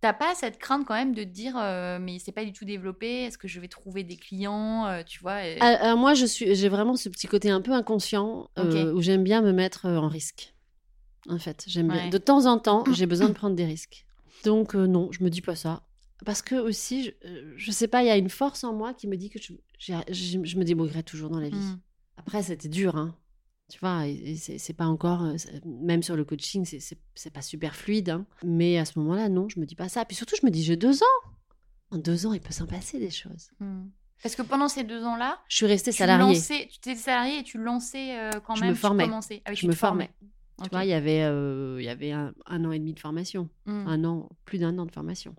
T'as 0.00 0.12
pas 0.12 0.34
cette 0.36 0.58
crainte 0.58 0.86
quand 0.86 0.94
même 0.94 1.12
de 1.12 1.24
te 1.24 1.28
dire 1.28 1.54
euh, 1.56 1.98
mais 2.00 2.20
c'est 2.20 2.30
pas 2.30 2.44
du 2.44 2.52
tout 2.52 2.64
développé, 2.64 3.24
est-ce 3.24 3.36
que 3.36 3.48
je 3.48 3.58
vais 3.58 3.66
trouver 3.66 4.04
des 4.04 4.16
clients, 4.16 4.86
euh, 4.86 5.02
tu 5.04 5.18
vois 5.20 5.44
et... 5.44 5.58
alors, 5.60 5.98
moi 5.98 6.14
je 6.14 6.24
suis 6.24 6.54
j'ai 6.54 6.68
vraiment 6.68 6.94
ce 6.94 7.08
petit 7.08 7.26
côté 7.26 7.50
un 7.50 7.60
peu 7.60 7.72
inconscient 7.72 8.48
euh, 8.58 8.92
où 8.92 9.02
j'aime 9.02 9.24
bien 9.24 9.42
me 9.42 9.52
mettre 9.52 9.86
en 9.86 10.06
risque. 10.06 10.54
En 11.28 11.38
fait, 11.38 11.64
j'aime 11.66 11.88
ouais. 11.88 11.94
bien 11.94 12.08
de 12.10 12.18
temps 12.18 12.46
en 12.46 12.58
temps, 12.58 12.84
j'ai 12.92 13.06
besoin 13.06 13.28
de 13.28 13.34
prendre 13.34 13.56
des 13.56 13.64
risques. 13.64 14.06
Donc 14.44 14.74
non, 14.74 15.10
je 15.10 15.24
me 15.24 15.30
dis 15.30 15.42
pas 15.42 15.56
ça 15.56 15.82
parce 16.24 16.42
que 16.42 16.56
aussi 16.56 17.04
je, 17.04 17.10
je 17.56 17.70
sais 17.70 17.88
pas, 17.88 18.02
il 18.02 18.06
y 18.06 18.10
a 18.10 18.16
une 18.16 18.30
force 18.30 18.64
en 18.64 18.72
moi 18.72 18.92
qui 18.94 19.06
me 19.06 19.16
dit 19.16 19.30
que 19.30 19.38
je, 19.40 19.52
je, 19.78 20.38
je 20.44 20.58
me 20.58 20.64
débrouillerai 20.64 21.02
toujours 21.02 21.30
dans 21.30 21.40
la 21.40 21.48
vie. 21.48 21.56
Mm. 21.56 21.80
Après 22.18 22.42
c'était 22.42 22.68
dur 22.68 22.96
hein. 22.96 23.16
Tu 23.68 23.78
vois, 23.80 24.04
c'est 24.36 24.72
pas 24.72 24.86
encore, 24.86 25.22
euh, 25.24 25.36
même 25.66 26.02
sur 26.02 26.16
le 26.16 26.24
coaching, 26.24 26.64
c'est 26.64 27.30
pas 27.30 27.42
super 27.42 27.76
fluide. 27.76 28.08
Hein. 28.08 28.26
Mais 28.42 28.78
à 28.78 28.86
ce 28.86 28.98
moment-là, 28.98 29.28
non, 29.28 29.48
je 29.50 29.60
me 29.60 29.66
dis 29.66 29.74
pas 29.74 29.90
ça. 29.90 30.06
Puis 30.06 30.16
surtout, 30.16 30.36
je 30.40 30.46
me 30.46 30.50
dis, 30.50 30.62
j'ai 30.62 30.76
deux 30.76 31.02
ans. 31.02 31.30
En 31.90 31.98
deux 31.98 32.26
ans, 32.26 32.32
il 32.32 32.40
peut 32.40 32.52
s'en 32.52 32.66
passer 32.66 32.98
des 32.98 33.10
choses. 33.10 33.50
Mmh. 33.60 33.88
Parce 34.22 34.34
que 34.34 34.42
pendant 34.42 34.68
ces 34.68 34.84
deux 34.84 35.04
ans-là, 35.04 35.38
je 35.48 35.56
suis 35.56 35.66
restée 35.66 35.92
salariée. 35.92 36.34
Lançais, 36.34 36.68
tu 36.70 36.78
étais 36.78 36.96
salariée 36.96 37.38
et 37.38 37.42
tu 37.42 37.58
lançais 37.58 38.18
euh, 38.18 38.30
quand 38.44 38.54
je 38.56 38.62
même. 38.62 38.70
Me 38.70 38.74
formais. 38.74 39.04
Tu 39.04 39.10
commençais. 39.10 39.42
Ah 39.44 39.50
oui, 39.50 39.56
je 39.56 39.66
me 39.66 39.72
formais. 39.72 40.04
formais. 40.04 40.32
Okay. 40.58 40.68
Tu 40.68 40.74
vois, 40.74 40.84
il 40.84 40.88
y 40.88 40.92
avait, 40.94 41.22
euh, 41.22 41.76
il 41.78 41.84
y 41.84 41.88
avait 41.88 42.10
un, 42.10 42.34
un, 42.46 42.64
an 42.64 42.72
et 42.72 42.78
demi 42.78 42.94
de 42.94 43.00
formation. 43.00 43.48
Mmh. 43.66 43.86
Un 43.86 44.04
an, 44.04 44.28
plus 44.44 44.58
d'un 44.58 44.76
an 44.78 44.86
de 44.86 44.92
formation. 44.92 45.34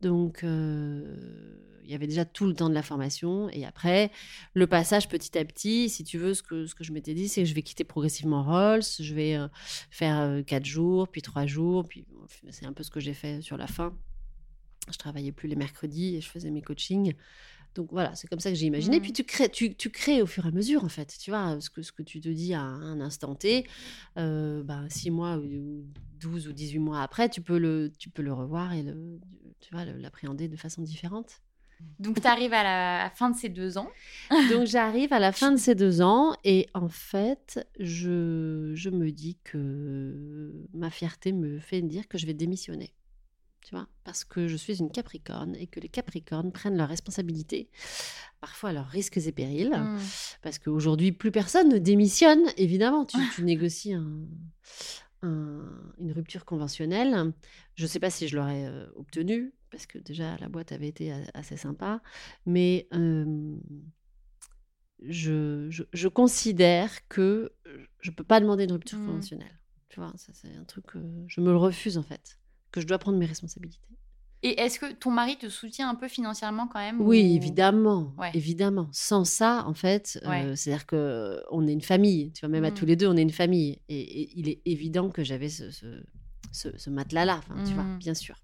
Donc, 0.00 0.44
euh, 0.44 1.16
il 1.84 1.90
y 1.90 1.94
avait 1.94 2.06
déjà 2.06 2.24
tout 2.24 2.46
le 2.46 2.54
temps 2.54 2.68
de 2.68 2.74
la 2.74 2.82
formation. 2.82 3.48
Et 3.50 3.64
après, 3.64 4.10
le 4.54 4.66
passage 4.66 5.08
petit 5.08 5.38
à 5.38 5.44
petit, 5.44 5.88
si 5.88 6.04
tu 6.04 6.18
veux, 6.18 6.34
ce 6.34 6.42
que, 6.42 6.66
je 6.80 6.92
m'étais 6.92 7.14
dit, 7.14 7.28
c'est 7.28 7.42
que 7.42 7.48
je 7.48 7.54
vais 7.54 7.62
quitter 7.62 7.84
progressivement 7.84 8.42
Rolls. 8.42 8.82
Je 9.00 9.14
vais 9.14 9.36
euh, 9.36 9.48
faire 9.90 10.18
euh, 10.18 10.42
quatre 10.42 10.66
jours, 10.66 11.08
puis 11.08 11.22
trois 11.22 11.46
jours. 11.46 11.88
Puis 11.88 12.06
c'est 12.50 12.66
un 12.66 12.74
peu 12.74 12.82
ce 12.82 12.90
que 12.90 13.00
j'ai 13.00 13.14
fait 13.14 13.40
sur 13.40 13.56
la 13.56 13.66
fin. 13.66 13.96
Je 14.90 14.98
travaillais 14.98 15.32
plus 15.32 15.48
les 15.48 15.56
mercredis 15.56 16.16
et 16.16 16.20
je 16.20 16.28
faisais 16.28 16.50
mes 16.50 16.62
coachings. 16.62 17.14
Donc 17.74 17.88
voilà, 17.92 18.14
c'est 18.14 18.28
comme 18.28 18.40
ça 18.40 18.50
que 18.50 18.56
j'ai 18.56 18.66
imaginé. 18.66 18.98
Mmh. 18.98 19.02
Puis 19.02 19.12
tu 19.12 19.24
crées, 19.24 19.48
tu, 19.48 19.74
tu, 19.74 19.90
crées 19.90 20.22
au 20.22 20.26
fur 20.26 20.44
et 20.44 20.48
à 20.48 20.50
mesure, 20.50 20.84
en 20.84 20.88
fait. 20.88 21.16
Tu 21.20 21.30
vois, 21.30 21.60
ce 21.60 21.70
que, 21.70 21.82
ce 21.82 21.92
que 21.92 22.02
tu 22.02 22.20
te 22.20 22.28
dis 22.28 22.54
à 22.54 22.60
un 22.60 23.00
instant 23.00 23.34
T, 23.34 23.66
euh, 24.16 24.62
ben, 24.62 24.88
six 24.88 25.10
mois 25.10 25.36
ou 25.38 25.84
12 26.20 26.48
ou 26.48 26.52
18 26.52 26.78
mois 26.78 27.02
après, 27.02 27.28
tu 27.28 27.40
peux 27.40 27.58
le, 27.58 27.92
tu 27.98 28.10
peux 28.10 28.22
le 28.22 28.32
revoir 28.32 28.72
et 28.72 28.82
le, 28.82 29.20
tu 29.60 29.72
vois, 29.72 29.84
l'appréhender 29.84 30.48
de 30.48 30.56
façon 30.56 30.82
différente. 30.82 31.40
Donc, 32.00 32.20
tu 32.20 32.26
arrives 32.26 32.54
à 32.54 32.62
la 32.64 33.10
fin 33.10 33.30
de 33.30 33.36
ces 33.36 33.48
deux 33.48 33.78
ans. 33.78 33.88
Donc, 34.50 34.66
j'arrive 34.66 35.12
à 35.12 35.20
la 35.20 35.30
fin 35.30 35.52
de 35.52 35.56
ces 35.58 35.74
deux 35.74 36.02
ans 36.02 36.34
et 36.42 36.66
en 36.74 36.88
fait, 36.88 37.64
je, 37.78 38.72
je 38.74 38.90
me 38.90 39.12
dis 39.12 39.38
que 39.44 40.52
ma 40.72 40.90
fierté 40.90 41.32
me 41.32 41.60
fait 41.60 41.82
dire 41.82 42.08
que 42.08 42.18
je 42.18 42.26
vais 42.26 42.34
démissionner 42.34 42.92
tu 43.68 43.74
vois, 43.74 43.86
parce 44.02 44.24
que 44.24 44.48
je 44.48 44.56
suis 44.56 44.78
une 44.78 44.90
Capricorne 44.90 45.54
et 45.56 45.66
que 45.66 45.78
les 45.78 45.90
Capricornes 45.90 46.52
prennent 46.52 46.78
leurs 46.78 46.88
responsabilités, 46.88 47.68
parfois 48.40 48.72
leurs 48.72 48.88
risques 48.88 49.18
et 49.18 49.30
périls, 49.30 49.76
mmh. 49.78 49.98
parce 50.40 50.58
qu'aujourd'hui, 50.58 51.12
plus 51.12 51.30
personne 51.30 51.68
ne 51.68 51.76
démissionne, 51.76 52.40
évidemment, 52.56 53.04
tu, 53.04 53.18
tu 53.34 53.44
négocies 53.44 53.92
un, 53.92 54.22
un, 55.20 55.66
une 55.98 56.12
rupture 56.12 56.46
conventionnelle. 56.46 57.34
Je 57.74 57.82
ne 57.82 57.88
sais 57.88 58.00
pas 58.00 58.08
si 58.08 58.26
je 58.26 58.36
l'aurais 58.38 58.64
euh, 58.64 58.86
obtenue, 58.96 59.52
parce 59.70 59.84
que 59.84 59.98
déjà, 59.98 60.38
la 60.38 60.48
boîte 60.48 60.72
avait 60.72 60.88
été 60.88 61.12
assez 61.34 61.58
sympa, 61.58 62.00
mais... 62.46 62.88
Euh, 62.94 63.54
je, 65.02 65.68
je, 65.68 65.82
je 65.92 66.08
considère 66.08 67.06
que 67.08 67.52
je 68.00 68.10
peux 68.10 68.24
pas 68.24 68.40
demander 68.40 68.64
une 68.64 68.72
rupture 68.72 68.98
Mm. 68.98 69.06
conventionnelle. 69.06 69.60
Tu 69.90 70.00
vois, 70.00 70.12
ça 70.16 70.32
c'est 70.32 70.56
un 70.56 70.64
truc 70.64 70.86
que 70.86 70.98
je 71.28 71.42
me 71.42 71.50
le 71.50 71.56
refuse 71.58 71.98
en 71.98 72.02
fait, 72.02 72.38
que 72.72 72.80
je 72.80 72.86
dois 72.86 72.98
prendre 72.98 73.18
mes 73.18 73.26
responsabilités. 73.26 73.80
Et 74.44 74.60
est-ce 74.60 74.78
que 74.78 74.92
ton 74.92 75.10
mari 75.10 75.36
te 75.36 75.48
soutient 75.48 75.88
un 75.90 75.96
peu 75.96 76.06
financièrement 76.06 76.68
quand 76.68 76.78
même 76.78 77.00
Oui, 77.00 77.22
ou- 77.32 77.36
évidemment, 77.36 78.14
Ouais. 78.18 78.30
évidemment. 78.34 78.88
Sans 78.92 79.24
ça, 79.24 79.64
en 79.66 79.74
fait, 79.74 80.20
euh, 80.24 80.54
c'est-à-dire 80.54 80.86
que 80.86 81.42
on 81.50 81.66
est 81.66 81.72
une 81.72 81.80
famille. 81.82 82.30
Tu 82.32 82.40
vois, 82.40 82.48
même 82.48 82.62
à 82.64 82.70
Mm. 82.70 82.74
tous 82.74 82.86
les 82.86 82.94
deux, 82.94 83.08
on 83.08 83.16
est 83.16 83.22
une 83.22 83.30
famille. 83.32 83.80
Et, 83.88 84.00
et 84.00 84.30
il 84.38 84.48
est 84.48 84.60
évident 84.64 85.08
que 85.10 85.24
j'avais 85.24 85.48
ce, 85.48 85.72
ce, 85.72 85.86
ce, 86.52 86.68
ce 86.78 86.88
matelas-là, 86.88 87.40
tu 87.66 87.74
vois, 87.74 87.82
Mm. 87.82 87.98
bien 87.98 88.14
sûr. 88.14 88.36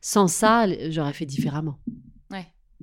Sans 0.00 0.26
ça, 0.26 0.66
j'aurais 0.90 1.12
fait 1.12 1.26
différemment. 1.26 1.78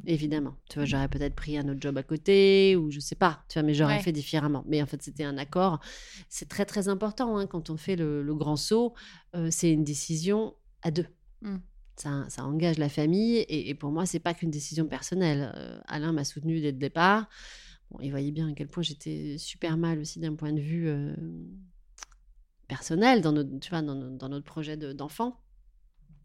Évidemment. 0.06 0.56
Tu 0.70 0.78
vois, 0.78 0.86
j'aurais 0.86 1.08
peut-être 1.08 1.36
pris 1.36 1.58
un 1.58 1.68
autre 1.70 1.80
job 1.82 1.98
à 1.98 2.04
côté 2.04 2.76
ou 2.76 2.92
je 2.92 3.00
sais 3.00 3.16
pas, 3.16 3.44
tu 3.50 3.56
vois, 3.60 3.64
mais 3.64 3.74
j'aurais 3.74 3.96
Ouais. 3.98 4.04
fait 4.04 4.12
différemment. 4.12 4.64
Mais 4.68 4.82
en 4.82 4.86
fait, 4.86 5.02
c'était 5.02 5.24
un 5.24 5.38
accord. 5.38 5.80
C'est 6.30 6.48
très, 6.48 6.66
très 6.66 6.88
important 6.88 7.38
hein, 7.38 7.48
quand 7.48 7.70
on 7.70 7.78
fait 7.78 7.96
le, 7.96 8.22
le 8.22 8.36
grand 8.36 8.56
saut. 8.58 8.94
euh, 9.36 9.48
c'est 9.52 9.72
une 9.72 9.84
décision 9.84 10.54
à 10.84 10.92
deux. 10.92 11.08
Mm. 11.42 11.58
Ça, 11.96 12.26
ça 12.30 12.44
engage 12.46 12.78
la 12.78 12.90
famille 12.90 13.38
et, 13.38 13.70
et 13.70 13.74
pour 13.76 13.92
moi, 13.92 14.06
c'est 14.06 14.20
pas 14.20 14.36
qu'une 14.36 14.52
décision 14.52 14.86
personnelle. 14.86 15.52
Euh, 15.56 15.80
Alain 15.88 16.12
m'a 16.12 16.24
soutenu 16.26 16.62
dès 16.62 16.72
le 16.72 16.78
départ. 16.78 17.28
Bon, 17.90 17.98
il 18.02 18.12
voyait 18.12 18.32
bien 18.32 18.50
à 18.50 18.54
quel 18.54 18.68
point 18.68 18.84
j'étais 18.84 19.38
super 19.40 19.78
mal 19.78 19.98
aussi 20.00 20.20
d'un 20.20 20.36
point 20.36 20.54
de 20.54 20.60
vue 20.62 20.88
euh, 20.90 21.16
personnel 22.68 23.22
dans 23.22 23.32
notre, 23.32 23.60
tu 23.60 23.70
vois, 23.72 23.82
dans, 23.82 23.96
dans 23.96 24.30
notre 24.30 24.46
projet 24.46 24.78
de- 24.78 24.94
d'enfant. 24.94 25.42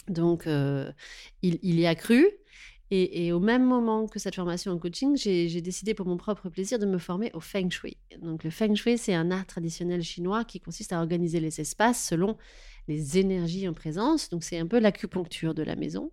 Donc, 0.09 0.47
il, 0.47 1.59
il 1.63 1.79
y 1.81 1.87
a 1.87 1.95
cru. 1.95 2.27
Et, 2.95 3.33
au 3.33 3.41
même 3.41 3.65
moment 3.65 4.07
que 4.07 4.19
cette 4.19 4.35
formation 4.35 4.71
en 4.71 4.79
coaching, 4.79 5.17
j'ai 5.17 5.63
décidé 5.63 5.95
pour 5.95 6.05
mon 6.05 6.19
propre 6.19 6.51
plaisir 6.51 6.79
de 6.79 6.85
me 6.85 6.99
former 6.99 7.31
au 7.33 7.41
Feng 7.41 7.71
Shui. 7.71 7.97
Donc, 8.21 8.45
le 8.45 8.51
Feng 8.51 8.75
Shui, 8.75 8.99
c'est 8.99 9.15
un 9.15 9.31
art 9.31 9.47
traditionnel 9.47 10.03
chinois 10.03 10.45
qui 10.45 10.61
consiste 10.61 10.93
à 10.93 11.01
organiser 11.01 11.41
les 11.41 11.59
espaces 11.59 12.07
selon 12.07 12.37
les 12.89 13.17
énergies 13.17 13.67
en 13.67 13.73
présence. 13.73 14.29
Donc, 14.29 14.45
c'est 14.45 14.59
un 14.59 14.67
peu 14.67 14.79
l'acupuncture 14.79 15.55
de 15.55 15.63
la 15.63 15.75
maison. 15.75 16.13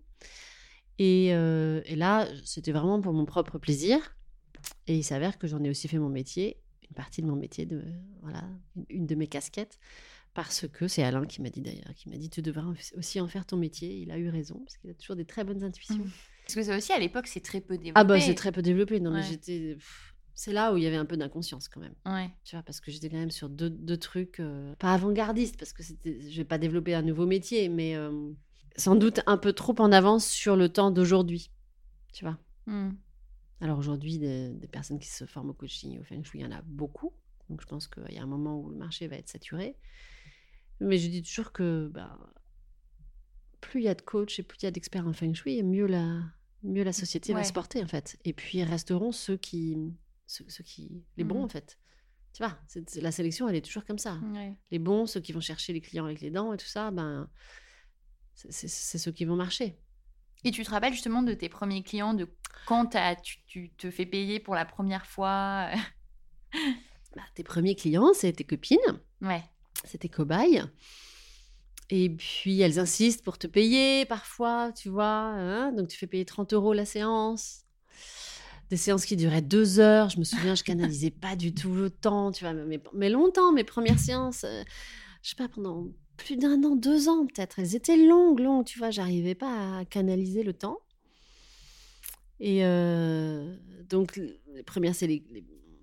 Et, 0.98 1.34
euh, 1.34 1.82
là, 1.96 2.26
c'était 2.46 2.72
vraiment 2.72 3.02
pour 3.02 3.12
mon 3.12 3.26
propre 3.26 3.58
plaisir. 3.58 4.16
Et 4.86 4.96
il 4.96 5.04
s'avère 5.04 5.38
que 5.38 5.46
j'en 5.46 5.62
ai 5.62 5.68
aussi 5.68 5.86
fait 5.86 5.98
mon 5.98 6.08
métier, 6.08 6.62
une 6.88 6.94
partie 6.94 7.20
de 7.20 7.26
mon 7.26 7.36
métier, 7.36 7.68
voilà, 8.22 8.44
une, 8.88 9.06
de 9.06 9.14
mes 9.16 9.26
casquettes. 9.26 9.78
Parce 10.32 10.66
que 10.66 10.88
c'est 10.88 11.02
Alain 11.02 11.26
qui 11.26 11.42
m'a 11.42 11.50
dit 11.50 11.60
d'ailleurs, 11.60 11.92
qui 11.94 12.08
m'a 12.08 12.16
dit 12.16 12.30
tu 12.30 12.40
devrais 12.40 12.64
aussi 12.96 13.20
en 13.20 13.28
faire 13.28 13.44
ton 13.44 13.58
métier. 13.58 13.98
Il 13.98 14.10
a 14.12 14.16
eu 14.16 14.30
raison, 14.30 14.60
parce 14.60 14.78
qu'il 14.78 14.88
a 14.88 14.94
toujours 14.94 15.16
des 15.16 15.26
très 15.26 15.44
bonnes 15.44 15.62
intuitions. 15.62 16.06
Parce 16.54 16.66
que 16.66 16.72
ça 16.72 16.76
aussi, 16.76 16.92
à 16.92 16.98
l'époque, 16.98 17.26
c'est 17.26 17.40
très 17.40 17.60
peu 17.60 17.76
développé. 17.76 17.92
Ah 17.94 18.04
bah 18.04 18.20
c'est 18.20 18.34
très 18.34 18.52
peu 18.52 18.62
développé. 18.62 19.00
Non 19.00 19.10
mais 19.10 19.22
j'étais, 19.22 19.76
c'est 20.34 20.52
là 20.52 20.72
où 20.72 20.78
il 20.78 20.82
y 20.82 20.86
avait 20.86 20.96
un 20.96 21.04
peu 21.04 21.16
d'inconscience 21.16 21.68
quand 21.68 21.80
même. 21.80 21.94
Ouais. 22.06 22.30
Tu 22.44 22.56
vois, 22.56 22.62
parce 22.62 22.80
que 22.80 22.90
j'étais 22.90 23.10
quand 23.10 23.18
même 23.18 23.30
sur 23.30 23.50
deux, 23.50 23.68
deux 23.68 23.98
trucs 23.98 24.40
euh, 24.40 24.74
pas 24.76 24.94
avant-gardistes, 24.94 25.58
parce 25.58 25.72
que 25.72 25.82
je 25.82 26.36
vais 26.36 26.44
pas 26.44 26.56
développer 26.58 26.94
un 26.94 27.02
nouveau 27.02 27.26
métier, 27.26 27.68
mais 27.68 27.94
euh, 27.94 28.32
sans 28.76 28.96
doute 28.96 29.20
un 29.26 29.36
peu 29.36 29.52
trop 29.52 29.74
en 29.80 29.92
avance 29.92 30.26
sur 30.26 30.56
le 30.56 30.68
temps 30.70 30.90
d'aujourd'hui. 30.90 31.50
Tu 32.12 32.24
vois. 32.24 32.38
Mm. 32.66 32.92
Alors 33.60 33.78
aujourd'hui, 33.78 34.18
des, 34.18 34.54
des 34.54 34.68
personnes 34.68 34.98
qui 34.98 35.10
se 35.10 35.26
forment 35.26 35.50
au 35.50 35.54
coaching 35.54 36.00
au 36.00 36.04
feng 36.04 36.22
shui, 36.24 36.40
il 36.40 36.42
y 36.42 36.46
en 36.46 36.52
a 36.52 36.62
beaucoup. 36.62 37.12
Donc 37.50 37.60
je 37.60 37.66
pense 37.66 37.86
qu'il 37.86 38.14
y 38.14 38.18
a 38.18 38.22
un 38.22 38.26
moment 38.26 38.58
où 38.58 38.70
le 38.70 38.76
marché 38.76 39.08
va 39.08 39.16
être 39.16 39.28
saturé. 39.28 39.76
Mais 40.80 40.96
je 40.96 41.08
dis 41.08 41.22
toujours 41.22 41.52
que 41.52 41.90
bah, 41.92 42.18
plus 43.60 43.80
il 43.80 43.84
y 43.84 43.88
a 43.88 43.94
de 43.94 44.00
coachs 44.00 44.38
et 44.38 44.42
plus 44.42 44.58
il 44.62 44.64
y 44.64 44.68
a 44.68 44.70
d'experts 44.70 45.06
en 45.06 45.12
feng 45.12 45.34
shui, 45.34 45.58
et 45.58 45.62
mieux 45.62 45.86
la, 45.86 46.22
mieux 46.62 46.82
la 46.84 46.92
société 46.92 47.32
va 47.32 47.44
se 47.44 47.52
porter 47.52 47.82
en 47.82 47.86
fait. 47.88 48.18
Et 48.24 48.32
puis 48.32 48.62
resteront 48.62 49.12
ceux 49.12 49.36
qui, 49.36 49.76
ceux, 50.26 50.44
ceux 50.48 50.64
qui, 50.64 51.02
les 51.16 51.24
bons 51.24 51.38
Mhm. 51.40 51.44
en 51.44 51.48
fait. 51.48 51.78
Tu 52.32 52.42
vois, 52.44 52.56
la 53.02 53.10
sélection, 53.10 53.48
elle 53.48 53.56
est 53.56 53.60
toujours 53.64 53.84
comme 53.84 53.98
ça. 53.98 54.18
Ouais. 54.32 54.56
Les 54.70 54.78
bons, 54.78 55.06
ceux 55.06 55.20
qui 55.20 55.32
vont 55.32 55.40
chercher 55.40 55.72
les 55.72 55.80
clients 55.80 56.04
avec 56.04 56.20
les 56.20 56.30
dents 56.30 56.52
et 56.52 56.56
tout 56.56 56.66
ça, 56.66 56.90
ben, 56.92 57.28
c'est- 58.34 58.98
ceux 58.98 59.10
qui 59.12 59.24
vont 59.24 59.36
marcher. 59.36 59.76
Et 60.44 60.52
tu 60.52 60.62
te 60.62 60.70
rappelles 60.70 60.92
justement 60.92 61.22
de 61.22 61.34
tes 61.34 61.48
premiers 61.48 61.82
clients, 61.82 62.14
de 62.14 62.28
quand 62.66 62.96
tu 63.44 63.70
te 63.72 63.90
fais 63.90 64.06
payer 64.06 64.38
pour 64.40 64.54
la 64.54 64.64
première 64.64 65.06
fois? 65.06 65.70
Bah, 67.16 67.22
tes 67.34 67.42
premiers 67.42 67.74
clients, 67.74 68.12
c'est 68.14 68.32
tes 68.32 68.44
copines. 68.44 68.78
Ouais. 69.20 69.42
c'est 69.84 69.98
tes 69.98 70.08
cobayes. 70.08 70.62
Et 71.90 72.08
puis, 72.08 72.60
elles 72.60 72.78
insistent 72.78 73.24
pour 73.24 73.36
te 73.36 73.46
payer 73.48 74.04
parfois, 74.04 74.72
tu 74.72 74.88
vois. 74.88 75.04
hein. 75.04 75.72
Donc, 75.72 75.88
tu 75.88 75.98
fais 75.98 76.06
payer 76.06 76.24
30 76.24 76.52
euros 76.52 76.72
la 76.72 76.84
séance. 76.84 77.64
Des 78.70 78.76
séances 78.76 79.04
qui 79.04 79.16
duraient 79.16 79.42
deux 79.42 79.80
heures. 79.80 80.08
Je 80.10 80.18
me 80.18 80.24
souviens, 80.24 80.54
je 80.54 80.62
canalisais 80.62 81.10
pas 81.10 81.34
du 81.34 81.52
tout 81.52 81.74
le 81.74 81.90
temps, 81.90 82.30
tu 82.30 82.44
vois. 82.44 82.52
Mais, 82.52 82.80
mais 82.94 83.10
longtemps, 83.10 83.52
mes 83.52 83.64
premières 83.64 83.98
séances, 83.98 84.44
euh, 84.44 84.62
je 85.22 85.30
sais 85.30 85.36
pas, 85.36 85.48
pendant 85.48 85.88
plus 86.16 86.36
d'un 86.36 86.62
an, 86.62 86.76
deux 86.76 87.08
ans 87.08 87.26
peut-être. 87.26 87.58
Elles 87.58 87.74
étaient 87.74 87.96
longues, 87.96 88.38
longues, 88.38 88.64
tu 88.64 88.78
vois. 88.78 88.90
J'arrivais 88.90 89.34
pas 89.34 89.78
à 89.78 89.84
canaliser 89.84 90.44
le 90.44 90.52
temps. 90.52 90.78
Et 92.38 92.64
euh, 92.64 93.56
donc, 93.88 94.16
les 94.54 94.62
premières, 94.62 94.94
c'est 94.94 95.08
les, 95.08 95.24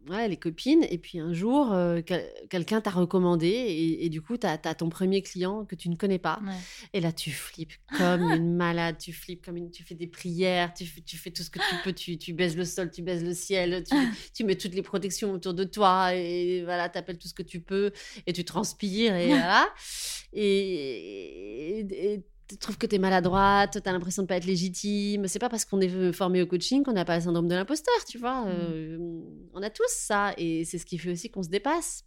ouais, 0.10 0.28
les 0.28 0.38
copines. 0.38 0.86
Et 0.90 0.98
puis 0.98 1.20
un 1.20 1.34
jour, 1.34 1.72
euh, 1.74 2.02
quel- 2.06 2.26
quelqu'un 2.50 2.82
t'a 2.82 2.90
recommandé. 2.92 3.48
Et, 3.48 4.06
et 4.06 4.10
du 4.10 4.22
coup, 4.22 4.38
tu 4.38 4.48
as, 4.48 4.58
ton 4.58 4.90
premier 4.90 5.22
client 5.22 5.66
que 5.66 5.76
tu 5.76 5.90
ne 5.90 5.96
connais 5.96 6.20
pas. 6.20 6.40
ouais. 6.46 6.54
Et 6.94 7.00
là, 7.02 7.12
tu 7.12 7.32
flippes 7.32 7.74
comme 7.98 8.22
une 8.32 8.56
malade. 8.56 8.98
Tu 9.00 9.14
flippes 9.14 9.46
comme 9.46 9.58
une. 9.58 9.72
Tu 9.72 9.84
fais 9.84 9.96
des 9.96 10.08
prières. 10.08 10.74
Tu 10.74 10.86
fais, 10.86 11.02
tu 11.02 11.18
fais 11.18 11.32
tout 11.32 11.44
ce 11.44 11.50
que 11.50 11.60
tu 11.60 11.76
peux. 11.84 11.94
Tu, 11.94 12.18
tu 12.18 12.34
baises 12.34 12.56
le 12.58 12.66
sol, 12.66 12.90
tu 12.92 13.02
baises 13.02 13.24
le 13.24 13.34
ciel. 13.34 13.84
Tu, 13.90 13.96
tu 14.34 14.44
mets 14.44 14.56
toutes 14.56 14.74
les 14.76 14.82
protections 14.84 15.32
autour 15.32 15.54
de 15.54 15.64
toi. 15.64 16.14
Et 16.14 16.64
voilà, 16.64 16.90
tu 16.90 16.98
appelles 16.98 17.18
tout 17.18 17.28
ce 17.28 17.34
que 17.34 17.44
tu 17.44 17.62
peux. 17.62 17.92
Et 18.26 18.34
tu 18.34 18.44
transpires. 18.44 19.16
Et 19.16 19.28
voilà. 19.30 19.68
Et. 20.34 21.80
et- 21.80 22.14
et 22.14 22.24
tu 22.48 22.58
trouves 22.58 22.78
que 22.78 22.88
tu 22.88 22.96
es 22.96 23.00
maladroite, 23.00 23.82
tu 23.82 23.90
as 23.90 23.92
l'impression 23.92 24.24
de 24.24 24.28
pas 24.28 24.38
être 24.38 24.46
légitime. 24.46 25.28
C'est 25.28 25.40
pas 25.40 25.50
parce 25.50 25.66
qu'on 25.66 25.82
est 25.82 26.12
formé 26.14 26.42
au 26.42 26.48
coaching 26.48 26.84
qu'on 26.84 26.94
n'a 26.94 27.06
pas 27.06 27.18
le 27.18 27.24
syndrome 27.24 27.48
de 27.48 27.56
l'imposteur, 27.56 27.96
tu 28.08 28.18
vois. 28.18 28.46
Mm. 28.46 28.50
Euh, 28.50 29.22
on 29.54 29.62
a 29.62 29.70
tous 29.70 29.90
ça 29.90 30.34
et 30.38 30.66
c'est 30.66 30.78
ce 30.78 30.86
qui 30.86 30.98
fait 30.98 31.12
aussi 31.12 31.30
qu'on 31.30 31.44
se 31.44 31.50
dépasse. 31.50 32.06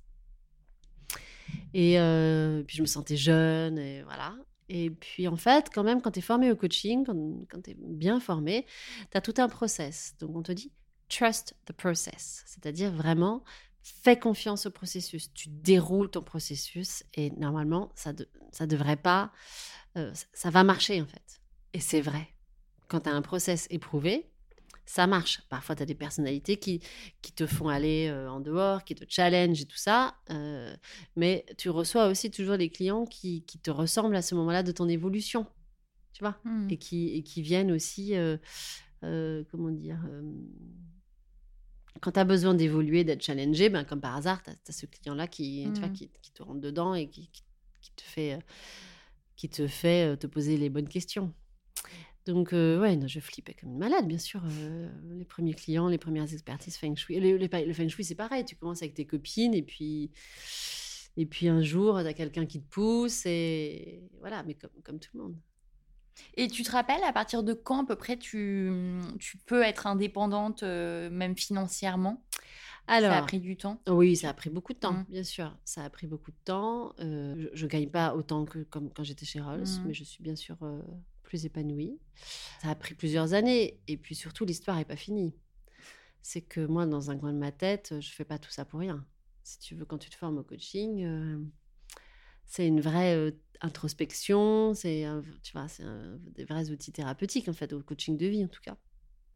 Et 1.74 1.98
euh, 2.00 2.62
puis 2.62 2.76
je 2.76 2.82
me 2.82 2.86
sentais 2.86 3.16
jeune 3.16 3.78
et 3.78 4.02
voilà. 4.02 4.34
Et 4.68 4.90
puis 4.90 5.26
en 5.28 5.36
fait, 5.36 5.68
quand 5.72 5.82
même, 5.82 6.00
quand 6.00 6.12
tu 6.12 6.20
es 6.20 6.22
formé 6.22 6.50
au 6.50 6.56
coaching, 6.56 7.04
quand, 7.04 7.46
quand 7.50 7.60
tu 7.62 7.70
es 7.70 7.76
bien 7.78 8.20
formé, 8.20 8.66
tu 9.10 9.18
as 9.18 9.20
tout 9.20 9.34
un 9.38 9.48
process. 9.48 10.14
Donc 10.20 10.36
on 10.36 10.42
te 10.42 10.52
dit 10.52 10.72
trust 11.08 11.56
the 11.66 11.72
process, 11.72 12.44
c'est-à-dire 12.46 12.92
vraiment 12.92 13.42
fais 13.82 14.18
confiance 14.18 14.66
au 14.66 14.70
processus. 14.70 15.32
Tu 15.34 15.48
déroules 15.48 16.10
ton 16.10 16.22
processus 16.22 17.04
et 17.14 17.30
normalement, 17.32 17.92
ça 17.94 18.12
ne 18.12 18.24
ça 18.52 18.66
devrait 18.66 18.96
pas 18.96 19.32
euh, 19.96 20.12
ça, 20.32 20.50
va 20.50 20.64
marcher 20.64 21.00
en 21.00 21.06
fait. 21.06 21.40
Et 21.72 21.80
c'est 21.80 22.00
vrai. 22.00 22.28
Quand 22.88 23.00
tu 23.00 23.08
as 23.10 23.12
un 23.14 23.22
process 23.22 23.66
éprouvé, 23.70 24.30
ça 24.86 25.06
marche. 25.06 25.42
Parfois, 25.48 25.76
tu 25.76 25.82
as 25.82 25.86
des 25.86 25.94
personnalités 25.94 26.56
qui, 26.56 26.80
qui 27.22 27.32
te 27.32 27.46
font 27.46 27.68
aller 27.68 28.08
euh, 28.08 28.30
en 28.30 28.40
dehors, 28.40 28.84
qui 28.84 28.94
te 28.94 29.04
challenge 29.08 29.60
et 29.60 29.66
tout 29.66 29.76
ça. 29.76 30.14
euh, 30.30 30.74
mais 31.16 31.46
tu 31.58 31.70
reçois 31.70 32.08
aussi 32.08 32.30
toujours 32.30 32.56
les 32.56 32.70
clients 32.70 33.04
qui, 33.04 33.44
qui 33.44 33.58
te 33.58 33.70
ressemblent 33.70 34.16
à 34.16 34.22
ce 34.22 34.34
moment-là 34.34 34.62
de 34.62 34.72
ton 34.72 34.88
évolution. 34.88 35.46
Tu 36.12 36.24
vois 36.24 36.38
Mm. 36.44 36.68
et, 36.70 36.76
qui, 36.76 37.08
et 37.14 37.22
qui 37.22 37.42
viennent 37.42 37.72
aussi, 37.72 38.14
comment 39.00 39.70
dire, 39.70 39.98
quand 42.00 42.12
tu 42.12 42.20
as 42.20 42.24
besoin 42.24 42.54
d'évoluer, 42.54 43.04
d'être 43.04 43.22
challengé, 43.22 43.68
ben, 43.68 43.84
comme 43.84 44.00
par 44.00 44.16
hasard, 44.16 44.42
tu 44.42 44.50
as, 44.50 44.72
ce 44.72 44.86
client-là 44.86 45.26
qui, 45.26 45.64
tu 45.74 45.80
vois, 45.80 45.88
Mhm. 45.88 45.94
qui, 45.94 46.10
qui 46.22 46.32
te 46.32 46.42
rentre 46.42 46.60
dedans 46.60 46.94
et 46.94 47.08
qui, 47.08 47.28
qui- 47.30 47.42
qui 47.80 47.92
te 47.96 48.02
fait, 48.02 48.34
euh, 48.34 48.38
qui 49.36 49.48
te, 49.48 49.66
fait 49.66 50.12
euh, 50.12 50.16
te 50.16 50.26
poser 50.26 50.56
les 50.56 50.68
bonnes 50.70 50.88
questions. 50.88 51.32
Donc, 52.26 52.52
euh, 52.52 52.78
ouais, 52.80 52.96
non, 52.96 53.06
je 53.08 53.18
flippais 53.18 53.54
comme 53.54 53.70
une 53.70 53.78
malade, 53.78 54.06
bien 54.06 54.18
sûr. 54.18 54.42
euh, 54.44 54.90
les 55.16 55.24
premiers 55.24 55.54
clients, 55.54 55.88
les 55.88 55.98
premières 55.98 56.30
expertises 56.32 56.76
Feng 56.76 56.94
Shui. 56.94 57.18
Le, 57.18 57.38
le- 57.38 57.66
le 57.66 57.72
Feng 57.72 57.88
Shui, 57.88 58.04
c'est 58.04 58.14
pareil. 58.14 58.44
Tu 58.44 58.56
commences 58.56 58.82
avec 58.82 58.94
tes 58.94 59.06
copines 59.06 59.54
et 59.54 59.62
puis, 59.62 60.10
et 61.16 61.24
puis 61.26 61.48
un 61.48 61.62
jour, 61.62 61.98
tu 62.00 62.06
as 62.06 62.12
quelqu'un 62.12 62.44
qui 62.46 62.60
te 62.60 62.68
pousse 62.68 63.24
et 63.26 64.02
voilà, 64.20 64.42
mais 64.42 64.54
comme, 64.54 64.70
comme 64.84 65.00
tout 65.00 65.10
le 65.14 65.22
monde. 65.22 65.36
Et 66.36 66.48
tu 66.48 66.62
te 66.62 66.70
rappelles 66.70 67.02
à 67.04 67.12
partir 67.12 67.42
de 67.42 67.52
quand 67.54 67.82
à 67.82 67.86
peu 67.86 67.96
près 67.96 68.16
tu, 68.16 68.72
tu 69.18 69.36
peux 69.38 69.62
être 69.62 69.86
indépendante, 69.86 70.62
euh, 70.62 71.10
même 71.10 71.36
financièrement? 71.36 72.22
Alors, 72.86 73.12
Ça 73.12 73.18
a 73.18 73.22
pris 73.22 73.38
du 73.40 73.56
temps? 73.56 73.80
Oui, 73.88 74.16
ça 74.16 74.30
a 74.30 74.34
pris 74.34 74.50
beaucoup 74.50 74.72
de 74.72 74.78
temps, 74.78 74.92
Mm. 74.94 75.04
bien 75.08 75.22
sûr. 75.22 75.56
Ça 75.64 75.84
a 75.84 75.90
pris 75.90 76.06
beaucoup 76.08 76.30
de 76.32 76.36
temps. 76.44 76.92
Euh, 77.00 77.48
je, 77.52 77.64
ne 77.64 77.70
gagne 77.70 77.88
pas 77.88 78.14
autant 78.16 78.44
que 78.44 78.60
comme 78.64 78.90
quand 78.92 79.04
j'étais 79.04 79.26
chez 79.26 79.40
Rolls, 79.40 79.60
Mm. 79.62 79.86
mais 79.86 79.94
je 79.94 80.02
suis 80.04 80.22
bien 80.22 80.34
sûr 80.34 80.56
euh, 80.62 80.82
plus 81.22 81.44
épanouie. 81.44 81.98
Ça 82.62 82.70
a 82.70 82.74
pris 82.74 82.94
plusieurs 82.94 83.32
années. 83.34 83.78
Et 83.86 83.96
puis 83.96 84.14
surtout, 84.16 84.44
l'histoire 84.44 84.76
n'est 84.76 84.84
pas 84.84 84.96
finie. 84.96 85.34
C'est 86.22 86.42
que 86.42 86.66
moi, 86.66 86.84
dans 86.86 87.10
un 87.10 87.16
coin 87.16 87.32
de 87.32 87.38
ma 87.38 87.52
tête, 87.52 87.94
je 88.00 88.10
fais 88.10 88.24
pas 88.24 88.38
tout 88.38 88.50
ça 88.50 88.64
pour 88.64 88.80
rien. 88.80 89.06
Si 89.44 89.58
tu 89.60 89.74
veux, 89.76 89.84
quand 89.84 89.98
tu 89.98 90.10
te 90.10 90.16
formes 90.16 90.38
au 90.38 90.42
coaching, 90.42 91.04
euh, 91.04 91.38
c'est 92.46 92.66
une 92.66 92.80
vraie 92.80 93.32
introspection. 93.60 94.74
C'est, 94.74 95.04
tu 95.42 95.52
vois, 95.52 95.68
c'est 95.68 95.84
des 96.34 96.44
vrais 96.44 96.70
outils 96.70 96.92
thérapeutiques 96.92 97.48
en 97.48 97.52
fait, 97.52 97.72
au 97.72 97.82
coaching 97.82 98.16
de 98.16 98.26
vie 98.26 98.44
en 98.44 98.48
tout 98.48 98.62
cas. 98.62 98.76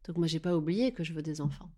Donc 0.07 0.19
moi, 0.19 0.27
j'ai 0.27 0.41
pas 0.41 0.57
oublié 0.57 0.93
que 0.93 1.03
je 1.05 1.13
veux 1.13 1.23
des 1.23 1.41
enfants. 1.41 1.71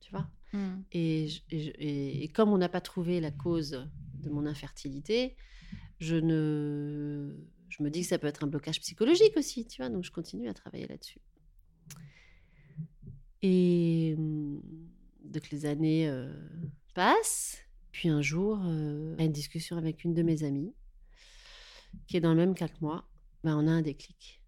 Tu 0.00 0.10
vois 0.10 0.28
Mm. 0.52 0.80
Et, 0.90 1.28
je- 1.28 1.42
et 1.50 1.60
je- 1.60 1.70
et- 1.78 2.24
et 2.24 2.28
comme 2.28 2.48
on 2.52 2.58
n'a 2.58 2.68
pas 2.68 2.80
trouvé 2.80 3.20
la 3.20 3.30
cause 3.30 3.86
de 4.18 4.30
mon 4.30 4.46
infertilité, 4.46 5.36
je 6.00 6.16
ne, 6.16 7.36
je 7.68 7.82
me 7.84 7.88
dis 7.90 8.00
que 8.00 8.08
ça 8.08 8.18
peut 8.18 8.26
être 8.26 8.42
un 8.42 8.48
blocage 8.48 8.80
psychologique 8.80 9.36
aussi, 9.36 9.64
tu 9.68 9.80
vois. 9.80 9.90
Donc 9.90 10.02
je 10.02 10.10
continue 10.10 10.48
à 10.48 10.54
travailler 10.54 10.88
là-dessus. 10.88 11.20
Et 13.42 14.14
hum, 14.18 14.60
donc 15.24 15.50
les 15.50 15.66
années 15.66 16.08
euh, 16.08 16.32
passent. 16.94 17.58
Puis 17.92 18.08
un 18.08 18.22
jour, 18.22 18.60
euh, 18.64 19.14
à 19.18 19.24
une 19.24 19.32
discussion 19.32 19.76
avec 19.76 20.04
une 20.04 20.14
de 20.14 20.22
mes 20.22 20.42
amies, 20.42 20.72
qui 22.06 22.16
est 22.16 22.20
dans 22.20 22.30
le 22.30 22.36
même 22.36 22.54
cas 22.54 22.68
que 22.68 22.78
moi, 22.80 23.08
ben, 23.44 23.56
on 23.56 23.66
a 23.66 23.70
un 23.70 23.82
déclic. 23.82 24.42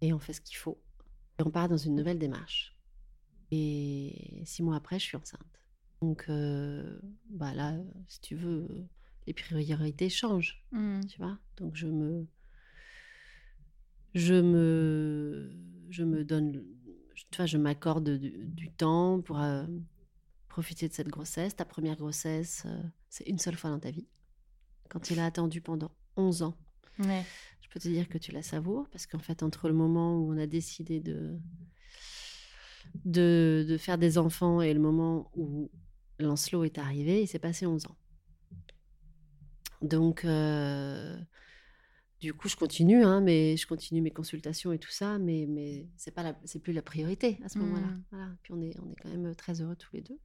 Et 0.00 0.12
on 0.12 0.18
fait 0.18 0.32
ce 0.32 0.40
qu'il 0.40 0.56
faut. 0.56 0.80
Et 1.38 1.42
on 1.42 1.50
part 1.50 1.68
dans 1.68 1.76
une 1.76 1.94
nouvelle 1.94 2.18
démarche. 2.18 2.76
Et 3.50 4.42
six 4.44 4.62
mois 4.62 4.76
après, 4.76 4.98
je 4.98 5.04
suis 5.04 5.16
enceinte. 5.16 5.42
Donc, 6.00 6.26
euh, 6.28 7.00
bah 7.30 7.54
là, 7.54 7.76
si 8.06 8.20
tu 8.20 8.36
veux, 8.36 8.68
les 9.26 9.32
priorités 9.34 10.08
changent, 10.08 10.64
Mm. 10.70 11.00
tu 11.06 11.18
vois. 11.18 11.38
Donc, 11.56 11.74
je 11.74 11.86
me, 11.88 12.26
je 14.14 14.34
me, 14.34 15.50
je 15.90 16.04
me 16.04 16.24
donne, 16.24 16.52
tu 17.30 17.36
vois, 17.36 17.46
je 17.46 17.58
m'accorde 17.58 18.08
du, 18.10 18.46
du 18.46 18.70
temps 18.72 19.20
pour 19.20 19.40
euh, 19.40 19.66
profiter 20.48 20.88
de 20.88 20.92
cette 20.94 21.08
grossesse. 21.08 21.56
Ta 21.56 21.64
première 21.64 21.96
grossesse, 21.96 22.62
euh, 22.66 22.82
c'est 23.08 23.26
une 23.28 23.38
seule 23.38 23.56
fois 23.56 23.70
dans 23.70 23.80
ta 23.80 23.90
vie. 23.90 24.06
Quand 24.88 25.00
tu 25.00 25.14
l'as 25.14 25.26
attendue 25.26 25.60
pendant 25.60 25.90
11 26.16 26.42
ans, 26.42 26.56
Ouais. 26.98 27.24
je 27.60 27.68
peux 27.68 27.80
te 27.80 27.88
dire 27.88 28.08
que 28.08 28.18
tu 28.18 28.32
la 28.32 28.42
savoures 28.42 28.88
parce 28.90 29.06
qu'en 29.06 29.18
fait, 29.18 29.42
entre 29.42 29.68
le 29.68 29.74
moment 29.74 30.16
où 30.16 30.32
on 30.32 30.38
a 30.38 30.46
décidé 30.46 31.00
de, 31.00 31.38
de, 33.04 33.64
de 33.68 33.76
faire 33.76 33.98
des 33.98 34.18
enfants 34.18 34.60
et 34.60 34.72
le 34.74 34.80
moment 34.80 35.30
où 35.34 35.70
Lancelot 36.18 36.64
est 36.64 36.78
arrivé, 36.78 37.22
il 37.22 37.26
s'est 37.26 37.38
passé 37.38 37.66
11 37.66 37.86
ans. 37.86 37.96
Donc, 39.82 40.24
euh, 40.24 41.16
du 42.20 42.34
coup, 42.34 42.48
je 42.48 42.56
continue, 42.56 43.04
hein, 43.04 43.20
mais 43.20 43.56
je 43.56 43.66
continue 43.66 44.00
mes 44.00 44.10
consultations 44.10 44.72
et 44.72 44.78
tout 44.78 44.90
ça, 44.90 45.18
mais, 45.18 45.46
mais 45.48 45.88
c'est 45.96 46.10
pas 46.10 46.34
c'est 46.44 46.58
plus 46.58 46.72
la 46.72 46.82
priorité 46.82 47.38
à 47.44 47.48
ce 47.48 47.58
moment-là. 47.58 47.86
Mm. 47.86 48.04
Voilà. 48.10 48.28
Puis 48.42 48.52
on 48.52 48.60
est, 48.60 48.78
on 48.80 48.90
est 48.90 48.96
quand 48.96 49.08
même 49.08 49.34
très 49.36 49.60
heureux 49.60 49.76
tous 49.76 49.94
les 49.94 50.02
deux. 50.02 50.18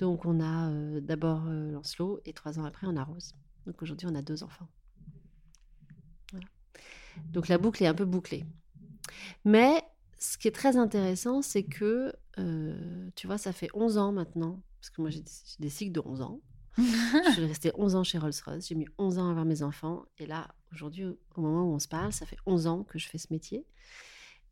Donc, 0.00 0.24
on 0.24 0.40
a 0.40 0.70
euh, 0.70 1.00
d'abord 1.00 1.46
euh, 1.46 1.70
Lancelot 1.70 2.20
et 2.24 2.32
trois 2.32 2.58
ans 2.58 2.64
après, 2.64 2.86
on 2.88 2.96
a 2.96 3.04
Rose. 3.04 3.34
Donc 3.66 3.80
aujourd'hui, 3.80 4.08
on 4.10 4.14
a 4.14 4.22
deux 4.22 4.42
enfants. 4.42 4.68
Donc 7.32 7.48
la 7.48 7.58
boucle 7.58 7.82
est 7.82 7.86
un 7.86 7.94
peu 7.94 8.04
bouclée. 8.04 8.44
Mais 9.44 9.82
ce 10.18 10.38
qui 10.38 10.48
est 10.48 10.52
très 10.52 10.76
intéressant, 10.76 11.42
c'est 11.42 11.64
que, 11.64 12.12
euh, 12.38 13.10
tu 13.14 13.26
vois, 13.26 13.38
ça 13.38 13.52
fait 13.52 13.68
11 13.74 13.98
ans 13.98 14.12
maintenant, 14.12 14.62
parce 14.80 14.90
que 14.90 15.00
moi 15.00 15.10
j'ai 15.10 15.22
des, 15.58 15.68
cycles 15.68 15.92
de 15.92 16.02
11 16.04 16.22
ans. 16.22 16.40
Je 16.76 17.32
suis 17.32 17.46
restée 17.46 17.72
11 17.78 17.94
ans 17.94 18.04
chez 18.04 18.18
Rolls-Royce, 18.18 18.68
j'ai 18.68 18.74
mis 18.74 18.86
11 18.98 19.18
ans 19.18 19.28
à 19.28 19.30
avoir 19.30 19.44
mes 19.44 19.62
enfants. 19.62 20.04
Et 20.18 20.26
là, 20.26 20.48
aujourd'hui, 20.72 21.04
au 21.04 21.40
moment 21.40 21.64
où 21.64 21.74
on 21.74 21.78
se 21.78 21.88
parle, 21.88 22.12
ça 22.12 22.26
fait 22.26 22.38
11 22.46 22.66
ans 22.66 22.84
que 22.84 22.98
je 22.98 23.08
fais 23.08 23.18
ce 23.18 23.28
métier. 23.30 23.64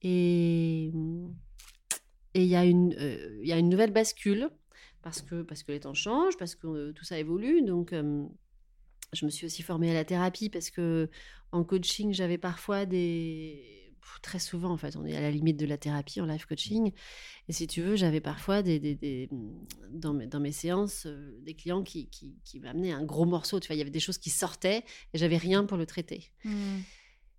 Et 0.03 0.93
et 2.35 2.43
il 2.45 2.49
y, 2.49 2.57
a 2.57 2.65
une, 2.65 2.95
euh, 2.99 3.41
y 3.43 3.53
a 3.53 3.59
une 3.59 3.69
nouvelle 3.69 3.93
bascule, 3.93 4.49
parce 5.03 5.21
que, 5.21 5.43
parce 5.43 5.63
que 5.63 5.73
les 5.73 5.81
temps 5.81 5.95
changent, 5.95 6.37
parce 6.39 6.55
que 6.55 6.67
euh, 6.67 6.93
tout 6.93 7.05
ça 7.05 7.19
évolue. 7.19 7.63
Donc, 7.63 7.93
euh, 7.93 8.25
je 9.13 9.25
me 9.25 9.31
suis 9.31 9.47
aussi 9.47 9.63
formée 9.63 9.91
à 9.91 9.95
la 9.95 10.05
thérapie, 10.05 10.49
parce 10.49 10.71
que 10.71 11.09
en 11.53 11.65
coaching, 11.65 12.13
j'avais 12.15 12.39
parfois 12.39 12.87
des... 12.87 13.79
Très 14.21 14.39
souvent, 14.39 14.71
en 14.71 14.77
fait, 14.77 14.97
on 14.97 15.05
est 15.05 15.17
à 15.17 15.21
la 15.21 15.31
limite 15.31 15.57
de 15.57 15.67
la 15.67 15.79
thérapie 15.79 16.21
en 16.21 16.27
life 16.27 16.45
coaching. 16.47 16.93
Et 17.49 17.53
si 17.53 17.67
tu 17.67 17.83
veux, 17.83 17.97
j'avais 17.97 18.21
parfois 18.21 18.63
des, 18.63 18.79
des- 18.79 18.95
des- 18.95 19.29
dans, 19.91 20.13
mes, 20.13 20.27
dans 20.27 20.39
mes 20.39 20.53
séances 20.53 21.07
euh, 21.07 21.37
des 21.43 21.55
clients 21.55 21.83
qui, 21.83 22.09
qui, 22.09 22.37
qui 22.45 22.61
m'amenaient 22.61 22.93
un 22.93 23.05
gros 23.05 23.25
morceau. 23.25 23.59
Tu 23.59 23.69
vois, 23.69 23.75
il 23.75 23.79
y 23.79 23.83
avait 23.83 23.91
des 23.91 24.01
choses 24.01 24.19
qui 24.19 24.31
sortaient 24.31 24.85
et 25.13 25.19
j'avais 25.19 25.39
rien 25.39 25.65
pour 25.65 25.77
le 25.77 25.87
traiter. 25.87 26.31
Mm. 26.45 26.81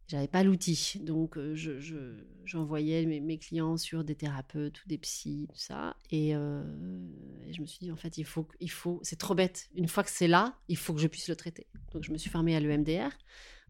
J'avais 0.07 0.27
pas 0.27 0.43
l'outil. 0.43 0.99
Donc, 1.01 1.37
euh, 1.37 1.55
je, 1.55 1.79
je- 1.79 2.23
j'envoyais 2.45 3.05
mes, 3.05 3.19
mes 3.21 3.37
clients 3.39 3.77
sur 3.77 4.03
des 4.03 4.15
thérapeutes 4.15 4.83
ou 4.83 4.87
des 4.89 4.97
psys, 4.97 5.47
tout 5.49 5.57
ça. 5.57 5.95
Et, 6.11 6.35
euh, 6.35 6.61
et 7.47 7.53
je 7.53 7.61
me 7.61 7.65
suis 7.65 7.79
dit, 7.79 7.91
en 7.91 7.95
fait, 7.95 8.17
il 8.17 8.25
faut, 8.25 8.47
il 8.59 8.69
faut, 8.69 8.99
c'est 9.03 9.15
trop 9.17 9.33
bête. 9.33 9.69
Une 9.75 9.87
fois 9.87 10.03
que 10.03 10.09
c'est 10.11 10.27
là, 10.27 10.59
il 10.67 10.77
faut 10.77 10.93
que 10.93 10.99
je 10.99 11.07
puisse 11.07 11.29
le 11.29 11.35
traiter. 11.35 11.67
Donc, 11.93 12.03
je 12.03 12.11
me 12.11 12.17
suis 12.17 12.29
formée 12.29 12.55
à 12.55 12.59
l'EMDR. 12.59 13.11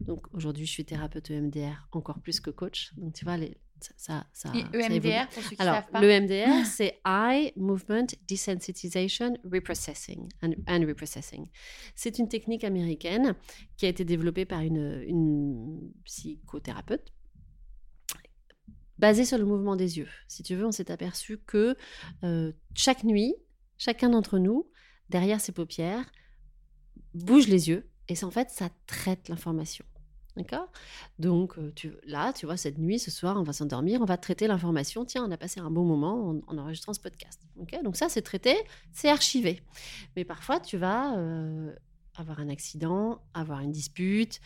Donc, 0.00 0.26
aujourd'hui, 0.34 0.66
je 0.66 0.72
suis 0.72 0.84
thérapeute 0.84 1.30
EMDR 1.30 1.88
encore 1.92 2.18
plus 2.20 2.40
que 2.40 2.50
coach. 2.50 2.92
Donc, 2.96 3.14
tu 3.14 3.24
vois, 3.24 3.36
les, 3.36 3.56
ça, 3.96 4.26
ça. 4.32 4.52
EMDR, 4.72 5.28
pour 5.28 5.42
ceux 5.42 5.50
qui 5.50 5.56
ne 5.56 5.62
Alors, 5.62 5.74
savent 5.74 5.90
pas. 5.90 6.00
le 6.00 6.20
MDR, 6.20 6.66
c'est 6.66 7.00
Eye 7.04 7.52
Movement 7.56 8.06
Desensitization 8.26 9.36
Reprocessing. 9.44 10.28
And, 10.42 10.52
and 10.66 10.86
Reprocessing. 10.86 11.48
C'est 11.94 12.18
une 12.18 12.28
technique 12.28 12.64
américaine 12.64 13.34
qui 13.76 13.86
a 13.86 13.88
été 13.88 14.04
développée 14.04 14.44
par 14.44 14.60
une, 14.60 15.02
une 15.06 15.92
psychothérapeute 16.04 17.12
basée 18.98 19.24
sur 19.24 19.38
le 19.38 19.44
mouvement 19.44 19.76
des 19.76 19.98
yeux. 19.98 20.08
Si 20.28 20.42
tu 20.42 20.54
veux, 20.54 20.66
on 20.66 20.72
s'est 20.72 20.90
aperçu 20.90 21.38
que 21.38 21.76
euh, 22.22 22.52
chaque 22.74 23.04
nuit, 23.04 23.34
chacun 23.76 24.10
d'entre 24.10 24.38
nous, 24.38 24.70
derrière 25.10 25.40
ses 25.40 25.52
paupières, 25.52 26.04
bouge 27.12 27.48
les 27.48 27.68
yeux 27.68 27.90
et 28.08 28.24
en 28.24 28.30
fait, 28.30 28.50
ça 28.50 28.70
traite 28.86 29.28
l'information. 29.28 29.84
D'accord? 30.36 30.68
Donc 31.20 31.58
euh, 31.58 31.72
tu, 31.76 31.92
là, 32.04 32.32
tu 32.32 32.46
vois, 32.46 32.56
cette 32.56 32.78
nuit, 32.78 32.98
ce 32.98 33.10
soir, 33.10 33.36
on 33.36 33.44
va 33.44 33.52
s'endormir, 33.52 34.00
on 34.00 34.04
va 34.04 34.16
traiter 34.16 34.48
l'information. 34.48 35.04
Tiens, 35.04 35.24
on 35.24 35.30
a 35.30 35.36
passé 35.36 35.60
un 35.60 35.70
bon 35.70 35.84
moment 35.84 36.30
en, 36.30 36.40
en 36.48 36.58
enregistrant 36.58 36.92
ce 36.92 37.00
podcast. 37.00 37.40
Donc 37.84 37.96
ça, 37.96 38.08
c'est 38.08 38.22
traité, 38.22 38.56
c'est 38.92 39.08
archivé. 39.08 39.62
Mais 40.16 40.24
parfois, 40.24 40.58
tu 40.58 40.76
vas 40.76 41.16
euh, 41.16 41.72
avoir 42.16 42.40
un 42.40 42.48
accident, 42.48 43.22
avoir 43.32 43.60
une 43.60 43.70
dispute, 43.70 44.40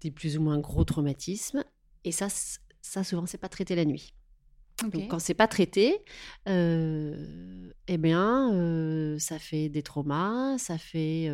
des 0.00 0.10
plus 0.10 0.36
ou 0.36 0.42
moins 0.42 0.58
gros 0.58 0.84
traumatismes. 0.84 1.64
Et 2.04 2.10
ça, 2.10 2.26
ça 2.80 3.04
souvent, 3.04 3.26
c'est 3.26 3.38
pas 3.38 3.48
traité 3.48 3.76
la 3.76 3.84
nuit. 3.84 4.14
Donc, 4.82 5.08
quand 5.08 5.18
c'est 5.18 5.34
pas 5.34 5.46
traité, 5.46 6.02
euh, 6.48 7.70
eh 7.86 7.98
bien, 7.98 8.50
euh, 8.54 9.18
ça 9.18 9.38
fait 9.38 9.68
des 9.68 9.82
traumas, 9.82 10.56
ça 10.56 10.78
fait. 10.78 11.30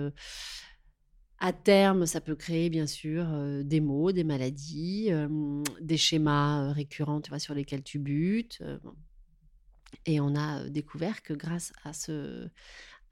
À 1.38 1.53
terme, 1.53 2.07
ça 2.07 2.20
peut 2.20 2.35
créer, 2.35 2.70
bien 2.70 2.87
sûr, 2.87 3.27
euh, 3.29 3.62
des 3.62 3.81
maux, 3.81 4.12
des 4.12 4.25
maladies, 4.25 5.11
des 5.81 5.96
schémas 5.96 6.62
euh, 6.62 6.72
récurrents, 6.72 7.20
sur 7.38 7.55
lesquels 7.55 7.83
tu 7.83 7.99
butes. 7.99 8.59
euh. 8.62 8.79
Et 10.07 10.20
on 10.20 10.35
a 10.35 10.68
découvert 10.68 11.22
que 11.22 11.35
grâce 11.35 11.72
à 11.85 11.92
ce, 11.92 12.49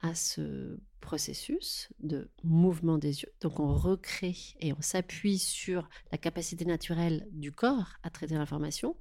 à 0.01 0.15
ce 0.15 0.79
processus 1.01 1.89
de 1.99 2.29
mouvement 2.43 2.97
des 2.97 3.21
yeux, 3.21 3.31
donc 3.41 3.59
on 3.59 3.73
recrée 3.73 4.35
et 4.59 4.73
on 4.73 4.81
s'appuie 4.81 5.37
sur 5.37 5.87
la 6.11 6.17
capacité 6.17 6.65
naturelle 6.65 7.27
du 7.31 7.51
corps 7.51 7.93
à 8.03 8.09
traiter 8.09 8.35
l'information, 8.35 8.97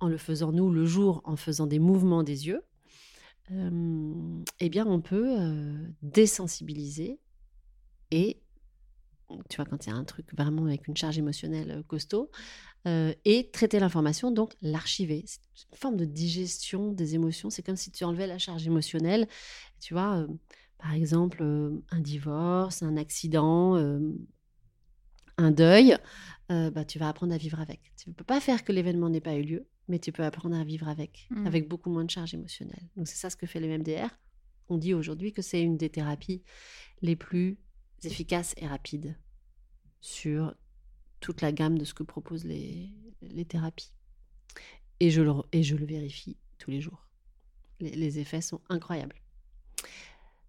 en 0.00 0.08
le 0.08 0.18
faisant 0.18 0.52
nous 0.52 0.70
le 0.70 0.84
jour, 0.84 1.22
en 1.24 1.36
faisant 1.36 1.66
des 1.66 1.78
mouvements 1.78 2.22
des 2.22 2.46
yeux, 2.46 2.62
eh 3.50 4.68
bien 4.68 4.86
on 4.86 5.00
peut 5.00 5.36
désensibiliser 6.02 7.18
et 8.12 8.42
tu 9.48 9.56
vois 9.56 9.64
quand 9.64 9.86
il 9.86 9.88
y 9.88 9.92
a 9.92 9.96
un 9.96 10.04
truc 10.04 10.26
vraiment 10.36 10.66
avec 10.66 10.86
une 10.86 10.96
charge 10.96 11.18
émotionnelle 11.18 11.70
euh, 11.70 11.82
costaud 11.82 12.30
euh, 12.86 13.14
et 13.24 13.50
traiter 13.50 13.80
l'information 13.80 14.30
donc 14.30 14.52
l'archiver. 14.60 15.24
C'est 15.26 15.40
une 15.72 15.78
forme 15.78 15.96
de 15.96 16.04
digestion 16.04 16.92
des 16.92 17.14
émotions. 17.14 17.48
C'est 17.48 17.62
comme 17.62 17.76
si 17.76 17.90
tu 17.90 18.04
enlevais 18.04 18.26
la 18.26 18.38
charge 18.38 18.66
émotionnelle. 18.66 19.26
Tu 19.80 19.94
vois 19.94 20.18
euh, 20.18 20.28
par 20.78 20.92
exemple 20.92 21.38
euh, 21.42 21.82
un 21.90 22.00
divorce 22.00 22.82
un 22.82 22.96
accident 22.96 23.76
un 25.38 25.50
deuil 25.50 25.96
bah, 26.48 26.84
tu 26.84 26.98
vas 26.98 27.08
apprendre 27.08 27.32
à 27.32 27.38
vivre 27.38 27.58
avec. 27.58 27.80
Tu 27.96 28.10
ne 28.10 28.14
peux 28.14 28.24
pas 28.24 28.38
faire 28.38 28.62
que 28.62 28.72
l'événement 28.72 29.08
n'ait 29.08 29.22
pas 29.22 29.34
eu 29.36 29.42
lieu 29.42 29.66
mais 29.88 29.98
tu 29.98 30.12
peux 30.12 30.22
apprendre 30.22 30.54
à 30.54 30.64
vivre 30.64 30.86
avec 30.86 31.26
Mm. 31.30 31.46
avec 31.46 31.68
beaucoup 31.68 31.88
moins 31.88 32.04
de 32.04 32.10
charge 32.10 32.34
émotionnelle. 32.34 32.86
Donc 32.96 33.08
c'est 33.08 33.16
ça 33.16 33.30
ce 33.30 33.36
que 33.36 33.46
fait 33.46 33.58
le 33.60 33.78
MDR 33.78 34.10
on 34.68 34.78
dit 34.78 34.94
aujourd'hui 34.94 35.32
que 35.32 35.42
c'est 35.42 35.62
une 35.62 35.76
des 35.76 35.90
thérapies 35.90 36.42
les 37.00 37.16
plus 37.16 37.58
efficaces 38.04 38.54
et 38.56 38.66
rapides 38.66 39.16
sur 40.00 40.54
toute 41.20 41.40
la 41.40 41.52
gamme 41.52 41.78
de 41.78 41.84
ce 41.84 41.94
que 41.94 42.02
proposent 42.02 42.44
les, 42.44 42.90
les 43.22 43.44
thérapies. 43.44 43.92
Et 45.00 45.10
je, 45.10 45.22
le, 45.22 45.32
et 45.52 45.62
je 45.62 45.76
le 45.76 45.84
vérifie 45.86 46.36
tous 46.58 46.70
les 46.70 46.80
jours. 46.80 47.06
Les, 47.80 47.90
les 47.90 48.18
effets 48.18 48.40
sont 48.40 48.60
incroyables. 48.68 49.16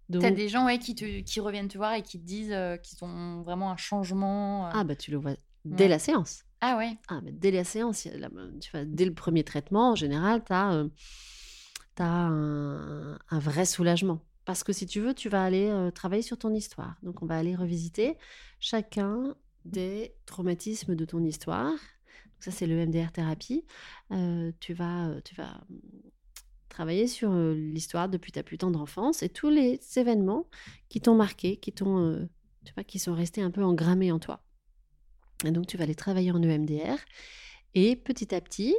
Donc, 0.08 0.22
T'as 0.22 0.30
des 0.30 0.48
gens 0.48 0.66
ouais, 0.66 0.78
qui, 0.78 0.94
te, 0.94 1.20
qui 1.20 1.40
reviennent 1.40 1.68
te 1.68 1.78
voir 1.78 1.94
et 1.94 2.02
qui 2.02 2.20
te 2.20 2.24
disent 2.26 2.52
euh, 2.52 2.76
qu'ils 2.76 3.02
ont 3.02 3.40
vraiment 3.42 3.70
un 3.70 3.76
changement. 3.76 4.66
euh. 4.66 4.70
Ah 4.74 4.84
bah 4.84 4.94
tu 4.96 5.10
le 5.10 5.16
vois 5.16 5.34
dès 5.64 5.84
Ouais. 5.84 5.88
la 5.88 5.98
séance. 5.98 6.44
Ah 6.60 6.76
ouais. 6.76 6.98
Ah, 7.08 7.20
mais 7.22 7.32
dès 7.32 7.50
la 7.50 7.64
séance, 7.64 8.04
la- 8.04 8.28
tu 8.60 8.70
vois, 8.70 8.84
dès 8.84 9.04
le 9.06 9.14
premier 9.14 9.44
traitement, 9.44 9.92
en 9.92 9.94
général, 9.94 10.44
tu 10.44 10.52
as, 10.52 10.90
un, 12.02 13.18
un 13.30 13.38
vrai 13.38 13.64
soulagement. 13.64 14.20
Parce 14.44 14.62
que 14.64 14.72
si 14.72 14.86
tu 14.86 15.00
veux, 15.00 15.14
tu 15.14 15.28
vas 15.28 15.42
aller 15.42 15.72
travailler 15.94 16.22
sur 16.22 16.38
ton 16.38 16.52
histoire. 16.52 16.96
Donc, 17.02 17.22
on 17.22 17.26
va 17.26 17.38
aller 17.38 17.56
revisiter 17.56 18.18
chacun 18.60 19.34
des 19.64 20.14
traumatismes 20.26 20.94
de 20.94 21.04
ton 21.04 21.24
histoire. 21.24 21.70
Donc 21.70 22.40
ça, 22.40 22.50
c'est 22.50 22.66
le 22.66 22.86
MDR 22.86 23.10
thérapie. 23.10 23.64
Tu 24.60 24.74
vas, 24.74 25.14
tu 25.24 25.34
vas 25.34 25.64
hum, 25.70 25.80
Travailler 26.68 27.06
sur 27.06 27.32
l'histoire 27.32 28.08
depuis 28.08 28.32
ta 28.32 28.42
plus 28.42 28.58
tendre 28.58 28.80
enfance 28.80 29.22
et 29.22 29.28
tous 29.28 29.48
les 29.48 29.78
événements 29.96 30.48
qui 30.88 31.00
t'ont 31.00 31.14
marqué, 31.14 31.56
qui 31.56 31.72
t'ont, 31.72 32.28
tu 32.64 32.74
vois, 32.74 32.82
qui 32.82 32.98
sont 32.98 33.14
restés 33.14 33.42
un 33.42 33.52
peu 33.52 33.62
engrammés 33.62 34.10
en 34.10 34.18
toi. 34.18 34.42
Et 35.44 35.50
donc, 35.50 35.68
tu 35.68 35.76
vas 35.76 35.86
les 35.86 35.94
travailler 35.94 36.32
en 36.32 36.42
EMDR. 36.42 36.96
Et 37.74 37.96
petit 37.96 38.34
à 38.34 38.40
petit, 38.40 38.74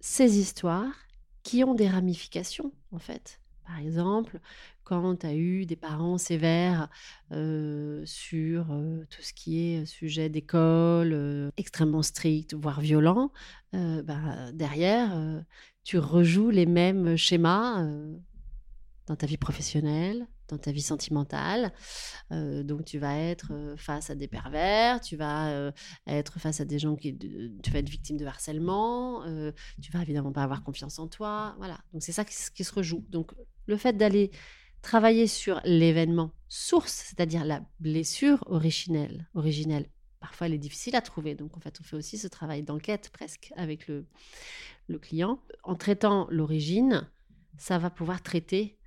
ces 0.00 0.38
histoires 0.38 0.94
qui 1.42 1.62
ont 1.64 1.74
des 1.74 1.88
ramifications, 1.88 2.72
en 2.90 2.98
fait. 2.98 3.40
Par 3.66 3.78
exemple, 3.80 4.38
quand 4.84 5.16
tu 5.16 5.26
as 5.26 5.34
eu 5.34 5.66
des 5.66 5.76
parents 5.76 6.18
sévères 6.18 6.88
euh, 7.32 8.02
sur 8.06 8.70
euh, 8.70 9.04
tout 9.10 9.22
ce 9.22 9.32
qui 9.32 9.58
est 9.58 9.86
sujet 9.86 10.28
d'école, 10.28 11.12
euh, 11.12 11.50
extrêmement 11.56 12.02
strict, 12.02 12.54
voire 12.54 12.80
violent, 12.80 13.32
bah, 13.72 14.52
derrière, 14.54 15.44
tu 15.84 15.98
rejoues 15.98 16.48
les 16.48 16.64
mêmes 16.64 17.16
schémas 17.16 17.86
dans 19.06 19.16
ta 19.16 19.26
vie 19.26 19.36
professionnelle, 19.36 20.26
dans 20.48 20.58
ta 20.58 20.72
vie 20.72 20.82
sentimentale. 20.82 21.72
Euh, 22.32 22.62
donc 22.62 22.84
tu 22.84 22.98
vas 22.98 23.16
être 23.18 23.52
euh, 23.52 23.76
face 23.76 24.10
à 24.10 24.14
des 24.14 24.28
pervers, 24.28 25.00
tu 25.00 25.16
vas 25.16 25.50
euh, 25.50 25.72
être 26.06 26.38
face 26.38 26.60
à 26.60 26.64
des 26.64 26.78
gens 26.78 26.96
qui... 26.96 27.16
Tu 27.62 27.70
vas 27.70 27.78
être 27.78 27.88
victime 27.88 28.16
de 28.16 28.26
harcèlement, 28.26 29.24
tu 29.80 29.92
vas 29.92 30.02
évidemment 30.02 30.32
pas 30.32 30.42
avoir 30.42 30.62
confiance 30.62 30.98
en 30.98 31.08
toi. 31.08 31.54
Voilà, 31.58 31.78
donc 31.92 32.02
c'est 32.02 32.12
ça 32.12 32.24
qui, 32.24 32.34
qui, 32.54 32.64
se 32.64 32.72
rejoue. 32.72 33.04
Donc 33.08 33.32
le 33.66 33.76
fait 33.76 33.96
d'aller 33.96 34.30
travailler 34.82 35.26
sur 35.26 35.60
l'événement 35.64 36.32
source, 36.48 36.92
c'est-à-dire 36.92 37.44
la 37.44 37.62
blessure 37.80 38.44
originelle, 38.46 39.28
originelle, 39.34 39.88
parfois 40.20 40.46
elle 40.46 40.54
est 40.54 40.58
difficile 40.58 40.96
à 40.96 41.00
trouver. 41.00 41.34
Donc 41.34 41.56
en 41.56 41.60
fait 41.60 41.78
on 41.80 41.84
fait 41.84 41.96
aussi 41.96 42.18
ce 42.18 42.28
travail 42.28 42.62
d'enquête 42.62 43.10
presque 43.10 43.52
avec 43.56 43.88
le, 43.88 44.06
le 44.88 44.98
client. 44.98 45.40
En 45.64 45.74
traitant 45.74 46.26
l'origine, 46.30 47.08
ça 47.58 47.78
va 47.78 47.90
pouvoir 47.90 48.22
traiter 48.22 48.78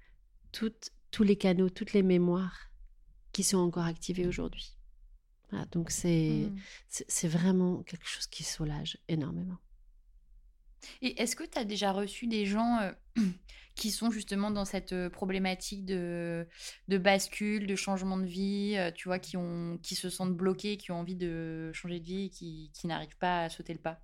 toutes 0.51 0.91
tous 1.11 1.23
les 1.23 1.35
canaux, 1.35 1.69
toutes 1.69 1.93
les 1.93 2.03
mémoires 2.03 2.69
qui 3.31 3.43
sont 3.43 3.57
encore 3.57 3.85
activées 3.85 4.27
aujourd'hui. 4.27 4.77
donc 5.71 5.89
mmh. 5.89 5.91
c'est 5.91 6.51
c'est 6.87 7.27
vraiment 7.27 7.83
quelque 7.83 8.07
chose 8.07 8.27
qui 8.27 8.43
soulage 8.43 8.97
énormément. 9.07 9.57
Et 11.01 11.21
est-ce 11.21 11.35
que 11.35 11.43
tu 11.43 11.57
as 11.57 11.65
déjà 11.65 11.91
reçu 11.91 12.27
des 12.27 12.45
gens 12.45 12.79
euh, 12.79 12.91
qui 13.75 13.91
sont 13.91 14.11
justement 14.11 14.51
dans 14.51 14.65
cette 14.65 14.93
euh, 14.93 15.09
problématique 15.09 15.85
de, 15.85 16.47
de 16.87 16.97
bascule, 16.97 17.67
de 17.67 17.75
changement 17.75 18.17
de 18.17 18.25
vie, 18.25 18.75
euh, 18.77 18.91
tu 18.91 19.07
vois, 19.07 19.19
qui, 19.19 19.37
ont, 19.37 19.79
qui 19.81 19.95
se 19.95 20.09
sentent 20.09 20.35
bloqués, 20.35 20.77
qui 20.77 20.91
ont 20.91 20.99
envie 20.99 21.15
de 21.15 21.71
changer 21.73 21.99
de 21.99 22.05
vie 22.05 22.25
et 22.25 22.29
qui, 22.29 22.71
qui 22.73 22.87
n'arrivent 22.87 23.17
pas 23.17 23.43
à 23.43 23.49
sauter 23.49 23.73
le 23.73 23.79
pas? 23.79 23.99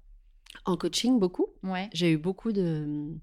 En 0.64 0.78
coaching, 0.78 1.20
beaucoup. 1.20 1.48
Ouais. 1.64 1.90
J'ai 1.94 2.12
eu 2.12 2.18
beaucoup 2.18 2.54
de 2.54 3.14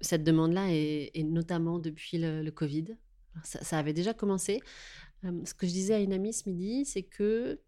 cette 0.00 0.24
demande-là, 0.24 0.68
et, 0.70 1.10
notamment 1.24 1.78
depuis 1.78 2.16
le, 2.16 2.42
le 2.42 2.50
Covid 2.50 2.96
ça, 3.42 3.78
avait 3.78 3.92
déjà 3.92 4.14
commencé. 4.14 4.60
ce 5.22 5.54
que 5.54 5.66
je 5.66 5.72
disais 5.72 5.94
à 5.94 5.98
une 6.00 6.12
amie 6.12 6.32
ce 6.32 6.48
midi, 6.48 6.84
c'est 6.84 7.02
que 7.02 7.60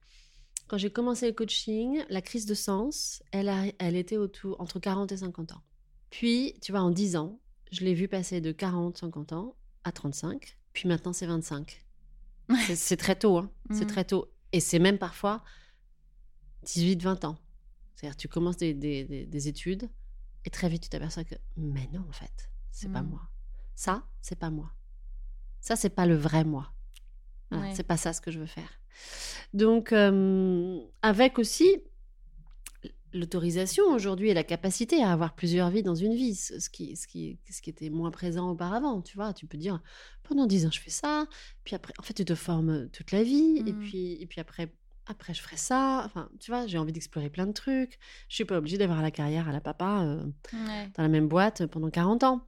quand 0.68 0.78
j'ai 0.78 0.90
commencé 0.90 1.26
le 1.26 1.32
coaching, 1.32 2.04
la 2.08 2.20
crise 2.20 2.46
de 2.46 2.54
sens, 2.54 3.22
elle, 3.30 3.52
elle 3.78 3.96
était 3.96 4.16
autour, 4.16 4.60
entre 4.60 4.80
40 4.80 5.12
et 5.12 5.18
50 5.18 5.52
ans. 5.52 5.62
Puis, 6.10 6.54
tu 6.60 6.72
vois, 6.72 6.80
en 6.80 6.90
10 6.90 7.16
ans, 7.16 7.40
je 7.70 7.84
l'ai 7.84 7.94
vu 7.94 8.08
passer 8.08 8.40
de 8.40 8.52
40, 8.52 8.98
50 8.98 9.32
ans 9.32 9.56
à 9.84 9.92
35. 9.92 10.58
Puis 10.72 10.88
maintenant, 10.88 11.12
c'est 11.12 11.26
25. 11.26 11.84
c'est 12.74 12.96
très 12.96 13.16
tôt, 13.16 13.38
hein. 13.38 13.50
C'est 13.70 13.84
mmh. 13.84 13.88
très 13.88 14.04
tôt. 14.04 14.32
Et 14.52 14.60
c'est 14.60 14.78
même 14.78 14.98
parfois 14.98 15.42
18, 16.64 17.02
20 17.02 17.24
ans. 17.24 17.38
C'est-à-dire, 17.94 18.16
tu 18.16 18.28
commences 18.28 18.56
des, 18.56 18.74
des, 18.74 19.48
études 19.48 19.88
et 20.44 20.50
très 20.50 20.68
vite, 20.68 20.82
tu 20.82 20.88
t'aperçois 20.88 21.24
que, 21.24 21.34
mais 21.56 21.88
non, 21.92 22.04
en 22.08 22.12
fait, 22.12 22.50
c'est 22.70 22.92
pas 22.92 23.02
mmh. 23.02 23.08
moi. 23.08 23.22
Ça, 23.74 24.06
c'est 24.20 24.38
pas 24.38 24.50
moi. 24.50 24.72
Ça, 25.60 25.76
c'est 25.76 25.90
pas 25.90 26.06
le 26.06 26.14
vrai 26.14 26.44
moi. 26.44 26.72
C'est 27.74 27.86
pas 27.86 27.96
ça 27.96 28.12
ce 28.12 28.20
que 28.20 28.30
je 28.30 28.38
veux 28.38 28.46
faire. 28.46 28.80
Donc, 29.54 29.92
avec 31.02 31.38
aussi 31.38 31.82
l'autorisation 33.16 33.84
aujourd'hui 33.86 34.30
et 34.30 34.34
la 34.34 34.44
capacité 34.44 35.02
à 35.02 35.12
avoir 35.12 35.34
plusieurs 35.34 35.70
vies 35.70 35.82
dans 35.82 35.94
une 35.94 36.14
vie, 36.14 36.34
ce 36.34 36.68
qui, 36.68 36.96
ce 36.96 37.06
qui, 37.06 37.38
ce 37.50 37.62
qui 37.62 37.70
était 37.70 37.90
moins 37.90 38.10
présent 38.10 38.50
auparavant. 38.50 39.00
Tu 39.02 39.16
vois, 39.16 39.32
tu 39.32 39.46
peux 39.46 39.58
dire 39.58 39.80
pendant 40.22 40.46
dix 40.46 40.66
ans 40.66 40.70
je 40.70 40.80
fais 40.80 40.90
ça, 40.90 41.26
puis 41.64 41.74
après, 41.74 41.92
en 41.98 42.02
fait, 42.02 42.14
tu 42.14 42.24
te 42.24 42.34
formes 42.34 42.88
toute 42.90 43.12
la 43.12 43.22
vie, 43.22 43.62
et 43.66 43.72
mmh. 43.72 43.80
puis, 43.80 44.12
et 44.20 44.26
puis 44.26 44.40
après, 44.40 44.72
après 45.06 45.34
je 45.34 45.42
ferai 45.42 45.56
ça. 45.56 46.02
Enfin, 46.04 46.28
tu 46.40 46.50
vois, 46.50 46.66
j'ai 46.66 46.78
envie 46.78 46.92
d'explorer 46.92 47.30
plein 47.30 47.46
de 47.46 47.52
trucs. 47.52 47.98
Je 48.28 48.34
suis 48.34 48.44
pas 48.44 48.58
obligée 48.58 48.78
d'avoir 48.78 49.02
la 49.02 49.10
carrière 49.10 49.48
à 49.48 49.52
la 49.52 49.60
papa 49.60 50.18
dans 50.52 51.02
la 51.02 51.08
même 51.08 51.28
boîte 51.28 51.66
pendant 51.66 51.90
40 51.90 52.24
ans. 52.24 52.46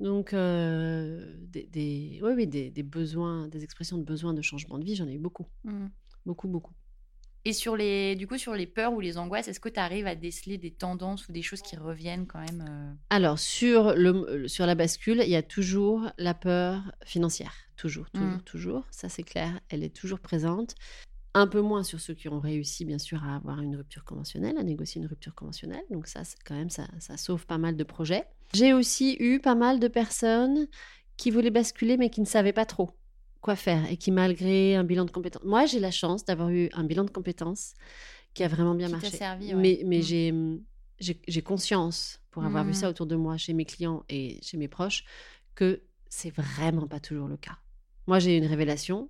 Donc, 0.00 0.32
euh, 0.32 1.34
des, 1.40 1.64
des, 1.64 2.20
oui, 2.22 2.46
des, 2.46 2.82
besoins, 2.82 3.48
des 3.48 3.62
expressions 3.64 3.98
de 3.98 4.02
besoin 4.02 4.32
de 4.32 4.40
changement 4.40 4.78
de 4.78 4.84
vie, 4.84 4.96
j'en 4.96 5.06
ai 5.06 5.14
eu 5.14 5.18
beaucoup. 5.18 5.46
Mmh. 5.64 5.86
Beaucoup, 6.24 6.48
beaucoup. 6.48 6.72
Et 7.44 7.52
sur 7.52 7.76
les, 7.76 8.16
du 8.16 8.26
coup, 8.26 8.36
sur 8.36 8.54
les 8.54 8.66
peurs 8.66 8.92
ou 8.92 9.00
les 9.00 9.16
angoisses, 9.18 9.48
est-ce 9.48 9.60
que 9.60 9.68
tu 9.68 9.80
arrives 9.80 10.06
à 10.06 10.14
déceler 10.14 10.58
des 10.58 10.70
tendances 10.70 11.28
ou 11.28 11.32
des 11.32 11.42
choses 11.42 11.62
qui 11.62 11.76
reviennent 11.76 12.26
quand 12.26 12.40
même 12.40 12.64
euh? 12.68 12.92
Alors, 13.10 13.38
sur, 13.38 13.94
le, 13.94 14.48
sur 14.48 14.66
la 14.66 14.74
bascule, 14.74 15.22
il 15.22 15.30
y 15.30 15.36
a 15.36 15.42
toujours 15.42 16.10
la 16.18 16.34
peur 16.34 16.82
financière. 17.04 17.52
Toujours, 17.76 18.10
toujours, 18.10 18.28
mmh. 18.28 18.42
toujours. 18.42 18.84
Ça, 18.90 19.08
c'est 19.08 19.22
clair. 19.22 19.60
Elle 19.68 19.84
est 19.84 19.94
toujours 19.94 20.20
présente. 20.20 20.74
Un 21.32 21.46
peu 21.46 21.60
moins 21.60 21.82
sur 21.82 22.00
ceux 22.00 22.14
qui 22.14 22.28
ont 22.28 22.40
réussi, 22.40 22.84
bien 22.84 22.98
sûr, 22.98 23.22
à 23.24 23.36
avoir 23.36 23.60
une 23.60 23.76
rupture 23.76 24.04
conventionnelle, 24.04 24.56
à 24.58 24.62
négocier 24.62 25.00
une 25.00 25.06
rupture 25.06 25.34
conventionnelle. 25.34 25.84
Donc 25.90 26.08
ça, 26.08 26.22
quand 26.44 26.56
même, 26.56 26.70
ça, 26.70 26.88
ça 26.98 27.16
sauve 27.16 27.46
pas 27.46 27.58
mal 27.58 27.76
de 27.76 27.84
projets. 27.84 28.26
J'ai 28.52 28.72
aussi 28.72 29.16
eu 29.20 29.40
pas 29.40 29.54
mal 29.54 29.78
de 29.78 29.88
personnes 29.88 30.66
qui 31.16 31.30
voulaient 31.30 31.50
basculer, 31.50 31.96
mais 31.96 32.10
qui 32.10 32.20
ne 32.20 32.26
savaient 32.26 32.52
pas 32.52 32.66
trop 32.66 32.90
quoi 33.40 33.56
faire 33.56 33.90
et 33.90 33.96
qui, 33.96 34.10
malgré 34.10 34.76
un 34.76 34.84
bilan 34.84 35.04
de 35.04 35.10
compétences... 35.10 35.44
Moi, 35.44 35.66
j'ai 35.66 35.80
la 35.80 35.90
chance 35.90 36.24
d'avoir 36.24 36.50
eu 36.50 36.68
un 36.72 36.84
bilan 36.84 37.04
de 37.04 37.10
compétences 37.10 37.74
qui 38.34 38.44
a 38.44 38.48
vraiment 38.48 38.74
bien 38.74 38.88
marché. 38.88 39.10
Servi, 39.10 39.54
Mais, 39.54 39.82
mais 39.86 40.00
mmh. 40.00 40.60
j'ai 41.00 41.42
conscience, 41.42 42.20
pour 42.30 42.44
avoir 42.44 42.64
vu 42.64 42.74
ça 42.74 42.86
mmh. 42.86 42.90
autour 42.90 43.06
de 43.06 43.16
moi, 43.16 43.36
chez 43.36 43.54
mes 43.54 43.64
clients 43.64 44.04
et 44.08 44.38
chez 44.42 44.56
mes 44.56 44.68
proches, 44.68 45.04
que 45.54 45.82
c'est 46.08 46.30
vraiment 46.30 46.86
pas 46.86 47.00
toujours 47.00 47.28
le 47.28 47.36
cas. 47.36 47.58
Moi, 48.06 48.18
j'ai 48.18 48.36
une 48.36 48.46
révélation. 48.46 49.08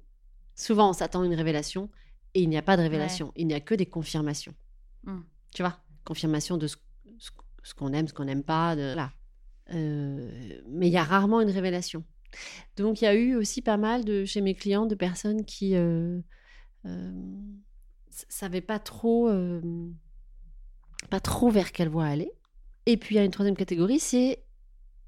Souvent, 0.54 0.90
on 0.90 0.92
s'attend 0.92 1.22
à 1.22 1.26
une 1.26 1.34
révélation 1.34 1.90
et 2.34 2.42
il 2.42 2.48
n'y 2.48 2.56
a 2.56 2.62
pas 2.62 2.76
de 2.76 2.82
révélation, 2.82 3.32
il 3.34 3.46
n'y 3.46 3.54
a 3.54 3.60
que 3.60 3.74
des 3.74 3.86
confirmations. 3.86 4.54
Mmh. 5.04 5.20
Tu 5.52 5.62
vois? 5.62 5.80
Confirmation 6.04 6.56
de 6.56 6.66
ce, 6.66 6.76
qu'on 7.74 7.92
aime, 7.92 8.08
ce 8.08 8.14
qu'on 8.14 8.24
n'aime 8.24 8.44
pas. 8.44 8.76
De, 8.76 8.94
là. 8.94 9.12
Euh, 9.72 10.60
mais 10.68 10.88
il 10.88 10.92
y 10.92 10.96
a 10.96 11.04
rarement 11.04 11.40
une 11.40 11.50
révélation. 11.50 12.04
Donc 12.76 13.00
il 13.00 13.04
y 13.04 13.08
a 13.08 13.14
eu 13.14 13.34
aussi 13.34 13.62
pas 13.62 13.76
mal 13.76 14.04
de 14.04 14.24
chez 14.24 14.40
mes 14.40 14.54
clients 14.54 14.86
de 14.86 14.94
personnes 14.94 15.44
qui 15.44 15.74
euh, 15.74 16.20
euh, 16.86 17.12
savaient 18.28 18.60
pas 18.60 18.78
trop, 18.78 19.30
pas 21.10 21.20
trop 21.20 21.50
vers 21.50 21.72
quelle 21.72 21.88
voie 21.88 22.06
aller. 22.06 22.32
Et 22.86 22.96
puis 22.96 23.14
il 23.14 23.18
y 23.18 23.20
a 23.20 23.24
une 23.24 23.30
troisième 23.30 23.56
catégorie, 23.56 24.00
c'est 24.00 24.44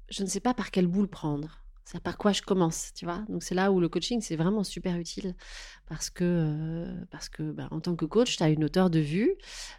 je 0.09 0.23
ne 0.23 0.27
sais 0.27 0.39
pas 0.39 0.53
par 0.53 0.69
quelle 0.69 0.87
boule 0.87 1.07
prendre 1.07 1.62
c'est 1.85 2.01
par 2.01 2.17
quoi 2.17 2.31
je 2.31 2.41
commence, 2.41 2.91
tu 2.95 3.05
vois? 3.05 3.23
Donc 3.29 3.43
c'est 3.43 3.55
là 3.55 3.71
où 3.71 3.79
le 3.79 3.89
coaching 3.89 4.21
c'est 4.21 4.35
vraiment 4.35 4.63
super 4.63 4.97
utile 4.97 5.35
parce 5.87 6.09
que 6.09 6.23
euh, 6.23 7.05
parce 7.11 7.29
que 7.29 7.51
bah, 7.51 7.67
en 7.71 7.81
tant 7.81 7.95
que 7.95 8.05
coach, 8.05 8.37
tu 8.37 8.43
as 8.43 8.49
une 8.49 8.63
hauteur 8.63 8.89
de 8.89 8.99
vue, 8.99 9.35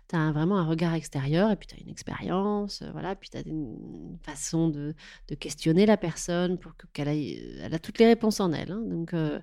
tu 0.09 0.17
as 0.17 0.31
vraiment 0.33 0.59
un 0.59 0.67
regard 0.67 0.95
extérieur 0.95 1.51
et 1.51 1.57
puis 1.57 1.67
tu 1.67 1.75
as 1.75 1.79
une 1.81 1.88
expérience, 1.88 2.83
euh, 2.83 2.90
voilà, 2.93 3.14
puis 3.14 3.31
tu 3.31 3.38
as 3.38 3.43
une 3.47 4.19
façon 4.23 4.69
de, 4.69 4.95
de, 5.29 5.35
questionner 5.35 5.87
la 5.87 5.97
personne 5.97 6.59
pour 6.59 6.73
qu'elle 6.93 7.09
ait 7.09 7.40
elle 7.62 7.75
a 7.75 7.79
toutes 7.79 7.99
les 7.99 8.07
réponses 8.07 8.40
en 8.40 8.53
elle. 8.53 8.73
Hein. 8.73 8.83
Donc 8.87 9.14
euh, 9.14 9.40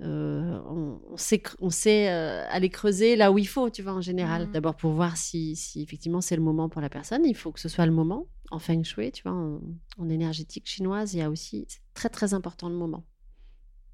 on, 0.00 1.16
sait 1.16 1.42
on 1.60 1.70
sait 1.70 2.08
aller 2.08 2.68
creuser 2.68 3.16
là 3.16 3.32
où 3.32 3.38
il 3.38 3.48
faut, 3.48 3.70
tu 3.70 3.82
vois 3.82 3.92
en 3.92 4.00
général. 4.00 4.46
Mmh. 4.46 4.52
D'abord 4.52 4.76
pour 4.76 4.92
voir 4.92 5.16
si, 5.16 5.56
si 5.56 5.82
effectivement 5.82 6.20
c'est 6.20 6.36
le 6.36 6.42
moment 6.42 6.68
pour 6.68 6.80
la 6.80 6.88
personne, 6.88 7.24
il 7.24 7.34
faut 7.34 7.50
que 7.50 7.60
ce 7.60 7.68
soit 7.68 7.86
le 7.86 7.92
moment 7.92 8.26
en 8.50 8.58
feng 8.58 8.82
shui, 8.84 9.12
tu 9.12 9.22
vois, 9.22 9.32
en, 9.32 10.08
énergétique 10.08 10.66
chinoise, 10.66 11.14
il 11.14 11.18
y 11.18 11.22
a 11.22 11.30
aussi, 11.30 11.64
c'est 11.68 11.80
très 11.94 12.08
très 12.08 12.34
important 12.34 12.68
le 12.68 12.76
moment. 12.76 13.04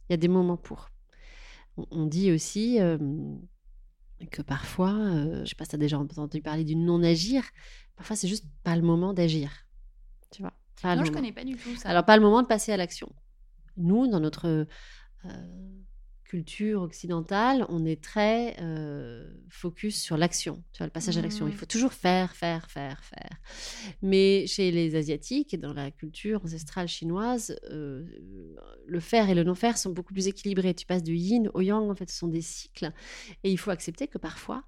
Il 0.09 0.13
y 0.13 0.15
a 0.15 0.17
des 0.17 0.29
moments 0.29 0.57
pour. 0.57 0.91
On, 1.77 2.07
dit 2.07 2.33
aussi 2.33 2.79
que 4.31 4.43
parfois, 4.43 4.93
je 4.93 5.41
je 5.45 5.49
sais 5.49 5.55
pas 5.55 5.65
si 5.65 5.71
tu 5.71 5.77
as 5.77 5.79
déjà 5.79 5.99
entendu 5.99 6.43
parler 6.43 6.65
du 6.65 6.77
non-agir, 6.77 7.45
parfois 7.97 8.17
c'est 8.17 8.29
juste 8.29 8.45
pas 8.65 8.77
le 8.77 8.83
moment 8.83 9.15
d'agir. 9.15 9.51
Tu 10.31 10.43
vois 10.43 10.53
Non, 10.85 11.05
je 11.05 11.13
connais 11.13 11.33
pas 11.33 11.45
du 11.45 11.57
tout 11.57 11.77
ça. 11.77 11.89
Alors, 11.91 12.05
pas 12.05 12.17
le 12.17 12.23
moment 12.23 12.43
de 12.43 12.47
passer 12.49 12.73
à 12.73 12.77
l'action. 12.77 13.11
Nous, 13.77 14.09
dans 14.09 14.21
notre 14.21 14.67
culture 16.31 16.83
occidentale, 16.83 17.67
on 17.71 17.85
est 17.85 18.01
très 18.01 18.55
euh, 18.61 19.29
focus 19.49 20.01
sur 20.01 20.17
l'action, 20.17 20.63
tu 20.73 20.79
vois, 20.79 20.87
le 20.87 20.93
passage 20.93 21.19
à 21.19 21.23
l'action. 21.23 21.49
Il 21.49 21.55
mmh. 21.55 21.57
faut 21.57 21.67
toujours 21.67 21.93
faire, 21.93 22.37
faire, 22.37 22.71
faire, 22.71 23.03
faire. 23.03 23.37
Mais 24.01 24.47
chez 24.47 24.71
les 24.71 24.95
Asiatiques 24.95 25.53
et 25.55 25.57
dans 25.57 25.73
la 25.73 25.91
culture 25.91 26.41
ancestrale 26.45 26.87
chinoise, 26.87 27.59
euh, 27.73 28.07
le 28.87 29.01
faire 29.01 29.29
et 29.29 29.35
le 29.35 29.43
non-faire 29.43 29.77
sont 29.77 29.91
beaucoup 29.91 30.13
plus 30.13 30.29
équilibrés. 30.29 30.73
Tu 30.73 30.87
passes 30.87 31.03
du 31.03 31.17
yin 31.17 31.51
au 31.53 31.63
yang, 31.63 31.91
en 31.91 31.97
fait, 31.97 32.09
ce 32.09 32.19
sont 32.19 32.29
des 32.29 32.43
cycles. 32.43 32.93
Et 33.43 33.51
il 33.51 33.59
faut 33.59 33.73
accepter 33.73 34.07
que 34.07 34.19
parfois, 34.19 34.63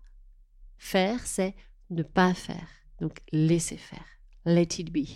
faire, 0.78 1.24
c'est 1.24 1.54
ne 1.90 2.02
pas 2.02 2.34
faire. 2.34 2.66
Donc, 3.00 3.20
laisser 3.30 3.76
faire. 3.76 4.06
Let 4.44 4.80
it 4.80 4.92
be. 4.92 5.06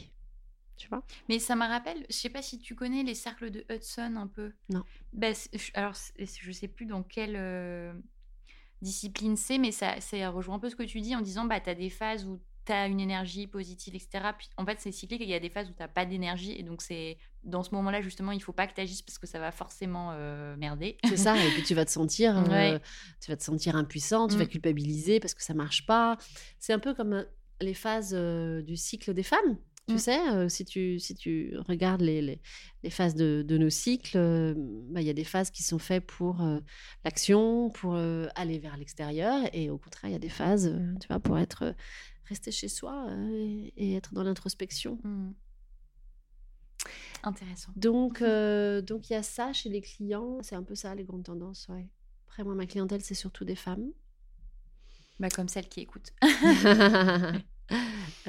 Tu 0.76 0.88
vois 0.88 1.02
Mais 1.28 1.38
ça 1.38 1.56
me 1.56 1.66
rappelle, 1.66 2.04
je 2.10 2.14
sais 2.16 2.28
pas 2.28 2.42
si 2.42 2.58
tu 2.58 2.74
connais 2.74 3.02
les 3.02 3.14
cercles 3.14 3.50
de 3.50 3.64
Hudson 3.70 4.14
un 4.16 4.26
peu. 4.26 4.52
Non. 4.68 4.84
Je- 5.18 5.70
alors, 5.74 5.94
je 6.18 6.52
sais 6.52 6.68
plus 6.68 6.84
dans 6.86 7.02
quelle 7.02 7.36
euh, 7.36 7.92
discipline 8.82 9.36
c'est, 9.36 9.58
mais 9.58 9.72
ça, 9.72 10.00
ça 10.00 10.30
rejoint 10.30 10.56
un 10.56 10.58
peu 10.58 10.68
ce 10.70 10.76
que 10.76 10.82
tu 10.82 11.00
dis 11.00 11.14
en 11.16 11.20
disant 11.20 11.44
bah, 11.44 11.60
tu 11.60 11.70
as 11.70 11.74
des 11.74 11.90
phases 11.90 12.26
où 12.26 12.40
tu 12.66 12.72
as 12.72 12.88
une 12.88 13.00
énergie 13.00 13.46
positive, 13.46 13.94
etc. 13.94 14.34
Puis 14.36 14.48
en 14.56 14.66
fait, 14.66 14.80
c'est 14.80 14.92
cyclique 14.92 15.20
et 15.20 15.24
il 15.24 15.30
y 15.30 15.34
a 15.34 15.40
des 15.40 15.50
phases 15.50 15.68
où 15.70 15.72
tu 15.72 15.80
n'as 15.80 15.88
pas 15.88 16.04
d'énergie. 16.04 16.52
Et 16.52 16.62
donc, 16.62 16.82
c'est 16.82 17.16
dans 17.44 17.62
ce 17.62 17.70
moment-là, 17.76 18.02
justement, 18.02 18.32
il 18.32 18.42
faut 18.42 18.52
pas 18.52 18.66
que 18.66 18.74
tu 18.74 18.80
agisses 18.80 19.02
parce 19.02 19.18
que 19.18 19.26
ça 19.26 19.38
va 19.38 19.52
forcément 19.52 20.10
euh, 20.12 20.56
merder. 20.56 20.98
C'est 21.08 21.16
ça, 21.16 21.36
et 21.36 21.50
puis 21.52 21.62
tu 21.62 21.74
vas 21.74 21.84
te 21.84 21.90
sentir, 21.92 22.36
euh, 22.52 22.78
tu 23.20 23.30
vas 23.30 23.36
te 23.36 23.44
sentir 23.44 23.76
impuissant, 23.76 24.26
tu 24.28 24.36
vas 24.36 24.44
Mm. 24.44 24.48
culpabiliser 24.48 25.20
parce 25.20 25.32
que 25.34 25.42
ça 25.42 25.54
marche 25.54 25.86
pas. 25.86 26.18
C'est 26.58 26.72
un 26.72 26.78
peu 26.80 26.92
comme 26.92 27.24
les 27.60 27.74
phases 27.74 28.12
euh, 28.14 28.60
du 28.62 28.76
cycle 28.76 29.14
des 29.14 29.22
femmes. 29.22 29.56
Tu 29.88 29.94
Mm. 29.94 29.98
sais, 29.98 30.28
euh, 30.30 30.48
si, 30.48 30.64
tu, 30.64 30.98
si 30.98 31.14
tu 31.14 31.56
regardes 31.68 32.00
les, 32.00 32.20
les, 32.20 32.40
les 32.82 32.90
phases 32.90 33.14
de, 33.14 33.44
de 33.46 33.56
nos 33.58 33.70
cycles, 33.70 34.16
euh, 34.18 34.54
bah, 34.56 35.00
il 35.00 35.06
y 35.06 35.10
a 35.10 35.12
des 35.12 35.22
phases 35.24 35.50
qui 35.50 35.62
sont 35.62 35.78
faites 35.78 36.04
pour 36.06 36.42
euh, 36.42 36.58
l'action, 37.04 37.70
pour 37.70 37.94
euh, 37.94 38.26
aller 38.34 38.58
vers 38.58 38.76
l'extérieur, 38.76 39.42
et 39.52 39.70
au 39.70 39.78
contraire, 39.78 40.10
il 40.10 40.12
y 40.12 40.16
a 40.16 40.18
des 40.18 40.28
phases, 40.28 40.66
euh, 40.66 40.94
tu 41.00 41.06
vois, 41.08 41.20
pour 41.20 41.38
être 41.38 41.62
euh, 41.62 41.72
rester 42.24 42.50
chez 42.50 42.68
soi 42.68 43.06
euh, 43.10 43.28
et, 43.30 43.72
et 43.76 43.94
être 43.94 44.12
dans 44.12 44.24
l'introspection. 44.24 44.98
Hmm. 45.04 45.32
Intéressant. 47.22 47.72
Donc, 47.76 48.22
euh, 48.22 48.80
donc 48.82 49.10
il 49.10 49.14
y 49.14 49.16
a 49.16 49.22
ça 49.22 49.52
chez 49.52 49.68
les 49.68 49.80
clients. 49.80 50.38
C'est 50.42 50.54
un 50.56 50.62
peu 50.62 50.74
ça 50.74 50.94
les 50.94 51.04
grandes 51.04 51.24
tendances. 51.24 51.66
Ouais. 51.68 51.88
Après, 52.26 52.44
moi, 52.44 52.54
ma 52.54 52.66
clientèle, 52.66 53.02
c'est 53.02 53.14
surtout 53.14 53.44
des 53.44 53.56
femmes. 53.56 53.90
Bah, 55.18 55.30
comme 55.30 55.48
celle 55.48 55.68
qui 55.68 55.80
écoute. 55.80 56.12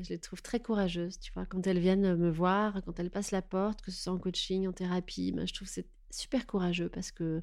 Euh, 0.00 0.04
je 0.04 0.08
les 0.10 0.18
trouve 0.18 0.42
très 0.42 0.60
courageuses, 0.60 1.18
tu 1.18 1.32
vois, 1.32 1.46
quand 1.46 1.66
elles 1.66 1.78
viennent 1.78 2.16
me 2.16 2.30
voir, 2.30 2.82
quand 2.84 2.98
elles 2.98 3.10
passent 3.10 3.30
la 3.30 3.42
porte, 3.42 3.82
que 3.82 3.90
ce 3.90 4.00
soit 4.02 4.12
en 4.12 4.18
coaching, 4.18 4.66
en 4.66 4.72
thérapie, 4.72 5.32
ben, 5.32 5.46
je 5.46 5.54
trouve 5.54 5.68
que 5.68 5.74
c'est 5.74 5.86
super 6.12 6.44
courageux 6.46 6.88
parce 6.88 7.12
que 7.12 7.40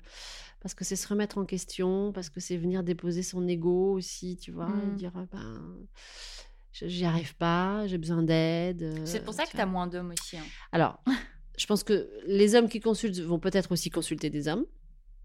parce 0.60 0.74
que 0.74 0.84
c'est 0.84 0.98
se 0.98 1.08
remettre 1.08 1.38
en 1.38 1.46
question, 1.46 2.12
parce 2.12 2.30
que 2.30 2.40
c'est 2.42 2.58
venir 2.58 2.84
déposer 2.84 3.24
son 3.24 3.48
ego 3.48 3.94
aussi, 3.94 4.38
tu 4.38 4.52
vois, 4.52 4.68
et 4.84 4.88
Mm. 4.88 4.96
dire 4.96 5.12
ah 5.16 5.26
ben 5.32 5.78
je- 6.74 6.88
j'y 6.88 7.06
arrive 7.06 7.36
pas, 7.38 7.88
j'ai 7.88 7.98
besoin 7.98 8.24
d'aide. 8.24 9.02
C'est 9.06 9.24
pour 9.24 9.34
ça 9.34 9.44
euh, 9.44 9.46
que 9.46 9.52
tu 9.52 9.62
as 9.62 9.66
moins 9.66 9.88
d'hommes 9.88 10.12
aussi. 10.12 10.38
hein. 10.38 10.44
Alors, 10.74 11.02
je 11.58 11.66
pense 11.66 11.84
que 11.84 12.10
les 12.28 12.56
hommes 12.56 12.68
qui 12.68 12.80
consultent 12.82 13.20
vont 13.22 13.40
peut-être 13.40 13.72
aussi 13.72 13.90
consulter 13.90 14.30
des 14.30 14.48
hommes, 14.50 14.66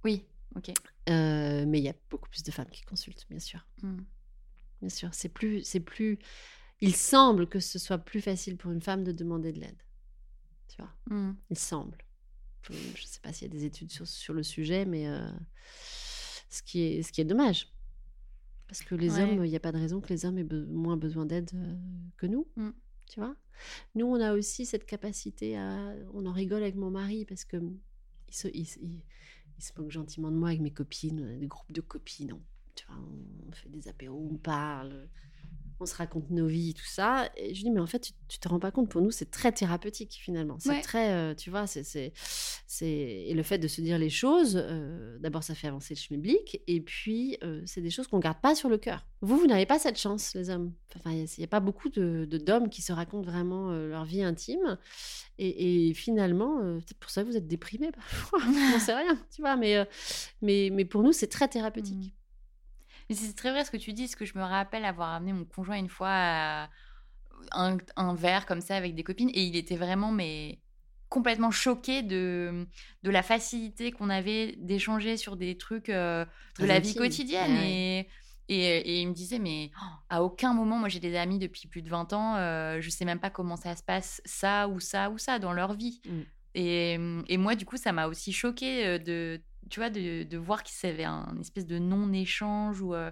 Oui, 0.04 0.24
ok. 0.54 0.70
euh, 1.08 1.64
mais 1.66 1.78
il 1.80 1.84
y 1.84 1.88
a 1.88 1.94
beaucoup 2.10 2.28
plus 2.28 2.44
de 2.44 2.50
femmes 2.52 2.70
qui 2.70 2.82
consultent, 2.82 3.26
bien 3.28 3.40
sûr. 3.40 3.66
Hmm. 3.82 4.02
Bien 4.80 4.88
sûr, 4.88 5.08
c'est 5.12 5.28
plus, 5.28 5.62
c'est 5.64 5.80
plus. 5.80 6.18
Il 6.82 6.94
semble 6.96 7.46
que 7.48 7.60
ce 7.60 7.78
soit 7.78 7.98
plus 7.98 8.20
facile 8.20 8.56
pour 8.56 8.70
une 8.72 8.80
femme 8.80 9.04
de 9.04 9.12
demander 9.12 9.52
de 9.52 9.60
l'aide. 9.60 9.82
Tu 10.68 10.76
vois, 10.82 10.90
Hmm. 11.08 11.34
il 11.50 11.58
semble. 11.58 11.98
Je 12.68 12.72
ne 12.74 12.78
sais 13.06 13.20
pas 13.20 13.32
s'il 13.32 13.48
y 13.48 13.50
a 13.50 13.52
des 13.52 13.64
études 13.64 13.90
sur, 13.90 14.06
sur 14.06 14.34
le 14.34 14.42
sujet, 14.42 14.84
mais 14.84 15.08
euh, 15.08 15.28
ce, 16.48 16.62
qui 16.62 16.80
est, 16.82 17.02
ce 17.02 17.12
qui 17.12 17.20
est 17.20 17.24
dommage. 17.24 17.68
Parce 18.68 18.82
que 18.82 18.94
les 18.94 19.14
Ouais. 19.14 19.22
hommes, 19.22 19.44
il 19.44 19.50
n'y 19.50 19.56
a 19.56 19.60
pas 19.60 19.72
de 19.72 19.78
raison 19.78 20.00
que 20.00 20.08
les 20.08 20.24
hommes 20.24 20.38
aient 20.38 20.44
be- 20.44 20.66
moins 20.66 20.96
besoin 20.96 21.26
d'aide 21.26 21.50
euh, 21.54 21.74
que 22.16 22.26
nous. 22.26 22.46
Mm. 22.56 22.70
Tu 23.08 23.20
vois? 23.20 23.36
Nous, 23.94 24.06
on 24.06 24.20
a 24.20 24.32
aussi 24.32 24.64
cette 24.64 24.86
capacité 24.86 25.58
à. 25.58 25.94
On 26.14 26.24
en 26.26 26.32
rigole 26.32 26.62
avec 26.62 26.76
mon 26.76 26.90
mari 26.90 27.24
parce 27.26 27.44
que 27.44 27.56
il 28.28 28.34
se, 28.34 28.48
il, 28.48 28.66
se- 28.66 28.78
il- 28.80 29.02
il 29.58 29.62
se 29.62 29.72
moque 29.76 29.90
gentiment 29.90 30.30
de 30.30 30.36
moi 30.36 30.48
avec 30.48 30.60
mes 30.62 30.70
copines. 30.72 31.20
On 31.20 31.34
a 31.34 31.36
des 31.36 31.46
groupes 31.48 31.72
de 31.72 31.80
copines. 31.82 32.32
on- 32.32 32.42
tu 32.74 32.86
vois, 32.86 32.96
on 33.46 33.52
fait 33.52 33.68
des 33.68 33.86
apéros, 33.88 34.26
on 34.32 34.38
parle, 34.38 35.06
on 35.82 35.86
se 35.86 35.94
raconte 35.94 36.30
nos 36.30 36.46
vies, 36.46 36.74
tout 36.74 36.86
ça. 36.86 37.28
Et 37.36 37.48
je 37.54 37.58
lui 37.60 37.64
dis, 37.64 37.70
mais 37.70 37.80
en 37.80 37.86
fait, 37.86 37.98
tu, 38.00 38.12
tu 38.28 38.38
te 38.38 38.48
rends 38.48 38.58
pas 38.60 38.70
compte, 38.70 38.88
pour 38.88 39.02
nous, 39.02 39.10
c'est 39.10 39.30
très 39.30 39.52
thérapeutique 39.52 40.16
finalement. 40.20 40.56
C'est 40.60 40.68
Ouais. 40.70 40.80
très, 40.80 41.10
euh, 41.12 41.34
tu 41.34 41.50
vois, 41.50 41.66
c'est, 41.66 41.82
c'est, 41.82 42.12
c'est- 42.66 42.86
Et 42.88 43.34
le 43.34 43.42
fait 43.42 43.58
de 43.58 43.68
se 43.68 43.80
dire 43.80 43.98
les 43.98 44.08
choses, 44.10 44.54
euh, 44.62 45.18
d'abord, 45.18 45.42
ça 45.42 45.54
fait 45.54 45.66
avancer 45.68 45.94
le 45.94 45.98
schmilblick, 45.98 46.62
et 46.66 46.80
puis, 46.80 47.36
euh, 47.42 47.62
c'est 47.66 47.80
des 47.80 47.90
choses 47.90 48.06
qu'on 48.06 48.18
garde 48.20 48.40
pas 48.40 48.54
sur 48.54 48.68
le 48.68 48.78
cœur. 48.78 49.04
Vous, 49.20 49.36
vous 49.38 49.46
n'avez 49.46 49.66
pas 49.66 49.78
cette 49.78 49.98
chance, 49.98 50.34
les 50.34 50.50
hommes. 50.50 50.72
Enfin, 50.96 51.10
il 51.12 51.26
n'y 51.38 51.44
a, 51.44 51.48
pas 51.48 51.60
beaucoup 51.60 51.88
de, 51.88 52.26
de- 52.28 52.38
d'hommes 52.38 52.68
qui 52.68 52.82
se 52.82 52.92
racontent 52.92 53.28
vraiment 53.30 53.70
leur 53.72 54.04
vie 54.04 54.22
intime. 54.22 54.78
Et, 55.38 55.88
et 55.88 55.94
finalement, 55.94 56.60
c'est 56.86 56.96
pour 56.98 57.10
ça 57.10 57.22
vous 57.24 57.36
êtes 57.36 57.46
déprimés 57.46 57.90
parfois. 57.94 58.40
On 58.74 58.78
sait 58.78 58.94
rien, 58.94 59.16
tu 59.34 59.40
vois. 59.42 59.56
Mais, 59.56 59.86
mais, 60.42 60.70
mais 60.72 60.84
pour 60.84 61.02
nous, 61.02 61.12
c'est 61.12 61.28
très 61.28 61.48
thérapeutique. 61.48 61.96
Mm. 61.96 62.21
Mais 63.12 63.18
c'est 63.18 63.34
très 63.34 63.50
vrai 63.50 63.62
ce 63.62 63.70
que 63.70 63.76
tu 63.76 63.92
dis, 63.92 64.08
ce 64.08 64.16
que 64.16 64.24
je 64.24 64.38
me 64.38 64.42
rappelle 64.42 64.86
avoir 64.86 65.10
amené 65.10 65.34
mon 65.34 65.44
conjoint 65.44 65.76
une 65.76 65.90
fois 65.90 66.08
à 66.10 66.70
un, 67.52 67.76
un 67.96 68.14
verre 68.14 68.46
comme 68.46 68.62
ça 68.62 68.74
avec 68.74 68.94
des 68.94 69.02
copines 69.02 69.28
et 69.34 69.42
il 69.42 69.54
était 69.54 69.76
vraiment 69.76 70.10
mais 70.10 70.60
complètement 71.10 71.50
choqué 71.50 72.02
de, 72.02 72.66
de 73.02 73.10
la 73.10 73.22
facilité 73.22 73.92
qu'on 73.92 74.08
avait 74.08 74.54
d'échanger 74.56 75.18
sur 75.18 75.36
des 75.36 75.58
trucs 75.58 75.90
euh, 75.90 76.24
de 76.58 76.64
la 76.64 76.78
vie 76.78 76.94
quotidienne. 76.94 77.52
Ouais. 77.52 78.08
Et, 78.48 78.56
et, 78.56 78.78
et 78.78 79.00
il 79.02 79.08
me 79.08 79.12
disait, 79.12 79.38
mais 79.38 79.70
oh, 79.76 79.84
à 80.08 80.22
aucun 80.22 80.54
moment, 80.54 80.78
moi 80.78 80.88
j'ai 80.88 81.00
des 81.00 81.14
amis 81.14 81.38
depuis 81.38 81.68
plus 81.68 81.82
de 81.82 81.90
20 81.90 82.14
ans, 82.14 82.36
euh, 82.36 82.80
je 82.80 82.88
sais 82.88 83.04
même 83.04 83.20
pas 83.20 83.28
comment 83.28 83.56
ça 83.56 83.76
se 83.76 83.82
passe, 83.82 84.22
ça 84.24 84.68
ou 84.68 84.80
ça 84.80 85.10
ou 85.10 85.18
ça 85.18 85.38
dans 85.38 85.52
leur 85.52 85.74
vie. 85.74 86.00
Mm. 86.06 86.20
Et, 86.54 86.98
et 87.28 87.36
moi, 87.36 87.56
du 87.56 87.66
coup, 87.66 87.76
ça 87.76 87.92
m'a 87.92 88.06
aussi 88.06 88.32
choqué 88.32 88.86
euh, 88.86 88.98
de, 88.98 89.42
tu 89.70 89.80
vois, 89.80 89.90
de, 89.90 90.22
de 90.24 90.36
voir 90.38 90.62
qu'il 90.62 90.88
y 90.88 90.92
avait 90.92 91.04
un 91.04 91.36
espèce 91.40 91.66
de 91.66 91.78
non-échange 91.78 92.80
ou. 92.80 92.94
euh, 92.94 93.10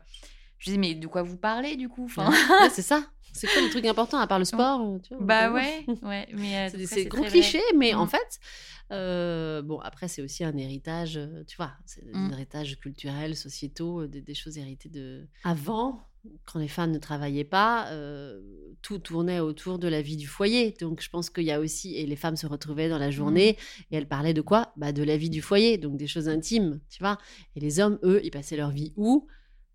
je 0.58 0.66
disais, 0.66 0.78
mais 0.78 0.94
de 0.94 1.06
quoi 1.06 1.22
vous 1.22 1.38
parlez 1.38 1.76
du 1.76 1.88
coup 1.88 2.04
enfin, 2.04 2.30
Ouais, 2.60 2.68
c'est 2.70 2.82
ça. 2.82 3.06
C'est 3.32 3.46
quoi 3.48 3.62
le 3.62 3.68
truc 3.70 3.86
important 3.86 4.18
à 4.18 4.26
part 4.26 4.38
le 4.40 4.44
sport 4.44 4.80
tu 5.02 5.14
vois, 5.14 5.24
Bah 5.24 5.50
ouais, 5.52 5.86
ouais. 6.02 6.28
Mais 6.34 6.68
euh, 6.74 6.84
C'est 6.86 7.04
gros 7.06 7.24
clichés, 7.24 7.62
mais 7.76 7.94
en 7.94 8.04
Mm. 8.04 8.08
fait, 8.08 8.40
euh, 8.92 9.62
bon, 9.62 9.78
après, 9.80 10.08
c'est 10.08 10.20
aussi 10.20 10.42
un 10.44 10.56
héritage, 10.56 11.16
euh, 11.16 11.44
tu 11.46 11.56
vois, 11.56 11.72
c'est 11.86 12.04
Mm. 12.04 12.26
un 12.26 12.32
héritage 12.32 12.78
culturel, 12.78 13.36
sociétaux, 13.36 14.06
des, 14.06 14.20
des 14.20 14.34
choses 14.34 14.58
héritées 14.58 14.88
de. 14.88 15.28
Avant, 15.44 16.02
quand 16.44 16.58
les 16.58 16.68
femmes 16.68 16.90
ne 16.92 16.98
travaillaient 16.98 17.44
pas, 17.44 17.88
euh, 17.92 18.40
tout 18.82 18.98
tournait 18.98 19.40
autour 19.40 19.78
de 19.78 19.88
la 19.88 20.02
vie 20.02 20.16
du 20.16 20.26
foyer. 20.26 20.72
Donc, 20.80 21.00
je 21.00 21.08
pense 21.08 21.30
qu'il 21.30 21.44
y 21.44 21.50
a 21.52 21.60
aussi. 21.60 21.96
Et 21.96 22.06
les 22.06 22.16
femmes 22.16 22.36
se 22.36 22.46
retrouvaient 22.46 22.88
dans 22.88 22.98
la 22.98 23.10
journée 23.10 23.56
et 23.90 23.96
elles 23.96 24.08
parlaient 24.08 24.34
de 24.34 24.42
quoi? 24.42 24.72
Bah, 24.76 24.92
De 24.92 25.02
la 25.02 25.16
vie 25.16 25.30
du 25.30 25.40
foyer, 25.42 25.78
donc 25.78 25.96
des 25.96 26.06
choses 26.06 26.28
intimes, 26.28 26.80
tu 26.90 27.02
vois? 27.02 27.18
Et 27.56 27.60
les 27.60 27.80
hommes, 27.80 27.98
eux, 28.02 28.20
ils 28.24 28.30
passaient 28.30 28.56
leur 28.56 28.70
vie 28.70 28.92
où? 28.96 29.26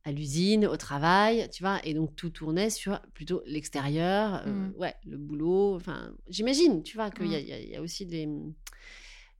À 0.08 0.12
l'usine, 0.12 0.68
au 0.68 0.78
travail, 0.78 1.50
tu 1.52 1.64
vois, 1.64 1.80
et 1.84 1.96
donc 1.96 2.16
tout 2.16 2.30
tournait 2.30 2.70
sur 2.70 3.02
plutôt 3.16 3.42
l'extérieur, 3.48 4.44
euh, 4.46 4.52
Mm. 4.70 4.74
ouais, 4.78 4.94
le 5.08 5.18
boulot, 5.18 5.76
enfin, 5.76 6.14
j'imagine, 6.30 6.84
tu 6.84 6.96
vois, 6.96 7.10
qu'il 7.10 7.26
y, 7.32 7.36
a- 7.36 7.40
Mm. 7.40 7.64
y 7.64 7.70
y 7.72 7.76
a 7.76 7.82
aussi 7.82 8.06
des... 8.06 8.30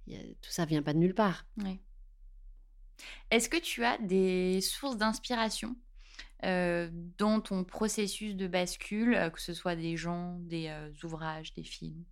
il 0.08 0.14
y 0.14 0.16
a- 0.18 0.24
tout 0.42 0.50
ça 0.50 0.66
vient 0.66 0.82
pas 0.82 0.94
de 0.94 0.98
nulle 0.98 1.14
part. 1.14 1.46
Ouais. 1.64 1.80
Est-ce 3.30 3.48
que 3.50 3.58
tu 3.58 3.84
as 3.84 3.98
des 4.00 4.60
sources 4.62 4.98
d'inspiration? 4.98 5.76
Euh, 6.44 6.90
dans 7.18 7.40
ton 7.42 7.64
processus 7.64 8.36
de 8.36 8.48
bascule, 8.48 9.16
euh, 9.16 9.30
que 9.30 9.42
ce 9.42 9.54
soit 9.54 9.76
des 9.76 9.96
gens, 9.98 10.38
des 10.42 10.68
euh, 10.68 10.92
ouvrages, 11.04 11.54
des 11.54 11.64
films? 11.64 12.04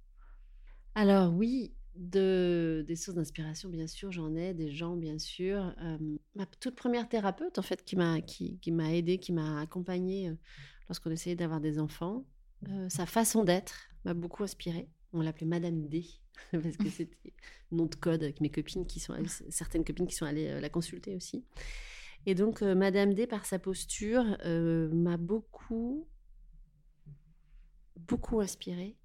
Alors 0.95 1.33
oui, 1.33 1.73
de, 1.95 2.83
des 2.87 2.95
sources 2.95 3.15
d'inspiration, 3.15 3.69
bien 3.69 3.87
sûr, 3.87 4.11
j'en 4.11 4.35
ai, 4.35 4.53
des 4.53 4.71
gens, 4.71 4.95
bien 4.95 5.19
sûr. 5.19 5.73
Euh, 5.81 5.97
ma 6.35 6.45
toute 6.45 6.75
première 6.75 7.07
thérapeute, 7.07 7.59
en 7.59 7.61
fait, 7.61 7.83
qui 7.83 7.95
m'a 7.95 8.21
qui, 8.21 8.57
qui 8.59 8.71
m'a 8.71 8.93
aidée, 8.93 9.17
qui 9.17 9.33
m'a 9.33 9.61
accompagnée 9.61 10.31
lorsqu'on 10.87 11.11
essayait 11.11 11.35
d'avoir 11.35 11.59
des 11.59 11.79
enfants, 11.79 12.25
euh, 12.69 12.89
sa 12.89 13.05
façon 13.05 13.43
d'être 13.43 13.89
m'a 14.05 14.13
beaucoup 14.13 14.43
inspirée. 14.43 14.87
On 15.11 15.21
l'appelait 15.21 15.45
Madame 15.45 15.87
D, 15.87 16.05
parce 16.51 16.77
que 16.77 16.89
c'était 16.89 17.33
nom 17.71 17.85
de 17.85 17.95
code 17.95 18.23
avec 18.23 18.41
mes 18.41 18.49
copines 18.49 18.85
qui 18.85 18.99
sont 18.99 19.15
certaines 19.49 19.83
copines 19.83 20.07
qui 20.07 20.15
sont 20.15 20.25
allées 20.25 20.59
la 20.59 20.69
consulter 20.69 21.15
aussi. 21.15 21.43
Et 22.25 22.35
donc, 22.35 22.61
euh, 22.61 22.73
Madame 22.75 23.13
D, 23.13 23.27
par 23.27 23.45
sa 23.45 23.59
posture, 23.59 24.37
euh, 24.45 24.89
m'a 24.93 25.17
beaucoup, 25.17 26.07
beaucoup 27.97 28.39
inspirée. 28.39 28.95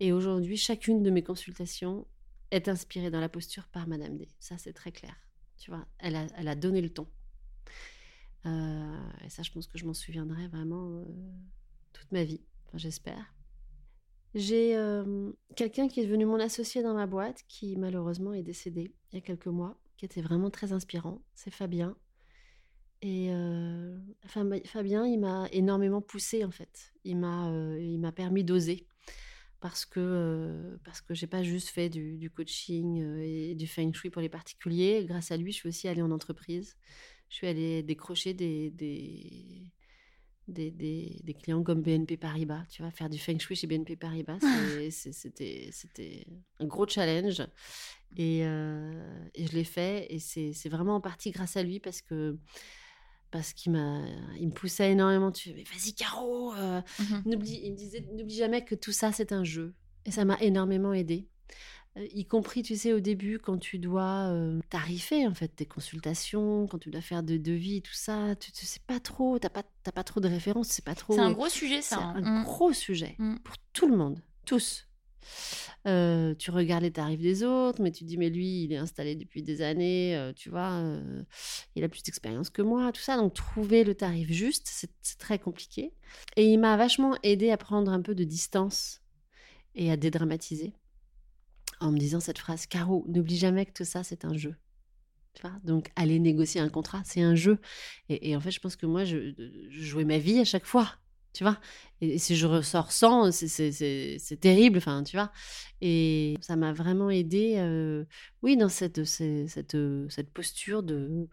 Et 0.00 0.12
aujourd'hui, 0.12 0.56
chacune 0.56 1.02
de 1.02 1.10
mes 1.10 1.22
consultations 1.22 2.06
est 2.50 2.68
inspirée 2.68 3.10
dans 3.10 3.20
la 3.20 3.28
posture 3.28 3.68
par 3.68 3.86
Madame 3.86 4.16
D. 4.16 4.28
Ça, 4.40 4.58
c'est 4.58 4.72
très 4.72 4.90
clair. 4.90 5.14
Tu 5.56 5.70
vois, 5.70 5.86
elle 5.98 6.16
a, 6.16 6.26
elle 6.36 6.48
a 6.48 6.56
donné 6.56 6.80
le 6.80 6.90
ton. 6.90 7.06
Euh, 8.46 9.10
et 9.24 9.30
ça, 9.30 9.42
je 9.44 9.52
pense 9.52 9.68
que 9.68 9.78
je 9.78 9.86
m'en 9.86 9.94
souviendrai 9.94 10.48
vraiment 10.48 11.04
toute 11.92 12.10
ma 12.10 12.24
vie. 12.24 12.40
Enfin, 12.66 12.78
j'espère. 12.78 13.32
J'ai 14.34 14.74
quelqu'un 15.54 15.88
qui 15.88 16.00
est 16.00 16.06
devenu 16.06 16.24
mon 16.24 16.40
associé 16.40 16.82
dans 16.82 16.94
ma 16.94 17.06
boîte, 17.06 17.42
qui 17.46 17.76
malheureusement 17.76 18.32
est 18.32 18.42
décédé 18.42 18.96
il 19.12 19.16
y 19.16 19.18
a 19.18 19.20
quelques 19.20 19.46
mois, 19.46 19.78
qui 19.98 20.06
était 20.06 20.22
vraiment 20.22 20.50
très 20.50 20.72
inspirant. 20.72 21.22
C'est 21.34 21.52
Fabien. 21.52 21.94
Et 23.02 23.28
euh, 23.30 23.98
Fab- 24.26 24.64
Fabien, 24.66 25.04
il 25.06 25.18
m'a 25.18 25.48
énormément 25.52 26.00
poussé 26.00 26.44
en 26.44 26.50
fait. 26.50 26.92
Il 27.04 27.18
m'a, 27.18 27.50
euh, 27.50 27.78
il 27.80 27.98
m'a 27.98 28.12
permis 28.12 28.44
d'oser 28.44 28.86
parce 29.60 29.84
que 29.86 30.00
euh, 30.00 30.76
parce 30.84 31.00
que 31.00 31.14
j'ai 31.14 31.26
pas 31.26 31.42
juste 31.42 31.68
fait 31.70 31.88
du, 31.88 32.16
du 32.18 32.30
coaching 32.30 33.02
et 33.20 33.54
du 33.56 33.66
feng 33.66 33.92
shui 33.92 34.10
pour 34.10 34.22
les 34.22 34.28
particuliers. 34.28 35.04
Grâce 35.06 35.32
à 35.32 35.36
lui, 35.36 35.52
je 35.52 35.58
suis 35.58 35.68
aussi 35.68 35.88
allée 35.88 36.02
en 36.02 36.12
entreprise. 36.12 36.76
Je 37.28 37.36
suis 37.36 37.46
allée 37.48 37.82
décrocher 37.82 38.34
des 38.34 38.70
des, 38.70 39.72
des, 40.48 40.70
des, 40.70 41.20
des 41.24 41.34
clients 41.34 41.62
comme 41.64 41.82
BNP 41.82 42.16
Paribas. 42.16 42.64
Tu 42.70 42.82
vois, 42.82 42.90
faire 42.92 43.10
du 43.10 43.18
feng 43.18 43.38
shui 43.38 43.56
chez 43.56 43.66
BNP 43.66 43.96
Paribas, 43.96 44.38
c'était 44.90 45.70
c'était 45.72 46.26
un 46.60 46.66
gros 46.66 46.86
challenge. 46.86 47.42
Et, 48.16 48.40
et 48.40 49.46
je 49.46 49.52
l'ai 49.52 49.64
fait. 49.64 50.06
Et 50.12 50.18
c'est 50.18 50.52
c'est 50.52 50.68
vraiment 50.68 50.96
en 50.96 51.00
partie 51.00 51.30
grâce 51.30 51.56
à 51.56 51.62
lui 51.62 51.80
parce 51.80 52.02
que 52.02 52.38
parce 53.32 53.52
qu'il 53.52 53.72
m'a 53.72 54.00
il 54.38 54.46
me 54.46 54.52
poussait 54.52 54.92
énormément. 54.92 55.32
Tu 55.32 55.52
mais 55.54 55.64
vas-y, 55.64 55.94
Caro 55.94 56.54
euh, 56.54 56.80
Mhm. 57.00 57.22
N'oublie, 57.26 57.60
il 57.64 57.72
me 57.72 57.76
disait, 57.76 58.06
n'oublie 58.16 58.36
jamais 58.36 58.64
que 58.64 58.76
tout 58.76 58.92
ça, 58.92 59.10
c'est 59.10 59.32
un 59.32 59.42
jeu. 59.42 59.74
Et 60.04 60.12
ça 60.12 60.24
m'a 60.24 60.36
énormément 60.40 60.92
aidé. 60.92 61.26
Euh, 61.98 62.06
y 62.14 62.24
compris, 62.24 62.62
tu 62.62 62.74
sais, 62.76 62.92
au 62.94 63.00
début, 63.00 63.38
quand 63.38 63.58
tu 63.58 63.78
dois 63.78 64.28
euh, 64.30 64.60
tarifer, 64.70 65.26
en 65.26 65.34
fait, 65.34 65.48
tes 65.48 65.66
consultations, 65.66 66.66
quand 66.66 66.78
tu 66.78 66.88
dois 66.90 67.02
faire 67.02 67.22
de 67.22 67.36
devis, 67.36 67.82
tout 67.82 67.92
ça, 67.92 68.34
tu 68.36 68.50
ne 68.50 68.66
sais 68.66 68.80
pas 68.86 68.98
trop, 69.00 69.38
tu 69.38 69.44
n'as 69.46 69.50
pas, 69.50 69.62
t'as 69.82 69.92
pas 69.92 70.02
trop 70.04 70.20
de 70.20 70.28
références, 70.28 70.68
c'est 70.68 70.84
pas 70.84 70.94
trop... 70.94 71.14
C'est 71.14 71.20
un 71.20 71.32
gros 71.32 71.48
sujet, 71.50 71.82
C'est 71.82 71.94
ça. 71.96 72.00
hein. 72.02 72.14
un 72.16 72.40
Mm. 72.40 72.44
gros 72.44 72.72
sujet 72.72 73.14
Mm. 73.18 73.36
pour 73.44 73.54
tout 73.74 73.88
le 73.88 73.96
monde, 73.96 74.20
tous. 74.46 74.86
Euh, 75.86 76.34
tu 76.34 76.50
regardes 76.50 76.82
les 76.82 76.92
tarifs 76.92 77.20
des 77.20 77.42
autres, 77.42 77.82
mais 77.82 77.90
tu 77.90 78.04
te 78.04 78.08
dis, 78.08 78.16
mais 78.16 78.30
lui, 78.30 78.64
il 78.64 78.72
est 78.72 78.76
installé 78.76 79.16
depuis 79.16 79.42
des 79.42 79.62
années, 79.62 80.16
euh, 80.16 80.32
tu 80.32 80.48
vois, 80.50 80.72
euh, 80.72 81.22
il 81.74 81.84
a 81.84 81.88
plus 81.88 82.02
d'expérience 82.02 82.50
que 82.50 82.62
moi, 82.62 82.92
tout 82.92 83.00
ça. 83.00 83.16
Donc, 83.16 83.34
trouver 83.34 83.84
le 83.84 83.94
tarif 83.94 84.30
juste, 84.30 84.68
c'est 84.70 85.18
très 85.18 85.38
compliqué. 85.38 85.92
Et 86.36 86.46
il 86.46 86.58
m'a 86.58 86.76
vachement 86.76 87.16
aidé 87.22 87.50
à 87.50 87.56
prendre 87.56 87.90
un 87.90 88.00
peu 88.00 88.14
de 88.14 88.24
distance 88.24 89.00
et 89.74 89.90
à 89.90 89.96
dédramatiser 89.96 90.74
en 91.80 91.90
me 91.90 91.98
disant 91.98 92.20
cette 92.20 92.38
phrase 92.38 92.66
Caro, 92.66 93.04
n'oublie 93.08 93.36
jamais 93.36 93.66
que 93.66 93.72
tout 93.72 93.84
ça, 93.84 94.04
c'est 94.04 94.24
un 94.24 94.36
jeu. 94.36 94.54
Tu 95.34 95.42
vois 95.42 95.58
Donc, 95.64 95.90
aller 95.96 96.20
négocier 96.20 96.60
un 96.60 96.68
contrat, 96.68 97.02
c'est 97.04 97.22
un 97.22 97.34
jeu. 97.34 97.58
Et, 98.08 98.36
en 98.36 98.40
fait, 98.40 98.50
je 98.50 98.60
pense 98.60 98.76
que 98.76 98.86
moi, 98.86 99.04
je 99.04 99.32
jouais 99.70 100.04
ma 100.04 100.18
vie 100.18 100.38
à 100.38 100.44
chaque 100.44 100.66
fois. 100.66 100.92
Tu 101.32 101.44
vois? 101.44 101.58
Et 102.00 102.18
si 102.18 102.36
je 102.36 102.46
ressors 102.46 102.92
sans, 102.92 103.30
c'est- 103.32 104.40
terrible. 104.40 104.78
Enfin, 104.78 105.02
tu 105.02 105.16
vois? 105.16 105.32
Et 105.80 106.34
ça 106.40 106.56
m'a 106.56 106.72
vraiment 106.72 107.10
aidé, 107.10 107.54
euh, 107.58 108.04
oui, 108.42 108.56
dans 108.56 108.68
cette, 108.68 109.04
cette, 109.04 109.48
cette, 109.48 109.76
cette 110.10 110.30
posture 110.30 110.82
de 110.82 111.28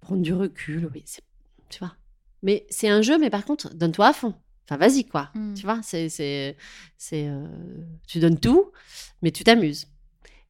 prendre 0.00 0.22
du 0.22 0.32
recul. 0.34 0.90
Oui, 0.94 1.02
c'est- 1.06 1.22
tu 1.68 1.78
vois? 1.80 1.96
Mais 2.42 2.66
c'est 2.70 2.88
un 2.88 3.02
jeu, 3.02 3.18
mais 3.18 3.30
par 3.30 3.44
contre, 3.44 3.74
donne-toi 3.74 4.08
à 4.08 4.12
fond. 4.12 4.34
Enfin, 4.64 4.76
vas-y, 4.76 5.04
quoi. 5.06 5.30
Mm. 5.34 5.54
Tu 5.54 5.62
vois, 5.62 5.80
c'est, 5.82 6.08
c'est, 6.08 6.56
c'est, 6.98 7.28
euh, 7.28 7.46
tu 8.06 8.20
donnes 8.20 8.38
tout, 8.38 8.70
mais 9.22 9.30
tu 9.30 9.44
t'amuses. 9.44 9.88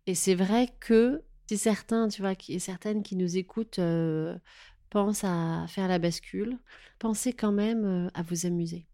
Et 0.07 0.14
c'est 0.14 0.35
vrai 0.35 0.68
que 0.81 1.22
si 1.49 1.57
certains, 1.59 2.09
tu 2.09 2.22
vois, 2.22 2.35
qui, 2.35 2.55
et 2.55 2.59
certaines 2.59 3.03
qui 3.03 3.16
nous 3.16 3.37
écoutent 3.37 3.79
euh, 3.79 4.37
pensent 4.91 5.24
à 5.24 5.66
faire 5.68 5.89
la 5.89 5.99
bascule, 5.99 6.59
pensez 6.99 7.32
quand 7.32 7.53
même 7.53 7.84
euh, 7.84 8.11
à 8.14 8.22
vous 8.22 8.47
amuser. 8.47 8.86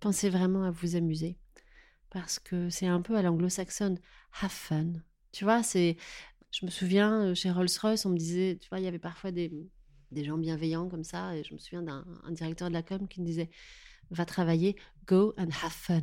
Pensez 0.00 0.30
vraiment 0.30 0.64
à 0.64 0.70
vous 0.70 0.96
amuser. 0.96 1.38
Parce 2.10 2.38
que 2.38 2.70
c'est 2.70 2.86
un 2.86 3.02
peu 3.02 3.16
à 3.16 3.22
l'anglo-saxonne. 3.22 3.98
Have 4.40 4.50
fun. 4.50 4.92
Tu 5.32 5.44
vois, 5.44 5.62
c'est. 5.62 5.96
Je 6.50 6.64
me 6.64 6.70
souviens, 6.70 7.26
euh, 7.26 7.34
chez 7.34 7.50
Rolls-Royce, 7.50 8.06
on 8.06 8.10
me 8.10 8.16
disait, 8.16 8.58
tu 8.60 8.68
vois, 8.70 8.78
il 8.78 8.84
y 8.84 8.88
avait 8.88 8.98
parfois 8.98 9.30
des, 9.30 9.52
des 10.12 10.24
gens 10.24 10.38
bienveillants 10.38 10.88
comme 10.88 11.04
ça. 11.04 11.36
Et 11.36 11.44
je 11.44 11.52
me 11.52 11.58
souviens 11.58 11.82
d'un 11.82 12.04
un 12.24 12.32
directeur 12.32 12.68
de 12.68 12.74
la 12.74 12.82
com 12.82 13.06
qui 13.08 13.20
me 13.20 13.26
disait 13.26 13.50
Va 14.10 14.24
travailler, 14.24 14.76
go 15.06 15.34
and 15.36 15.50
have 15.62 15.72
fun. 15.72 16.02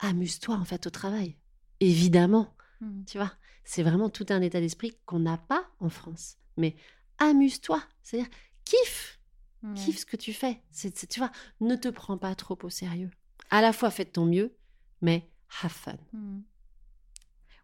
Amuse-toi 0.00 0.56
en 0.56 0.64
fait 0.64 0.86
au 0.86 0.90
travail. 0.90 1.38
Évidemment, 1.80 2.54
Mm. 2.80 3.04
tu 3.04 3.18
vois, 3.18 3.32
c'est 3.64 3.82
vraiment 3.82 4.08
tout 4.08 4.26
un 4.30 4.40
état 4.40 4.60
d'esprit 4.60 4.96
qu'on 5.06 5.20
n'a 5.20 5.38
pas 5.38 5.70
en 5.80 5.88
France. 5.88 6.36
Mais 6.56 6.76
amuse-toi, 7.20 7.80
c'est-à-dire 8.02 8.30
kiffe, 8.64 9.20
kiffe 9.76 9.98
ce 9.98 10.06
que 10.06 10.16
tu 10.16 10.32
fais. 10.32 10.60
C'est, 10.72 10.96
c'est- 10.96 11.06
tu 11.06 11.20
vois, 11.20 11.30
ne 11.60 11.76
te 11.76 11.88
prends 11.88 12.18
pas 12.18 12.34
trop 12.34 12.58
au 12.62 12.70
sérieux. 12.70 13.10
À 13.50 13.60
la 13.62 13.72
fois 13.72 13.90
fais 13.90 14.04
de 14.04 14.10
ton 14.10 14.24
mieux, 14.26 14.56
mais 15.02 15.28
have 15.62 15.70
fun. 15.70 15.96
Mm. 16.12 16.40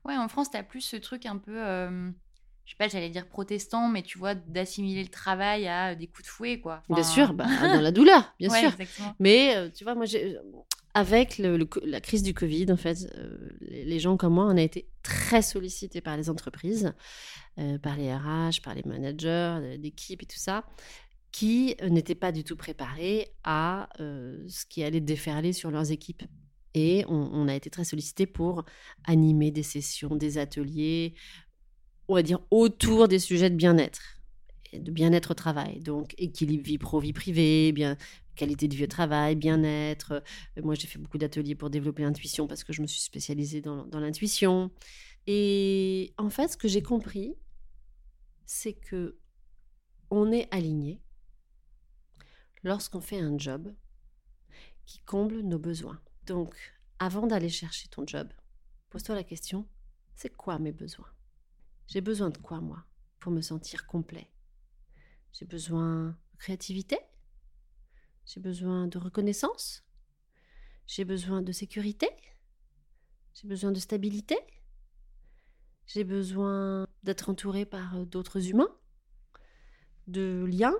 Ouais, 0.04 0.16
en 0.16 0.28
France, 0.28 0.50
t'as 0.50 0.62
plus 0.62 0.82
ce 0.82 0.96
truc 0.96 1.26
un 1.26 1.36
peu, 1.38 1.60
euh, 1.64 2.10
je 2.64 2.70
sais 2.70 2.76
pas, 2.76 2.86
j'allais 2.88 3.10
dire 3.10 3.26
protestant, 3.28 3.88
mais 3.88 4.02
tu 4.02 4.18
vois, 4.18 4.34
d'assimiler 4.34 5.02
le 5.02 5.08
travail 5.08 5.66
à 5.66 5.94
des 5.96 6.06
coups 6.06 6.22
de 6.24 6.28
fouet, 6.28 6.60
quoi. 6.60 6.82
Bien 6.88 7.02
sûr, 7.02 7.32
bah, 7.34 7.46
dans 7.60 7.80
la 7.80 7.90
douleur, 7.92 8.34
bien 8.38 8.48
ouais, 8.50 8.60
sûr. 8.60 8.68
exactement. 8.70 9.14
Mais 9.18 9.56
euh, 9.56 9.70
tu 9.70 9.82
vois, 9.84 9.94
moi, 9.94 10.04
j'ai- 10.04 10.36
avec 10.96 11.36
la 11.36 12.00
crise 12.00 12.22
du 12.22 12.32
Covid, 12.32 12.72
en 12.72 12.78
fait, 12.78 13.06
euh, 13.18 13.50
les, 13.60 13.98
gens 13.98 14.16
comme 14.16 14.32
moi, 14.32 14.46
on 14.46 14.56
a 14.56 14.62
été 14.62 14.88
très 15.02 15.42
sollicités 15.42 16.00
par 16.00 16.16
les 16.16 16.30
entreprises, 16.30 16.94
euh, 17.58 17.76
par 17.76 17.98
les 17.98 18.10
RH, 18.10 18.62
par 18.64 18.74
les 18.74 18.82
managers, 18.82 19.28
euh, 19.28 19.76
l'équipe 19.76 20.22
et 20.22 20.24
tout 20.24 20.38
ça, 20.38 20.64
qui 21.32 21.76
euh, 21.82 21.90
n'étaient 21.90 22.14
pas 22.14 22.32
du 22.32 22.44
tout 22.44 22.56
préparés 22.56 23.28
à 23.44 23.90
euh, 24.00 24.42
ce 24.48 24.64
qui 24.64 24.82
allait 24.84 25.02
déferler 25.02 25.52
sur 25.52 25.70
leurs 25.70 25.92
équipes. 25.92 26.22
Et 26.72 27.04
on, 27.08 27.28
on 27.30 27.46
a 27.46 27.54
été 27.54 27.68
très 27.68 27.84
sollicités 27.84 28.24
pour 28.24 28.64
animer 29.04 29.50
des 29.50 29.62
sessions, 29.62 30.16
des 30.16 30.38
ateliers, 30.38 31.12
on 32.08 32.14
va 32.14 32.22
dire 32.22 32.40
autour 32.50 33.06
des 33.06 33.18
sujets 33.18 33.50
de 33.50 33.56
bien-être, 33.56 34.00
de 34.72 34.90
bien-être 34.90 35.32
au 35.32 35.34
travail. 35.34 35.80
Donc 35.80 36.14
équilibre 36.16 36.64
vie 36.64 36.78
pro, 36.78 37.00
vie 37.00 37.12
privée, 37.12 37.72
bien, 37.72 37.98
qualité 38.36 38.68
de 38.68 38.74
vie 38.74 38.84
au 38.84 38.88
travail, 38.88 39.34
bien-être. 39.34 40.12
Euh, 40.56 40.62
Moi, 40.62 40.74
j'ai 40.74 40.86
fait 40.86 40.98
beaucoup 40.98 41.18
d'ateliers 41.18 41.54
pour 41.54 41.70
développer 41.70 42.02
l'intuition 42.02 42.46
parce 42.46 42.64
que 42.64 42.72
je 42.72 42.82
me 42.82 42.86
suis 42.86 43.00
spécialisée 43.00 43.60
dans, 43.60 43.88
l'intuition. 43.92 44.70
Et 45.26 46.14
en 46.18 46.30
fait, 46.30 46.48
ce 46.48 46.56
que 46.56 46.68
j'ai 46.68 46.82
compris, 46.82 47.34
c'est 48.44 48.74
que 48.74 49.18
on 50.10 50.30
est 50.30 50.48
aligné 50.54 51.02
lorsqu'on 52.62 53.00
fait 53.00 53.18
un 53.18 53.36
job 53.36 53.74
qui 54.84 55.00
comble 55.00 55.40
nos 55.40 55.58
besoins. 55.58 56.00
Donc, 56.26 56.54
avant 57.00 57.26
d'aller 57.26 57.48
chercher 57.48 57.88
ton 57.88 58.06
job, 58.06 58.28
pose-toi 58.90 59.16
la 59.16 59.24
question, 59.24 59.66
c'est 60.14 60.34
quoi 60.34 60.58
mes 60.60 60.72
besoins? 60.72 61.10
J'ai 61.88 62.00
besoin 62.00 62.30
de 62.30 62.38
quoi, 62.38 62.60
moi, 62.60 62.84
pour 63.18 63.32
me 63.32 63.40
sentir 63.40 63.86
complet? 63.86 64.30
J'ai 65.32 65.44
besoin 65.44 66.16
de 66.32 66.38
créativité? 66.38 66.98
J'ai 68.26 68.40
besoin 68.40 68.88
de 68.88 68.98
reconnaissance. 68.98 69.84
J'ai 70.86 71.04
besoin 71.04 71.42
de 71.42 71.52
sécurité. 71.52 72.08
J'ai 73.34 73.48
besoin 73.48 73.72
de 73.72 73.78
stabilité. 73.78 74.36
J'ai 75.86 76.04
besoin 76.04 76.86
d'être 77.04 77.30
entouré 77.30 77.64
par 77.64 77.96
euh, 77.96 78.04
d'autres 78.04 78.50
humains 78.50 78.74
De 80.08 80.44
liens. 80.48 80.74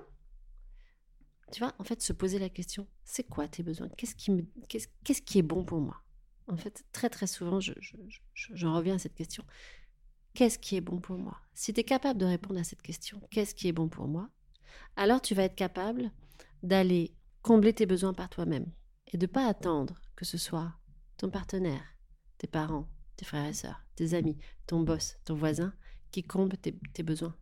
Tu 1.53 1.61
vois, 1.61 1.74
en 1.78 1.84
fait, 1.84 2.03
se 2.03 2.12
poser 2.12 2.40
la 2.40 2.49
question, 2.49 2.88
c'est 3.05 3.22
quoi 3.22 3.47
tes 3.47 3.62
besoins? 3.62 3.88
Qu'est-ce 3.97 4.16
qui, 4.16 4.32
me, 4.32 4.42
qu'est-ce, 4.68 4.88
qu'est-ce 5.05 5.22
qui 5.22 5.38
est 5.38 5.42
bon 5.42 5.64
pour 5.64 5.80
moi? 5.80 6.03
En 6.49 6.57
fait, 6.57 6.84
très 6.92 7.09
très 7.09 7.28
souvent, 7.28 7.61
je, 7.61 7.72
je, 7.80 7.97
je, 8.09 8.20
j'en 8.55 8.74
reviens 8.74 8.97
à 8.97 8.99
cette 8.99 9.14
question. 9.14 9.44
Qu'est-ce 10.34 10.59
qui 10.59 10.76
est 10.76 10.80
bon 10.80 11.01
pour 11.01 11.18
moi? 11.18 11.40
Si 11.55 11.72
tu 11.72 11.80
es 11.80 11.84
capable 11.84 12.18
de 12.18 12.26
répondre 12.26 12.59
à 12.61 12.64
cette 12.64 12.82
question, 12.82 13.20
qu'est-ce 13.30 13.55
qui 13.55 13.68
est 13.68 13.72
bon 13.72 13.88
pour 13.88 14.09
moi? 14.09 14.28
Alors 14.97 15.22
tu 15.22 15.34
vas 15.34 15.44
être 15.44 15.55
capable 15.55 16.11
d'aller 16.62 17.14
combler 17.47 17.72
tes 17.72 17.86
besoins 17.86 18.12
par 18.12 18.28
toi-même 18.28 18.72
et 19.07 19.18
de 19.18 19.26
pas 19.26 19.47
attendre 19.47 20.03
que 20.16 20.24
ce 20.24 20.36
soit 20.36 20.74
ton 21.16 21.30
partenaire, 21.30 21.84
tes 22.38 22.49
parents, 22.49 22.88
tes 23.14 23.24
frères 23.24 23.47
et 23.47 23.53
sœurs, 23.53 23.86
tes 23.94 24.14
amis, 24.14 24.36
ton 24.66 24.80
boss, 24.80 25.16
ton 25.24 25.36
voisin 25.36 25.72
qui 26.11 26.24
comble 26.24 26.57
tes, 26.57 26.76
tes 26.92 27.05
besoins 27.05 27.36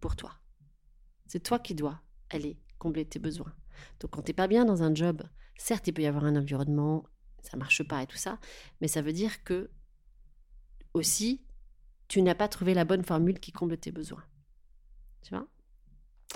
pour 0.00 0.16
toi. 0.16 0.32
C'est 1.28 1.44
toi 1.44 1.60
qui 1.60 1.76
dois 1.76 2.02
aller 2.28 2.60
combler 2.80 3.04
tes 3.04 3.20
besoins. 3.20 3.54
Donc 4.00 4.10
quand 4.10 4.22
t'es 4.22 4.32
pas 4.32 4.48
bien 4.48 4.64
dans 4.64 4.82
un 4.82 4.92
job, 4.92 5.22
certes 5.56 5.86
il 5.86 5.92
peut 5.92 6.02
y 6.02 6.06
avoir 6.06 6.24
un 6.24 6.34
environnement, 6.34 7.04
ça 7.40 7.56
marche 7.56 7.86
pas 7.86 8.02
et 8.02 8.08
tout 8.08 8.16
ça, 8.16 8.40
mais 8.80 8.88
ça 8.88 9.00
veut 9.00 9.12
dire 9.12 9.44
que 9.44 9.70
aussi 10.92 11.46
tu 12.08 12.20
n'as 12.20 12.34
pas 12.34 12.48
trouvé 12.48 12.74
la 12.74 12.84
bonne 12.84 13.04
formule 13.04 13.38
qui 13.38 13.52
comble 13.52 13.78
tes 13.78 13.92
besoins. 13.92 14.24
Tu 15.22 15.32
vois? 15.32 15.46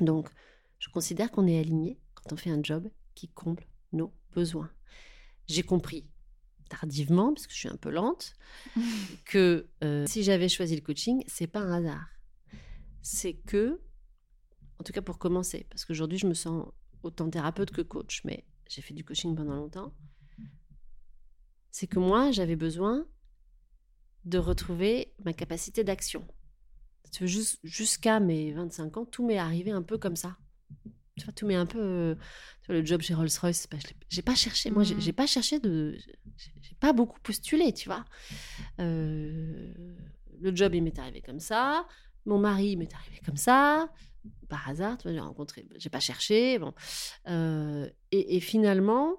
Donc 0.01 0.31
je 0.79 0.89
considère 0.91 1.33
qu'on 1.33 1.49
est 1.49 1.59
aligné 1.59 2.01
quand 2.15 2.33
on 2.33 2.37
fait 2.37 2.51
un 2.51 2.63
job 2.63 2.89
qui 3.15 3.29
comble 3.29 3.65
nos 3.93 4.13
besoins. 4.33 4.71
J'ai 5.47 5.63
compris 5.63 6.07
tardivement, 6.69 7.35
parce 7.35 7.47
que 7.47 7.53
je 7.53 7.59
suis 7.59 7.69
un 7.69 7.77
peu 7.77 7.91
lente, 7.91 8.35
que 9.25 9.69
euh, 9.83 10.07
si 10.07 10.23
j'avais 10.23 10.49
choisi 10.49 10.77
le 10.77 10.83
coaching, 10.83 11.25
c'est 11.27 11.49
pas 11.49 11.61
un 11.61 11.73
hasard. 11.73 12.09
C'est 13.03 13.35
que 13.35 13.81
en 14.79 14.83
tout 14.83 14.93
cas 14.93 15.03
pour 15.03 15.19
commencer, 15.19 15.67
parce 15.69 15.85
qu'aujourd'hui 15.85 16.19
je 16.19 16.27
me 16.27 16.35
sens 16.35 16.67
autant 17.03 17.29
thérapeute 17.29 17.71
que 17.71 17.83
coach, 17.83 18.23
mais 18.25 18.47
j'ai 18.69 18.83
fait 18.83 18.95
du 18.95 19.05
coaching 19.05 19.35
pendant 19.35 19.55
longtemps, 19.55 19.93
c'est 21.71 21.87
que 21.87 21.99
moi 21.99 22.31
j'avais 22.31 22.57
besoin 22.57 23.07
de 24.25 24.39
retrouver 24.39 25.15
ma 25.25 25.33
capacité 25.33 25.85
d'action. 25.85 26.27
Jusqu'à 27.65 28.21
mes 28.21 28.53
25 28.53 28.97
ans, 28.97 29.05
tout 29.05 29.27
m'est 29.27 29.39
arrivé 29.39 29.71
un 29.71 29.83
peu 29.83 29.99
comme 29.99 30.17
ça. 30.17 30.37
Tu 31.21 31.25
vois, 31.27 31.33
tout 31.35 31.47
m'est 31.47 31.55
un 31.55 31.67
peu. 31.67 32.17
tu 32.63 32.67
vois, 32.67 32.81
le 32.81 32.85
job 32.85 33.01
chez 33.03 33.15
Rolls-Royce, 33.15 33.69
bah, 33.71 33.77
j'ai 34.09 34.23
pas 34.23 34.35
cherché. 34.35 34.71
Moi, 34.71 34.83
j'ai 34.85 35.01
j'ai 35.01 35.13
pas 35.13 35.27
cherché 35.27 35.61
de. 35.61 35.97
j'ai- 35.99 36.19
J'ai 36.63 36.75
pas 36.81 36.93
beaucoup 36.93 37.21
postulé, 37.21 37.73
tu 37.73 37.89
vois. 37.89 38.05
Euh, 38.79 39.73
le 40.41 40.57
job, 40.57 40.75
il 40.75 40.83
m'est 40.83 40.99
arrivé 40.99 41.21
comme 41.21 41.41
ça. 41.41 41.87
Mon 42.27 42.39
mari, 42.39 42.71
il 42.73 42.77
m'est 42.79 42.95
arrivé 42.95 43.21
comme 43.25 43.37
ça. 43.37 43.91
par 44.49 44.69
hasard, 44.69 44.99
tu 44.99 45.05
vois, 45.05 45.13
j'ai 45.13 45.21
rencontré, 45.21 45.67
j'ai 45.77 45.89
pas 45.91 46.01
cherché, 46.01 46.59
bon. 46.59 46.75
Euh, 47.29 47.89
et, 48.13 48.37
et 48.37 48.41
finalement, 48.41 49.17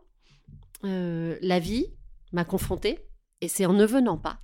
euh, 0.84 1.38
la 1.41 1.58
vie 1.60 1.86
m'a 2.34 2.45
confrontée, 2.45 2.99
et 3.41 3.47
c'est 3.47 3.66
en 3.66 3.74
ne 3.74 3.86
venant 3.86 4.18
pas 4.20 4.41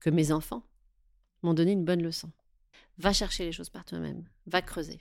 que 0.00 0.10
mes 0.10 0.32
enfants 0.32 0.66
m'ont 1.42 1.54
donné 1.54 1.72
une 1.72 1.84
bonne 1.84 2.02
leçon. 2.02 2.30
Va 2.98 3.12
chercher 3.12 3.44
les 3.44 3.52
choses 3.52 3.70
par 3.70 3.84
toi-même, 3.84 4.24
va 4.46 4.62
creuser. 4.62 5.00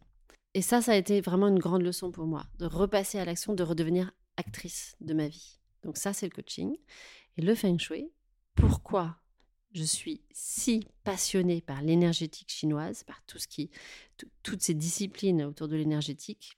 Et 0.53 0.61
ça, 0.61 0.81
ça 0.81 0.91
a 0.91 0.95
été 0.95 1.21
vraiment 1.21 1.47
une 1.47 1.59
grande 1.59 1.81
leçon 1.81 2.11
pour 2.11 2.25
moi, 2.25 2.45
de 2.59 2.65
repasser 2.65 3.19
à 3.19 3.25
l'action, 3.25 3.53
de 3.53 3.63
redevenir 3.63 4.11
actrice 4.37 4.95
de 4.99 5.13
ma 5.13 5.27
vie. 5.27 5.59
Donc 5.83 5.97
ça, 5.97 6.13
c'est 6.13 6.25
le 6.25 6.31
coaching. 6.31 6.75
Et 7.37 7.41
le 7.41 7.55
feng 7.55 7.77
shui, 7.77 8.11
pourquoi 8.55 9.17
je 9.73 9.83
suis 9.83 10.21
si 10.31 10.85
passionnée 11.05 11.61
par 11.61 11.81
l'énergétique 11.81 12.51
chinoise, 12.51 13.03
par 13.03 13.23
tout 13.25 13.39
ce 13.39 13.47
qui, 13.47 13.71
toutes 14.43 14.61
ces 14.61 14.73
disciplines 14.73 15.43
autour 15.43 15.69
de 15.69 15.77
l'énergétique? 15.77 16.57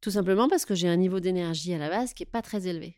Tout 0.00 0.12
simplement 0.12 0.48
parce 0.48 0.64
que 0.64 0.76
j'ai 0.76 0.88
un 0.88 0.96
niveau 0.96 1.18
d'énergie 1.18 1.74
à 1.74 1.78
la 1.78 1.88
base 1.88 2.14
qui 2.14 2.22
n'est 2.22 2.30
pas 2.30 2.42
très 2.42 2.68
élevé 2.68 2.96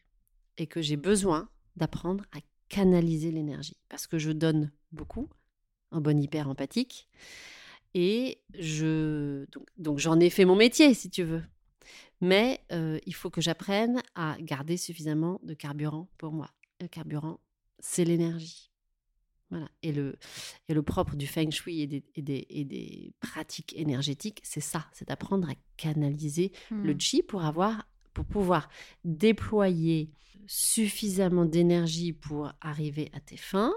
et 0.58 0.66
que 0.66 0.82
j'ai 0.82 0.96
besoin 0.96 1.48
d'apprendre 1.76 2.24
à 2.32 2.40
canaliser 2.68 3.30
l'énergie 3.30 3.80
parce 3.88 4.06
que 4.06 4.18
je 4.18 4.30
donne 4.30 4.70
beaucoup 4.92 5.30
en 5.90 6.02
bon 6.02 6.20
hyper 6.22 6.48
empathique 6.48 7.08
et 7.94 8.40
je 8.58 9.46
donc, 9.50 9.66
donc 9.76 9.98
j'en 9.98 10.20
ai 10.20 10.30
fait 10.30 10.44
mon 10.44 10.56
métier 10.56 10.94
si 10.94 11.10
tu 11.10 11.22
veux 11.22 11.42
mais 12.20 12.60
euh, 12.72 12.98
il 13.06 13.14
faut 13.14 13.30
que 13.30 13.40
j'apprenne 13.40 14.02
à 14.14 14.36
garder 14.40 14.76
suffisamment 14.76 15.40
de 15.42 15.54
carburant 15.54 16.08
pour 16.18 16.32
moi 16.32 16.50
le 16.80 16.88
carburant 16.88 17.40
c'est 17.80 18.04
l'énergie. 18.04 18.70
Voilà. 19.50 19.68
Et 19.82 19.92
le, 19.92 20.16
et 20.68 20.74
le 20.74 20.82
propre 20.82 21.16
du 21.16 21.26
feng 21.26 21.50
shui 21.50 21.80
et 21.80 21.86
des, 21.86 22.04
et 22.14 22.22
des, 22.22 22.46
et 22.50 22.64
des 22.64 23.12
pratiques 23.20 23.74
énergétiques, 23.76 24.40
c'est 24.44 24.60
ça, 24.60 24.86
c'est 24.92 25.08
d'apprendre 25.08 25.48
à 25.50 25.54
canaliser 25.76 26.52
le 26.82 26.92
Hmm. 26.92 27.00
chi 27.00 27.22
pour 27.22 27.44
avoir, 27.44 27.88
pour 28.14 28.24
pouvoir 28.24 28.68
déployer 29.04 30.12
suffisamment 30.46 31.44
d'énergie 31.46 32.12
pour 32.12 32.52
arriver 32.60 33.10
à 33.12 33.20
tes 33.20 33.36
fins, 33.36 33.74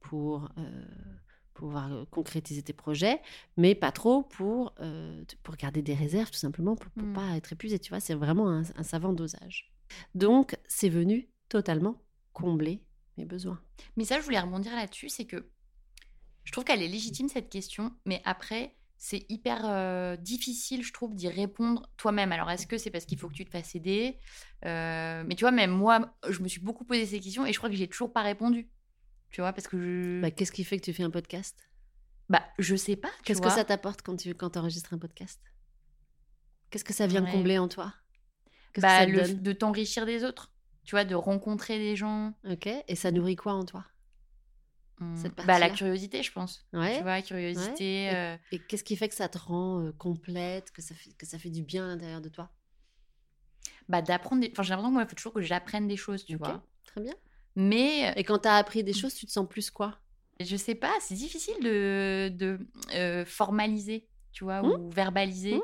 pour 0.00 0.48
euh, 0.58 0.84
pouvoir 1.56 1.92
euh, 1.92 2.04
concrétiser 2.10 2.62
tes 2.62 2.72
projets, 2.72 3.20
mais 3.56 3.74
pas 3.74 3.92
trop 3.92 4.22
pour, 4.22 4.74
euh, 4.80 5.24
pour 5.42 5.56
garder 5.56 5.82
des 5.82 5.94
réserves, 5.94 6.30
tout 6.30 6.38
simplement 6.38 6.76
pour 6.76 6.90
ne 6.96 7.02
Hmm. 7.02 7.12
pas 7.12 7.36
être 7.36 7.52
épuisé. 7.52 7.78
Tu 7.78 7.90
vois, 7.90 8.00
c'est 8.00 8.14
vraiment 8.14 8.48
un, 8.50 8.62
un 8.76 8.82
savant 8.82 9.12
dosage. 9.12 9.72
Donc, 10.14 10.56
c'est 10.68 10.88
venu 10.90 11.28
totalement 11.48 12.02
combler 12.32 12.82
mes 13.16 13.24
besoins. 13.24 13.60
Mais 13.96 14.04
ça, 14.04 14.18
je 14.18 14.24
voulais 14.24 14.40
rebondir 14.40 14.74
là-dessus, 14.74 15.08
c'est 15.08 15.26
que 15.26 15.50
je 16.44 16.52
trouve 16.52 16.64
qu'elle 16.64 16.82
est 16.82 16.88
légitime 16.88 17.28
cette 17.28 17.48
question, 17.48 17.92
mais 18.04 18.22
après, 18.24 18.76
c'est 18.98 19.26
hyper 19.28 19.62
euh, 19.64 20.16
difficile, 20.16 20.82
je 20.82 20.92
trouve, 20.92 21.14
d'y 21.14 21.28
répondre 21.28 21.90
toi-même. 21.96 22.32
Alors, 22.32 22.50
est-ce 22.50 22.66
que 22.66 22.78
c'est 22.78 22.90
parce 22.90 23.04
qu'il 23.04 23.18
faut 23.18 23.28
que 23.28 23.34
tu 23.34 23.44
te 23.44 23.50
fasses 23.50 23.74
aider? 23.74 24.18
Euh, 24.64 25.24
Mais 25.26 25.34
tu 25.34 25.42
vois, 25.44 25.50
même 25.52 25.70
moi, 25.70 26.16
je 26.28 26.40
me 26.40 26.48
suis 26.48 26.60
beaucoup 26.60 26.84
posé 26.84 27.04
ces 27.06 27.20
questions 27.20 27.44
et 27.46 27.52
je 27.52 27.58
crois 27.58 27.68
que 27.68 27.76
j'ai 27.76 27.88
toujours 27.88 28.12
pas 28.12 28.22
répondu. 28.22 28.70
Tu 29.30 29.40
vois, 29.40 29.52
parce 29.52 29.68
que 29.68 29.78
je. 29.78 30.20
Bah, 30.20 30.30
Qu'est-ce 30.30 30.52
qui 30.52 30.64
fait 30.64 30.78
que 30.78 30.84
tu 30.84 30.92
fais 30.92 31.02
un 31.02 31.10
podcast? 31.10 31.56
Bah, 32.28 32.42
je 32.58 32.74
sais 32.74 32.96
pas. 32.96 33.10
Qu'est-ce 33.24 33.40
que 33.40 33.50
ça 33.50 33.64
t'apporte 33.64 34.02
quand 34.02 34.16
tu 34.16 34.34
quand 34.34 34.56
enregistres 34.56 34.92
un 34.92 34.98
podcast? 34.98 35.40
Qu'est-ce 36.70 36.84
que 36.84 36.92
ça 36.94 37.06
vient 37.06 37.24
Ouais. 37.24 37.30
combler 37.30 37.58
en 37.58 37.68
toi? 37.68 37.94
Bah, 38.78 39.06
que 39.06 39.10
le 39.12 39.24
ça 39.24 39.32
de 39.34 39.52
t'enrichir 39.52 40.04
des 40.06 40.24
autres. 40.24 40.52
Tu 40.84 40.92
vois, 40.94 41.04
de 41.04 41.14
rencontrer 41.14 41.78
des 41.78 41.96
gens. 41.96 42.34
Ok. 42.48 42.66
Et 42.66 42.94
ça 42.96 43.10
nourrit 43.10 43.36
quoi 43.36 43.52
en 43.54 43.64
toi? 43.64 43.84
Cette 45.14 45.34
bah, 45.46 45.58
la 45.58 45.68
curiosité, 45.68 46.22
je 46.22 46.32
pense. 46.32 46.66
Ouais. 46.72 46.96
Tu 46.96 47.02
vois, 47.02 47.20
curiosité. 47.20 48.08
Ouais. 48.10 48.14
euh, 48.14 48.36
Et 48.52 48.58
qu'est-ce 48.58 48.82
qui 48.84 48.96
fait 48.96 49.08
que 49.10 49.14
ça 49.14 49.28
te 49.28 49.36
rend 49.36 49.82
euh, 49.82 49.92
complète, 49.92 50.70
que 50.72 50.80
ça 50.80 50.94
fait 50.94 51.12
que 51.12 51.26
ça 51.26 51.38
fait 51.38 51.50
du 51.50 51.62
bien 51.62 51.84
à 51.84 51.88
l'intérieur 51.88 52.20
de 52.22 52.30
toi? 52.30 52.50
Bah, 53.88 54.00
d'apprendre. 54.00 54.40
Des... 54.40 54.50
Enfin, 54.50 54.62
j'ai 54.62 54.70
l'impression 54.70 54.88
que 54.88 54.94
moi, 54.94 55.02
il 55.02 55.08
faut 55.08 55.14
toujours 55.14 55.34
que 55.34 55.42
j'apprenne 55.42 55.86
des 55.86 55.96
choses, 55.98 56.24
tu 56.24 56.36
vois. 56.36 56.64
Très 56.86 57.02
bien. 57.02 57.14
Mais 57.56 58.12
Et 58.16 58.24
quand 58.24 58.40
tu 58.40 58.48
as 58.48 58.54
appris 58.56 58.84
des 58.84 58.92
choses, 58.92 59.14
tu 59.14 59.26
te 59.26 59.32
sens 59.32 59.48
plus 59.48 59.70
quoi? 59.70 59.98
Je 60.40 60.56
sais 60.56 60.74
pas, 60.74 60.92
c'est 61.00 61.14
difficile 61.14 61.54
de, 61.62 62.28
de 62.28 62.58
euh, 62.94 63.24
formaliser, 63.24 64.06
tu 64.32 64.44
vois, 64.44 64.62
Mmh. 64.62 64.66
ou 64.66 64.90
verbaliser. 64.90 65.54
Mmh. 65.56 65.62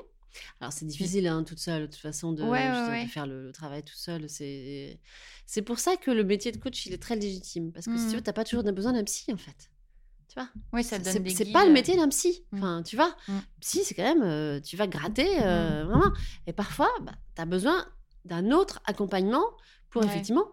Alors 0.60 0.72
c'est 0.72 0.86
difficile 0.86 1.26
hein, 1.26 1.44
toute 1.44 1.58
seule, 1.58 1.82
de 1.82 1.86
toute 1.88 1.96
façon, 2.00 2.32
de, 2.32 2.42
Ouais, 2.42 2.70
ouais, 2.88 3.06
faire 3.06 3.26
le, 3.26 3.42
le 3.44 3.52
travail 3.52 3.82
tout 3.82 3.94
seul. 3.94 4.30
C'est 4.30 4.98
c'est 5.44 5.60
pour 5.60 5.78
ça 5.78 5.96
que 5.96 6.10
le 6.10 6.24
métier 6.24 6.52
de 6.52 6.56
coach, 6.56 6.86
il 6.86 6.94
est 6.94 7.02
très 7.02 7.16
légitime. 7.16 7.70
Parce 7.70 7.84
que 7.84 7.98
si 7.98 8.08
tu 8.08 8.14
veux, 8.16 8.22
t'as 8.22 8.32
pas 8.32 8.44
toujours 8.44 8.64
besoin 8.72 8.94
d'un 8.94 9.04
psy, 9.04 9.30
en 9.30 9.36
fait. 9.36 9.70
Tu 10.28 10.40
vois? 10.40 10.48
Oui, 10.72 10.82
ça 10.82 10.98
donne 10.98 11.18
des 11.22 11.28
c'est 11.30 11.52
pas 11.52 11.66
le 11.66 11.72
métier 11.72 11.94
d'un 11.96 12.08
psy. 12.08 12.46
Enfin, 12.54 12.82
tu 12.82 12.96
vois, 12.96 13.14
psy, 13.60 13.84
c'est 13.84 13.94
quand 13.94 14.02
même, 14.04 14.22
euh, 14.22 14.58
tu 14.60 14.78
vas 14.78 14.86
gratter, 14.86 15.28
euh, 15.42 15.84
vraiment. 15.84 16.10
Et 16.46 16.54
parfois, 16.54 16.88
bah, 17.02 17.12
tu 17.36 17.42
as 17.42 17.44
besoin 17.44 17.86
d'un 18.24 18.50
autre 18.52 18.80
accompagnement 18.86 19.44
pour 19.90 20.02
effectivement 20.04 20.46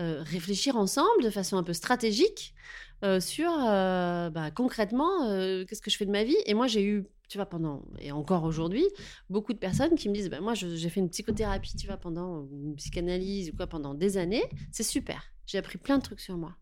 réfléchir 0.00 0.76
ensemble 0.76 1.22
de 1.22 1.30
façon 1.30 1.56
un 1.56 1.62
peu 1.62 1.72
stratégique 1.72 2.54
euh, 3.02 3.18
sur 3.18 3.50
euh, 3.50 4.28
bah, 4.28 4.50
concrètement 4.50 5.24
euh, 5.30 5.64
qu'est-ce 5.64 5.80
que 5.80 5.90
je 5.90 5.96
fais 5.96 6.04
de 6.04 6.10
ma 6.10 6.22
vie. 6.22 6.36
Et 6.44 6.52
moi, 6.52 6.66
j'ai 6.66 6.84
eu, 6.84 7.06
tu 7.28 7.38
vois, 7.38 7.46
pendant, 7.46 7.82
et 7.98 8.12
encore 8.12 8.44
aujourd'hui, 8.44 8.84
beaucoup 9.30 9.54
de 9.54 9.58
personnes 9.58 9.94
qui 9.94 10.10
me 10.10 10.14
disent, 10.14 10.28
bah, 10.28 10.40
moi, 10.40 10.52
j'ai 10.54 10.90
fait 10.90 11.00
une 11.00 11.08
psychothérapie, 11.08 11.76
tu 11.76 11.86
vois, 11.86 11.96
pendant, 11.96 12.46
une 12.52 12.76
psychanalyse 12.76 13.50
ou 13.50 13.56
quoi, 13.56 13.66
pendant 13.66 13.94
des 13.94 14.18
années. 14.18 14.44
C'est 14.70 14.82
super. 14.82 15.22
J'ai 15.46 15.56
appris 15.56 15.78
plein 15.78 15.96
de 15.96 16.02
trucs 16.02 16.20
sur 16.20 16.36
moi. 16.36 16.56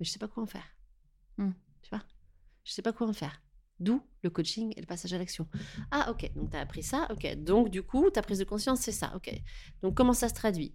Mais 0.00 0.06
je 0.06 0.10
sais 0.10 0.18
pas 0.18 0.28
quoi 0.28 0.42
en 0.42 0.46
faire. 0.46 0.64
Mm. 1.36 1.50
Tu 1.82 1.90
vois? 1.90 2.02
Je 2.64 2.72
sais 2.72 2.82
pas 2.82 2.92
quoi 2.92 3.06
en 3.06 3.12
faire. 3.12 3.42
D'où 3.78 4.00
le 4.22 4.30
coaching 4.30 4.72
et 4.76 4.80
le 4.80 4.86
passage 4.86 5.12
à 5.12 5.18
l'action. 5.18 5.46
Ah, 5.90 6.10
ok, 6.10 6.30
donc 6.34 6.50
tu 6.50 6.56
as 6.56 6.60
appris 6.60 6.82
ça, 6.82 7.06
ok. 7.10 7.34
Donc, 7.36 7.68
du 7.68 7.82
coup, 7.82 8.08
ta 8.10 8.22
prise 8.22 8.38
de 8.38 8.44
conscience, 8.44 8.80
c'est 8.80 8.92
ça, 8.92 9.12
ok. 9.14 9.30
Donc, 9.82 9.94
comment 9.94 10.12
ça 10.14 10.28
se 10.28 10.34
traduit? 10.34 10.74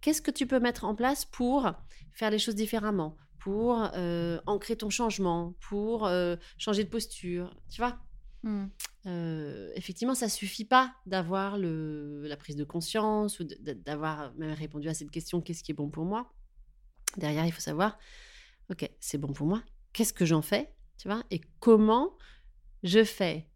Qu'est-ce 0.00 0.20
que 0.22 0.30
tu 0.30 0.46
peux 0.46 0.60
mettre 0.60 0.84
en 0.84 0.94
place 0.94 1.24
pour 1.24 1.70
faire 2.12 2.30
les 2.30 2.38
choses 2.38 2.54
différemment 2.54 3.16
Pour 3.38 3.90
euh, 3.94 4.38
ancrer 4.46 4.76
ton 4.76 4.90
changement 4.90 5.54
Pour 5.60 6.06
euh, 6.06 6.36
changer 6.58 6.84
de 6.84 6.90
posture 6.90 7.54
Tu 7.70 7.80
vois? 7.80 7.98
Mm. 8.42 8.66
Euh, 9.06 9.70
effectivement, 9.74 10.14
ça 10.14 10.28
suffit 10.28 10.64
pas 10.64 10.94
d'avoir 11.06 11.58
le- 11.58 12.26
la 12.26 12.36
prise 12.36 12.56
de 12.56 12.64
conscience 12.64 13.40
ou 13.40 13.44
d'avoir 13.44 14.34
même 14.34 14.52
répondu 14.52 14.88
à 14.88 14.94
cette 14.94 15.10
question 15.10 15.40
qu'est-ce 15.40 15.62
qui 15.64 15.72
est 15.72 15.74
bon 15.74 15.90
pour 15.90 16.04
moi? 16.04 16.32
Derrière, 17.16 17.46
il 17.46 17.52
faut 17.52 17.60
savoir 17.60 17.98
ok, 18.70 18.90
c'est 19.00 19.18
bon 19.18 19.32
pour 19.32 19.46
moi. 19.46 19.62
Qu'est-ce 19.92 20.12
que 20.12 20.24
j'en 20.24 20.42
fais 20.42 20.74
Tu 20.98 21.08
vois? 21.08 21.22
Et 21.30 21.40
comment 21.60 22.16
je 22.82 23.04
fais 23.04 23.48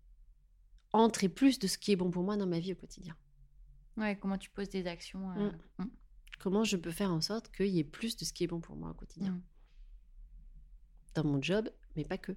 entrer 0.93 1.29
plus 1.29 1.59
de 1.59 1.67
ce 1.67 1.79
qui 1.79 1.93
est 1.93 1.97
bon 1.97 2.11
pour 2.11 2.23
moi 2.23 2.37
dans 2.37 2.47
ma 2.47 2.59
vie 2.59 2.73
au 2.73 2.77
quotidien? 2.77 3.17
Ouais, 3.97 4.17
comment 4.19 4.39
tu 4.39 4.51
poses 4.51 4.69
des 4.69 4.87
actions. 4.87 5.31
euh, 5.39 5.51
mm. 5.79 5.87
Comment 6.39 6.65
je 6.65 6.77
peux 6.77 6.91
faire 6.91 7.11
en 7.13 7.21
sorte 7.23 7.51
qu'il 7.55 7.69
y 7.69 7.79
ait 7.79 7.85
plus 7.85 8.17
de 8.17 8.25
ce 8.25 8.33
qui 8.33 8.45
est 8.45 8.47
bon 8.47 8.61
pour 8.61 8.77
moi 8.77 8.91
au 8.91 8.95
quotidien 8.95 9.33
Mm. 9.33 9.43
Dans 11.15 11.25
mon 11.25 11.41
job, 11.41 11.71
mais 11.97 12.05
pas 12.05 12.19
que. 12.19 12.33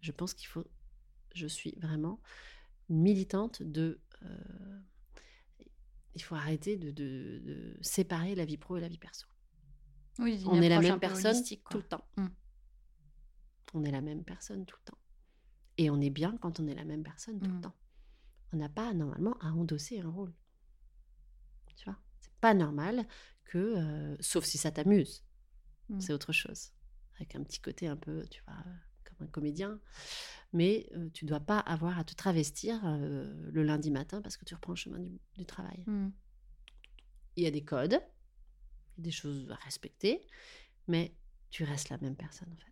Je 0.00 0.12
pense 0.12 0.34
qu'il 0.34 0.46
faut. 0.46 0.64
Je 1.34 1.46
suis 1.48 1.74
vraiment 1.80 2.20
militante 2.88 3.62
de. 3.62 4.00
euh, 4.22 4.80
il 6.14 6.22
faut 6.22 6.36
arrêter 6.36 6.76
de, 6.76 6.92
de- 6.92 7.40
de 7.44 7.76
séparer 7.80 8.36
la 8.36 8.44
vie 8.44 8.56
pro 8.56 8.76
et 8.76 8.80
la 8.80 8.86
vie 8.86 8.98
perso. 8.98 9.26
Oui, 10.20 10.44
On 10.46 10.62
est 10.62 10.68
la 10.68 10.80
même 10.80 11.00
personne 11.00 11.42
tout 11.70 11.78
le 11.78 11.82
temps. 11.82 12.04
Mm. 12.16 12.26
On 13.74 13.82
est 13.84 13.90
la 13.90 14.00
même 14.00 14.22
personne 14.22 14.64
tout 14.64 14.76
le 14.80 14.92
temps. 14.92 14.98
Et 15.76 15.90
on 15.90 16.00
est 16.00 16.10
bien 16.10 16.36
quand 16.36 16.60
on 16.60 16.68
est 16.68 16.74
la 16.76 16.84
même 16.84 17.02
personne 17.02 17.40
tout 17.40 17.50
le 17.50 17.56
Mm. 17.56 17.62
temps. 17.62 17.74
On 18.52 18.58
n'a 18.58 18.68
pas 18.68 18.94
normalement 18.94 19.36
à 19.40 19.48
endosser 19.50 19.98
un 19.98 20.08
rôle. 20.08 20.32
Tu 21.76 21.84
vois? 21.84 21.98
C'est 22.20 22.32
pas 22.40 22.54
normal 22.54 23.06
que, 23.44 23.58
euh, 23.58 24.16
sauf 24.20 24.44
si 24.44 24.58
ça 24.58 24.70
t'amuse, 24.70 25.24
Mm. 25.88 26.00
c'est 26.00 26.12
autre 26.12 26.32
chose. 26.32 26.72
Avec 27.16 27.34
un 27.36 27.42
petit 27.42 27.60
côté 27.60 27.86
un 27.86 27.96
peu, 27.96 28.26
tu 28.28 28.42
vois, 28.46 28.56
comme 29.04 29.26
un 29.26 29.30
comédien. 29.30 29.80
Mais 30.52 30.88
euh, 30.96 31.10
tu 31.12 31.24
dois 31.24 31.40
pas 31.40 31.58
avoir 31.58 31.98
à 31.98 32.04
te 32.04 32.14
travestir 32.14 32.80
euh, 32.84 33.50
le 33.52 33.62
lundi 33.62 33.90
matin 33.90 34.22
parce 34.22 34.36
que 34.36 34.44
tu 34.44 34.54
reprends 34.54 34.72
le 34.72 34.76
chemin 34.76 34.98
du, 34.98 35.20
du 35.36 35.46
travail. 35.46 35.82
Mm. 35.86 36.08
Il 37.36 37.44
y 37.44 37.46
a 37.46 37.50
des 37.50 37.64
codes, 37.64 38.00
des 38.98 39.10
choses 39.10 39.50
à 39.50 39.56
respecter, 39.56 40.26
mais 40.86 41.14
tu 41.50 41.64
restes 41.64 41.88
la 41.88 41.98
même 41.98 42.16
personne 42.16 42.52
en 42.52 42.56
fait. 42.56 42.70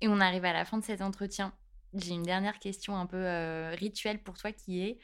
Et 0.00 0.08
on 0.08 0.20
arrive 0.20 0.44
à 0.44 0.52
la 0.52 0.64
fin 0.64 0.78
de 0.78 0.84
cet 0.84 1.00
entretien. 1.02 1.52
J'ai 1.94 2.12
une 2.12 2.22
dernière 2.22 2.58
question 2.58 2.96
un 2.96 3.06
peu 3.06 3.16
euh, 3.16 3.70
rituelle 3.70 4.22
pour 4.22 4.36
toi 4.36 4.52
qui 4.52 4.80
est 4.82 4.98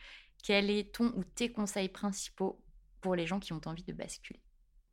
quel 0.45 0.70
est 0.70 0.95
ton 0.95 1.07
ou 1.16 1.24
tes 1.24 1.51
conseils 1.51 1.88
principaux 1.88 2.62
pour 3.01 3.16
les 3.16 3.26
gens 3.26 3.40
qui 3.40 3.53
ont 3.55 3.61
envie 3.64 3.82
de 3.82 3.95
basculer? 3.95 4.40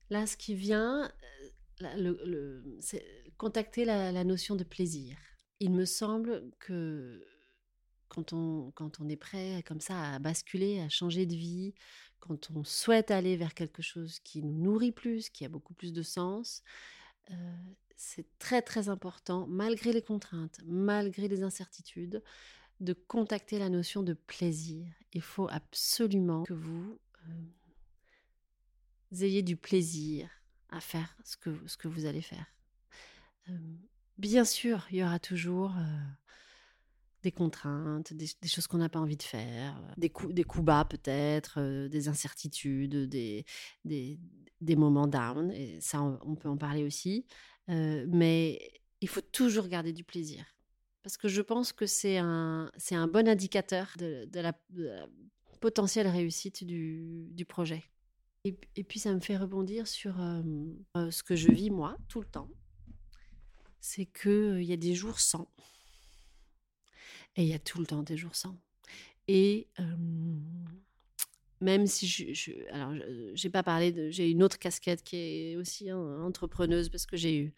Là, 0.10 0.26
ce 0.26 0.38
qui 0.38 0.56
vient, 0.56 1.12
euh, 1.84 2.78
c'est 2.80 3.06
contacter 3.38 3.86
la, 3.86 4.12
la 4.12 4.24
notion 4.24 4.56
de 4.56 4.64
plaisir. 4.64 5.18
Il 5.60 5.72
me 5.72 5.86
semble 5.86 6.50
que 6.58 7.24
quand 8.08 8.34
on, 8.34 8.72
quand 8.72 9.00
on 9.02 9.10
est 9.10 9.18
prêt 9.18 9.62
comme 9.66 9.82
ça 9.82 10.14
à 10.14 10.20
basculer, 10.20 10.80
à 10.80 10.90
changer 10.90 11.26
de 11.26 11.36
vie, 11.36 11.74
quand 12.20 12.50
on 12.52 12.64
souhaite 12.64 13.12
aller 13.12 13.36
vers 13.36 13.54
quelque 13.54 13.82
chose 13.82 14.20
qui 14.20 14.42
nous 14.44 14.58
nourrit 14.58 14.92
plus, 14.94 15.30
qui 15.30 15.44
a 15.44 15.50
beaucoup 15.50 15.74
plus 15.74 15.92
de 15.92 16.02
sens, 16.02 16.64
euh, 17.30 17.34
c'est 17.98 18.28
très 18.40 18.62
très 18.62 18.90
important, 18.90 19.48
malgré 19.48 19.92
les 19.92 20.02
contraintes, 20.02 20.60
malgré 20.66 21.28
les 21.28 21.44
incertitudes, 21.44 22.24
de 22.82 22.94
contacter 22.94 23.60
la 23.60 23.70
notion 23.70 24.04
de 24.04 24.14
plaisir. 24.14 24.92
Il 25.14 25.22
faut 25.22 25.48
absolument 25.50 26.44
que 26.44 26.54
vous 26.54 27.00
euh, 27.28 29.22
ayez 29.22 29.44
du 29.44 29.56
plaisir 29.56 30.30
à 30.70 30.82
faire 30.82 31.16
ce 31.24 31.38
que, 31.38 31.56
ce 31.68 31.78
que 31.78 31.88
vous 31.88 32.06
allez 32.06 32.22
faire. 32.22 32.46
Euh, 33.50 33.58
bien 34.18 34.44
sûr, 34.44 34.88
il 34.92 34.98
y 34.98 35.04
aura 35.04 35.20
toujours 35.20 35.74
des 37.22 37.32
contraintes, 37.32 38.14
des, 38.14 38.28
choses 38.48 38.66
qu'on 38.66 38.80
n'a 38.80 38.90
pas 38.90 39.00
envie 39.00 39.18
de 39.18 39.24
faire, 39.24 39.80
des, 39.98 40.10
coups, 40.10 40.34
des 40.34 40.44
coups 40.44 40.66
bas 40.66 40.86
peut-être, 40.86 41.88
des 41.88 42.08
incertitudes, 42.08 43.10
des, 43.10 43.46
des, 43.86 44.20
des, 44.60 44.76
moments 44.76 45.08
down, 45.08 45.52
et 45.52 45.80
ça 45.82 46.02
on, 46.02 46.36
peut 46.36 46.50
en 46.50 46.58
parler 46.58 46.84
aussi, 46.84 47.28
mais 47.68 48.82
il 49.02 49.08
faut 49.08 49.22
toujours 49.22 49.68
garder 49.68 49.94
du 49.94 50.04
plaisir. 50.04 50.46
Parce 51.04 51.18
que 51.18 51.28
je 51.28 51.42
pense 51.42 51.74
que 51.74 51.86
c'est 51.86 52.18
un, 52.18 52.72
c'est 52.78 52.96
un 52.96 53.08
bon 53.08 53.28
indicateur 53.28 53.94
de, 53.98 54.28
la, 54.34 54.54
potentielle 55.60 56.08
réussite 56.08 56.64
du, 56.64 57.28
du 57.32 57.46
projet. 57.46 57.84
Et, 58.44 58.84
puis 58.84 59.00
ça 59.00 59.14
me 59.14 59.20
fait 59.20 59.38
rebondir 59.38 59.88
sur 59.88 60.16
ce 60.96 61.24
que 61.24 61.36
je 61.36 61.52
vis 61.52 61.70
moi 61.70 61.96
tout 62.08 62.20
le 62.20 62.26
temps. 62.26 62.50
C'est 63.80 64.06
qu'il 64.06 64.64
y 64.64 64.74
a 64.74 64.78
des 64.78 64.96
jours 64.96 65.20
sans. 65.20 65.48
Et 67.36 67.44
il 67.44 67.48
y 67.48 67.54
a 67.54 67.60
tout 67.60 67.80
le 67.80 67.86
temps 67.86 68.04
des 68.04 68.18
jours 68.18 68.36
sans. 68.36 68.58
Et 69.28 69.68
même 71.62 71.86
si 71.86 72.08
je, 72.08 72.34
je 72.34 72.52
alors 72.72 72.94
j'ai 73.36 73.52
pas 73.52 73.62
parlé 73.62 74.12
j'ai 74.12 74.30
une 74.30 74.42
autre 74.42 74.58
casquette 74.58 75.04
qui 75.04 75.18
est 75.18 75.56
aussi 75.58 75.92
entrepreneuse 75.92 76.90
parce 76.90 77.06
que 77.06 77.16
j'ai 77.16 77.38
eu, 77.38 77.54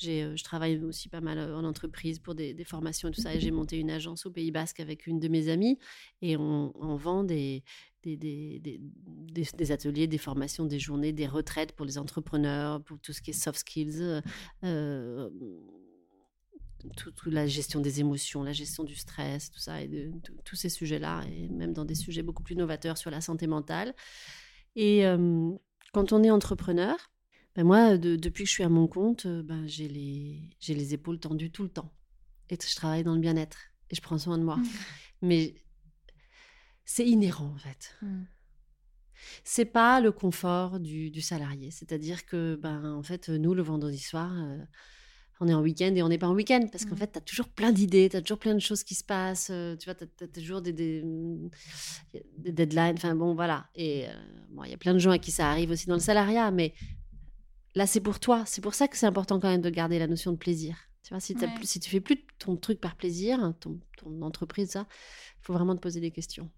je 0.00 0.42
travaille 0.42 0.82
aussi 0.84 1.08
pas 1.08 1.20
mal 1.20 1.38
en 1.54 1.64
entreprise 1.64 2.18
pour 2.18 2.34
des, 2.34 2.54
formations 2.64 3.08
et 3.08 3.12
tout 3.12 3.20
ça. 3.20 3.34
Et 3.34 3.40
j'ai 3.40 3.50
monté 3.50 3.78
une 3.78 3.90
agence 3.90 4.26
au 4.26 4.30
Pays 4.30 4.50
Basque 4.50 4.80
avec 4.80 5.06
une 5.06 5.18
de 5.18 5.28
mes 5.28 5.48
amies 5.48 5.78
et 6.22 6.36
on, 6.36 6.96
vend 6.96 7.24
des 7.24 7.62
des, 8.02 8.16
des, 8.16 8.60
des, 8.60 9.72
ateliers, 9.72 10.06
des 10.06 10.18
formations, 10.18 10.64
des 10.64 10.78
journées, 10.78 11.12
des 11.12 11.26
retraites 11.26 11.72
pour 11.72 11.84
les 11.84 11.98
entrepreneurs, 11.98 12.82
pour 12.82 12.98
tout 13.00 13.12
ce 13.12 13.20
qui 13.20 13.30
est 13.30 13.34
soft 13.34 13.58
skills. 13.58 14.22
Euh, 14.64 15.28
toute 16.96 17.26
la 17.26 17.46
gestion 17.46 17.80
des 17.80 18.00
émotions, 18.00 18.44
la 18.44 18.52
gestion 18.52 18.84
du 18.84 18.94
stress, 18.94 19.50
tout 19.50 19.58
ça, 19.58 19.82
et 19.82 20.10
tous 20.44 20.54
ces 20.56 20.68
sujets-là, 20.68 21.24
et 21.28 21.48
même 21.48 21.72
dans 21.72 21.84
des 21.84 21.96
sujets 21.96 22.22
beaucoup 22.22 22.44
plus 22.44 22.54
novateurs 22.54 22.96
sur 22.96 23.10
la 23.10 23.20
santé 23.20 23.48
mentale. 23.48 23.94
Et 24.76 25.02
quand 25.92 26.12
on 26.12 26.22
est 26.22 26.30
entrepreneur, 26.30 26.96
ben 27.54 27.64
moi, 27.64 27.98
depuis 27.98 28.44
que 28.44 28.48
je 28.48 28.54
suis 28.54 28.62
à 28.62 28.68
mon 28.68 28.86
compte, 28.86 29.26
ben 29.26 29.66
j'ai 29.66 29.88
les, 29.88 30.50
les 30.68 30.94
épaules 30.94 31.18
tendues 31.18 31.50
tout 31.50 31.62
le 31.62 31.70
temps. 31.70 31.92
Et 32.50 32.58
je 32.60 32.76
travaille 32.76 33.04
dans 33.04 33.14
le 33.14 33.20
bien-être 33.20 33.58
et 33.90 33.94
je 33.94 34.00
prends 34.00 34.18
soin 34.18 34.38
de 34.38 34.44
moi. 34.44 34.56
Mmh. 34.56 34.68
Mais 35.22 35.54
c'est 36.84 37.06
inhérent, 37.06 37.52
en 37.54 37.58
fait. 37.58 37.96
Mmh. 38.02 38.22
C'est 39.44 39.64
pas 39.64 40.00
le 40.00 40.12
confort 40.12 40.78
du, 40.78 41.10
du 41.10 41.20
salarié. 41.20 41.70
C'est-à-dire 41.70 42.24
que, 42.24 42.56
ben, 42.56 42.94
en 42.94 43.02
fait, 43.02 43.28
nous, 43.28 43.54
le 43.54 43.62
vendredi 43.62 43.98
soir, 43.98 44.32
on 45.40 45.48
est 45.48 45.54
en 45.54 45.62
week-end 45.62 45.94
et 45.94 46.02
on 46.02 46.08
n'est 46.08 46.18
pas 46.18 46.28
en 46.28 46.34
week-end 46.34 46.66
parce 46.70 46.84
qu'en 46.84 46.94
mmh. 46.94 46.98
fait, 46.98 47.12
tu 47.12 47.18
as 47.18 47.22
toujours 47.22 47.48
plein 47.48 47.72
d'idées, 47.72 48.08
tu 48.08 48.16
as 48.16 48.22
toujours 48.22 48.38
plein 48.38 48.54
de 48.54 48.60
choses 48.60 48.82
qui 48.82 48.94
se 48.94 49.04
passent, 49.04 49.50
euh, 49.50 49.76
tu 49.76 49.84
vois, 49.84 49.94
tu 49.94 50.04
as, 50.24 50.28
toujours 50.28 50.62
des, 50.62 50.72
des, 50.72 51.04
deadlines, 52.52 52.94
enfin 52.96 53.14
bon, 53.14 53.34
voilà. 53.34 53.68
Et 53.74 54.08
euh, 54.08 54.12
il 54.64 54.70
y 54.70 54.74
a 54.74 54.78
plein 54.78 54.94
de 54.94 54.98
gens 54.98 55.10
à 55.10 55.18
qui 55.18 55.30
ça 55.30 55.50
arrive 55.50 55.70
aussi 55.70 55.86
dans 55.86 55.94
le 55.94 56.00
salariat, 56.00 56.50
mais 56.50 56.74
là, 57.78 57.86
c'est 57.86 58.00
pour 58.00 58.20
toi. 58.20 58.44
C'est 58.46 58.60
pour 58.60 58.74
ça 58.74 58.88
que 58.88 58.96
c'est 58.96 59.06
important 59.06 59.40
quand 59.40 59.48
même 59.48 59.62
de 59.62 59.70
garder 59.70 59.98
la 59.98 60.06
notion 60.06 60.32
de 60.32 60.36
plaisir. 60.36 60.76
Tu 61.02 61.14
vois, 61.14 61.20
si, 61.20 61.34
tu 61.34 61.46
si 61.62 61.80
tu 61.80 61.88
fais 61.88 62.00
plus 62.00 62.26
ton 62.38 62.56
truc 62.56 62.80
par 62.80 62.96
plaisir, 62.96 63.40
hein, 63.40 63.56
ton, 63.60 63.80
entreprise, 64.20 64.70
ça, 64.70 64.86
il 65.40 65.46
faut 65.46 65.52
vraiment 65.54 65.74
te 65.74 65.80
poser 65.80 66.00
des 66.00 66.10
questions. 66.10 66.50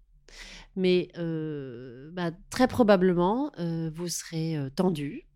Mais 0.75 1.09
euh, 1.17 2.09
bah, 2.11 2.31
très 2.49 2.67
probablement, 2.67 3.51
vous 3.57 4.07
serez 4.09 4.57
tendu 4.75 5.27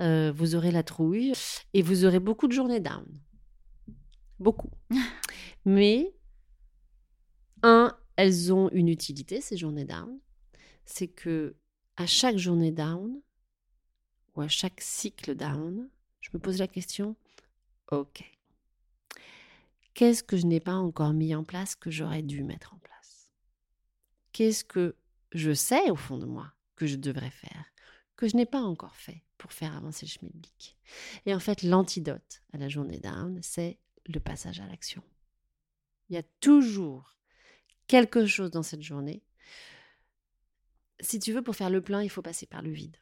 euh, 0.00 0.32
vous 0.34 0.54
aurez 0.54 0.70
la 0.70 0.82
trouille 0.82 1.32
et 1.74 1.82
vous 1.82 2.04
aurez 2.04 2.20
beaucoup 2.20 2.46
de 2.46 2.52
journées 2.52 2.80
down. 2.80 3.04
Beaucoup. 4.38 4.70
Mais, 5.64 6.14
un, 7.62 7.94
elles 8.16 8.52
ont 8.52 8.70
une 8.70 8.88
utilité, 8.88 9.40
ces 9.40 9.56
journées 9.56 9.84
down. 9.84 10.18
C'est 10.86 11.08
que 11.08 11.56
à 11.96 12.06
chaque 12.06 12.38
journée 12.38 12.72
down 12.72 13.20
à 14.40 14.48
chaque 14.48 14.80
cycle 14.80 15.34
down, 15.34 15.88
je 16.20 16.30
me 16.32 16.38
pose 16.38 16.58
la 16.58 16.68
question, 16.68 17.16
ok, 17.90 18.24
qu'est-ce 19.94 20.22
que 20.22 20.36
je 20.36 20.46
n'ai 20.46 20.60
pas 20.60 20.74
encore 20.74 21.12
mis 21.12 21.34
en 21.34 21.44
place 21.44 21.74
que 21.74 21.90
j'aurais 21.90 22.22
dû 22.22 22.42
mettre 22.42 22.74
en 22.74 22.78
place? 22.78 23.32
Qu'est-ce 24.32 24.64
que 24.64 24.96
je 25.32 25.52
sais 25.52 25.90
au 25.90 25.96
fond 25.96 26.18
de 26.18 26.26
moi 26.26 26.52
que 26.76 26.86
je 26.86 26.96
devrais 26.96 27.30
faire, 27.30 27.66
que 28.16 28.28
je 28.28 28.36
n'ai 28.36 28.46
pas 28.46 28.62
encore 28.62 28.96
fait 28.96 29.24
pour 29.38 29.52
faire 29.52 29.76
avancer 29.76 30.06
le 30.06 30.10
schmilblick? 30.10 30.78
Et 31.26 31.34
en 31.34 31.40
fait, 31.40 31.62
l'antidote 31.62 32.42
à 32.52 32.58
la 32.58 32.68
journée 32.68 33.00
down, 33.00 33.38
c'est 33.42 33.78
le 34.06 34.20
passage 34.20 34.60
à 34.60 34.66
l'action. 34.66 35.02
Il 36.08 36.14
y 36.14 36.18
a 36.18 36.22
toujours 36.40 37.16
quelque 37.86 38.26
chose 38.26 38.50
dans 38.50 38.62
cette 38.62 38.82
journée. 38.82 39.22
Si 41.00 41.18
tu 41.18 41.32
veux, 41.32 41.42
pour 41.42 41.56
faire 41.56 41.70
le 41.70 41.80
plein, 41.80 42.02
il 42.02 42.10
faut 42.10 42.22
passer 42.22 42.46
par 42.46 42.62
le 42.62 42.70
vide. 42.70 42.96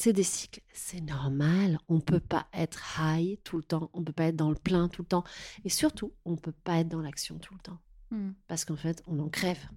C'est 0.00 0.14
des 0.14 0.22
cycles, 0.22 0.62
c'est 0.72 1.02
normal. 1.02 1.78
On 1.88 1.96
ne 1.96 2.00
peut 2.00 2.20
pas 2.20 2.46
être 2.54 2.98
high 2.98 3.38
tout 3.44 3.58
le 3.58 3.62
temps, 3.62 3.90
on 3.92 4.00
ne 4.00 4.04
peut 4.06 4.12
pas 4.12 4.24
être 4.24 4.36
dans 4.36 4.48
le 4.48 4.56
plein 4.56 4.88
tout 4.88 5.02
le 5.02 5.08
temps. 5.08 5.24
Et 5.64 5.68
surtout, 5.68 6.14
on 6.24 6.32
ne 6.32 6.36
peut 6.36 6.54
pas 6.64 6.78
être 6.78 6.88
dans 6.88 7.02
l'action 7.02 7.38
tout 7.38 7.52
le 7.52 7.60
temps. 7.60 7.78
Hmm. 8.10 8.30
Parce 8.48 8.64
qu'en 8.64 8.76
fait, 8.76 9.02
on 9.06 9.18
en 9.18 9.28
crève. 9.28 9.68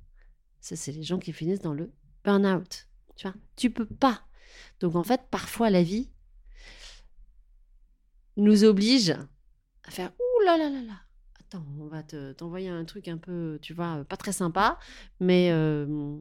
Ça, 0.61 0.77
c'est 0.77 0.93
les 0.93 1.03
gens 1.03 1.19
qui 1.19 1.33
finissent 1.33 1.59
dans 1.59 1.73
le 1.73 1.91
burn-out. 2.23 2.87
Tu 3.17 3.27
vois, 3.27 3.35
tu 3.57 3.69
peux 3.69 3.85
pas 3.85 4.23
donc 4.79 4.95
en 4.95 5.03
fait, 5.03 5.21
parfois 5.29 5.69
la 5.69 5.83
vie 5.83 6.09
nous 8.37 8.63
oblige 8.63 9.11
à 9.83 9.91
faire 9.91 10.11
ouh 10.19 10.45
là 10.45 10.57
là 10.57 10.69
là 10.69 10.81
là. 10.81 11.01
Attends, 11.39 11.65
on 11.79 11.87
va 11.87 12.03
t'envoyer 12.03 12.69
un 12.69 12.85
truc 12.85 13.07
un 13.07 13.17
peu, 13.17 13.59
tu 13.61 13.73
vois, 13.73 14.03
pas 14.05 14.17
très 14.17 14.31
sympa, 14.31 14.79
mais 15.19 15.51
euh, 15.51 16.17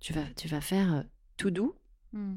tu, 0.00 0.12
vas, 0.12 0.26
tu 0.36 0.48
vas 0.48 0.60
faire 0.60 0.94
euh, 0.94 1.02
tout 1.36 1.50
doux. 1.50 1.74
Hmm. 2.12 2.36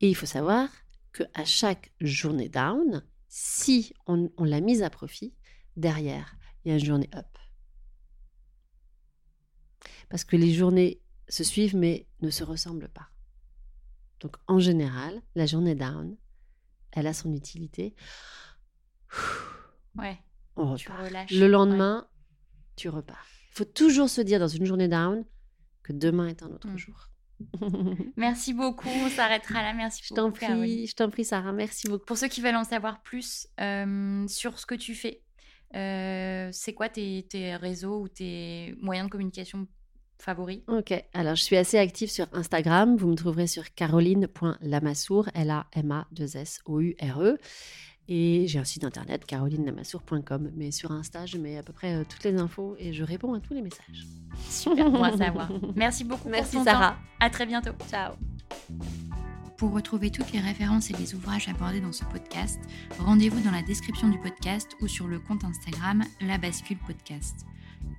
Et 0.00 0.08
il 0.08 0.14
faut 0.14 0.26
savoir 0.26 0.68
que 1.12 1.24
à 1.34 1.44
chaque 1.44 1.92
journée 2.00 2.48
down, 2.48 3.04
si 3.28 3.92
on, 4.06 4.30
on 4.36 4.44
l'a 4.44 4.60
mise 4.60 4.82
à 4.82 4.90
profit, 4.90 5.34
derrière, 5.76 6.36
il 6.64 6.68
y 6.68 6.72
a 6.72 6.78
une 6.78 6.84
journée 6.84 7.10
up. 7.14 7.26
Parce 10.08 10.24
que 10.24 10.36
les 10.36 10.52
journées 10.52 11.00
se 11.28 11.44
suivent 11.44 11.76
mais 11.76 12.08
ne 12.20 12.30
se 12.30 12.44
ressemblent 12.44 12.88
pas. 12.88 13.08
Donc 14.20 14.36
en 14.48 14.58
général, 14.58 15.22
la 15.34 15.46
journée 15.46 15.74
down, 15.74 16.16
elle 16.92 17.06
a 17.06 17.14
son 17.14 17.32
utilité. 17.34 17.94
Ouais. 19.96 20.18
On 20.56 20.72
repart. 20.72 21.10
Le 21.30 21.46
lendemain, 21.46 22.08
tu 22.76 22.88
repars. 22.88 23.26
Il 23.50 23.56
faut 23.56 23.64
toujours 23.64 24.08
se 24.08 24.20
dire 24.20 24.38
dans 24.38 24.48
une 24.48 24.66
journée 24.66 24.88
down 24.88 25.24
que 25.82 25.92
demain 25.92 26.28
est 26.28 26.42
un 26.42 26.50
autre 26.50 26.68
mm. 26.68 26.76
jour. 26.76 27.10
merci 28.16 28.54
beaucoup. 28.54 28.88
On 28.88 29.08
s'arrêtera 29.08 29.62
là. 29.62 29.72
Merci 29.72 30.02
je 30.04 30.14
t'en 30.14 30.30
prie, 30.30 30.86
je 30.86 30.94
t'en 30.94 31.10
prie, 31.10 31.24
Sarah. 31.24 31.52
Merci 31.52 31.88
beaucoup. 31.88 32.04
Pour 32.04 32.18
ceux 32.18 32.28
qui 32.28 32.40
veulent 32.40 32.56
en 32.56 32.64
savoir 32.64 33.02
plus 33.02 33.48
euh, 33.60 34.26
sur 34.28 34.58
ce 34.58 34.66
que 34.66 34.74
tu 34.74 34.94
fais, 34.94 35.22
euh, 35.76 36.48
c'est 36.52 36.74
quoi 36.74 36.88
tes, 36.88 37.26
tes, 37.28 37.56
réseaux 37.56 38.00
ou 38.00 38.08
tes 38.08 38.74
moyens 38.80 39.08
de 39.08 39.12
communication 39.12 39.66
favori 40.18 40.64
Ok, 40.68 40.92
alors 41.14 41.34
je 41.34 41.42
suis 41.42 41.56
assez 41.56 41.78
active 41.78 42.10
sur 42.10 42.26
Instagram. 42.32 42.96
Vous 42.96 43.08
me 43.08 43.14
trouverez 43.14 43.46
sur 43.46 43.72
caroline.lamassoure, 43.74 45.30
L-A-M-A-2-S-O-U-R-E. 45.34 47.38
Et 48.12 48.48
j'ai 48.48 48.58
un 48.58 48.64
site 48.64 48.82
internet, 48.82 49.24
carolinelamassoure.com. 49.24 50.50
Mais 50.56 50.72
sur 50.72 50.90
Insta, 50.90 51.26
je 51.26 51.38
mets 51.38 51.56
à 51.56 51.62
peu 51.62 51.72
près 51.72 51.94
euh, 51.94 52.04
toutes 52.06 52.24
les 52.24 52.36
infos 52.40 52.74
et 52.76 52.92
je 52.92 53.04
réponds 53.04 53.34
à 53.34 53.40
tous 53.40 53.54
les 53.54 53.62
messages. 53.62 54.04
Super, 54.48 54.90
bon 54.90 55.04
à 55.04 55.16
savoir. 55.16 55.48
Merci 55.76 56.02
beaucoup 56.02 56.28
Merci 56.28 56.56
pour 56.56 56.64
ton 56.64 56.70
Sarah. 56.72 56.96
À 57.20 57.30
très 57.30 57.46
bientôt. 57.46 57.70
Ciao. 57.88 58.14
Pour 59.56 59.72
retrouver 59.72 60.10
toutes 60.10 60.32
les 60.32 60.40
références 60.40 60.90
et 60.90 60.94
les 60.94 61.14
ouvrages 61.14 61.48
abordés 61.48 61.80
dans 61.80 61.92
ce 61.92 62.04
podcast, 62.04 62.58
rendez-vous 62.98 63.40
dans 63.42 63.52
la 63.52 63.62
description 63.62 64.08
du 64.08 64.18
podcast 64.18 64.72
ou 64.80 64.88
sur 64.88 65.06
le 65.06 65.20
compte 65.20 65.44
Instagram 65.44 66.02
La 66.20 66.36
Bascule 66.36 66.78
Podcast. 66.78 67.46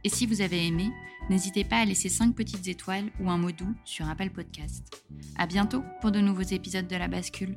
Et 0.04 0.10
si 0.10 0.26
vous 0.26 0.42
avez 0.42 0.68
aimé, 0.68 0.92
n'hésitez 1.30 1.64
pas 1.64 1.78
à 1.78 1.86
laisser 1.86 2.10
5 2.10 2.36
petites 2.36 2.68
étoiles 2.68 3.12
ou 3.22 3.30
un 3.30 3.38
mot 3.38 3.52
doux 3.52 3.74
sur 3.86 4.10
Apple 4.10 4.32
Podcast. 4.32 5.02
À 5.38 5.46
bientôt 5.46 5.84
pour 6.02 6.12
de 6.12 6.20
nouveaux 6.20 6.42
épisodes 6.42 6.88
de 6.88 6.96
La 6.98 7.08
Bascule. 7.08 7.56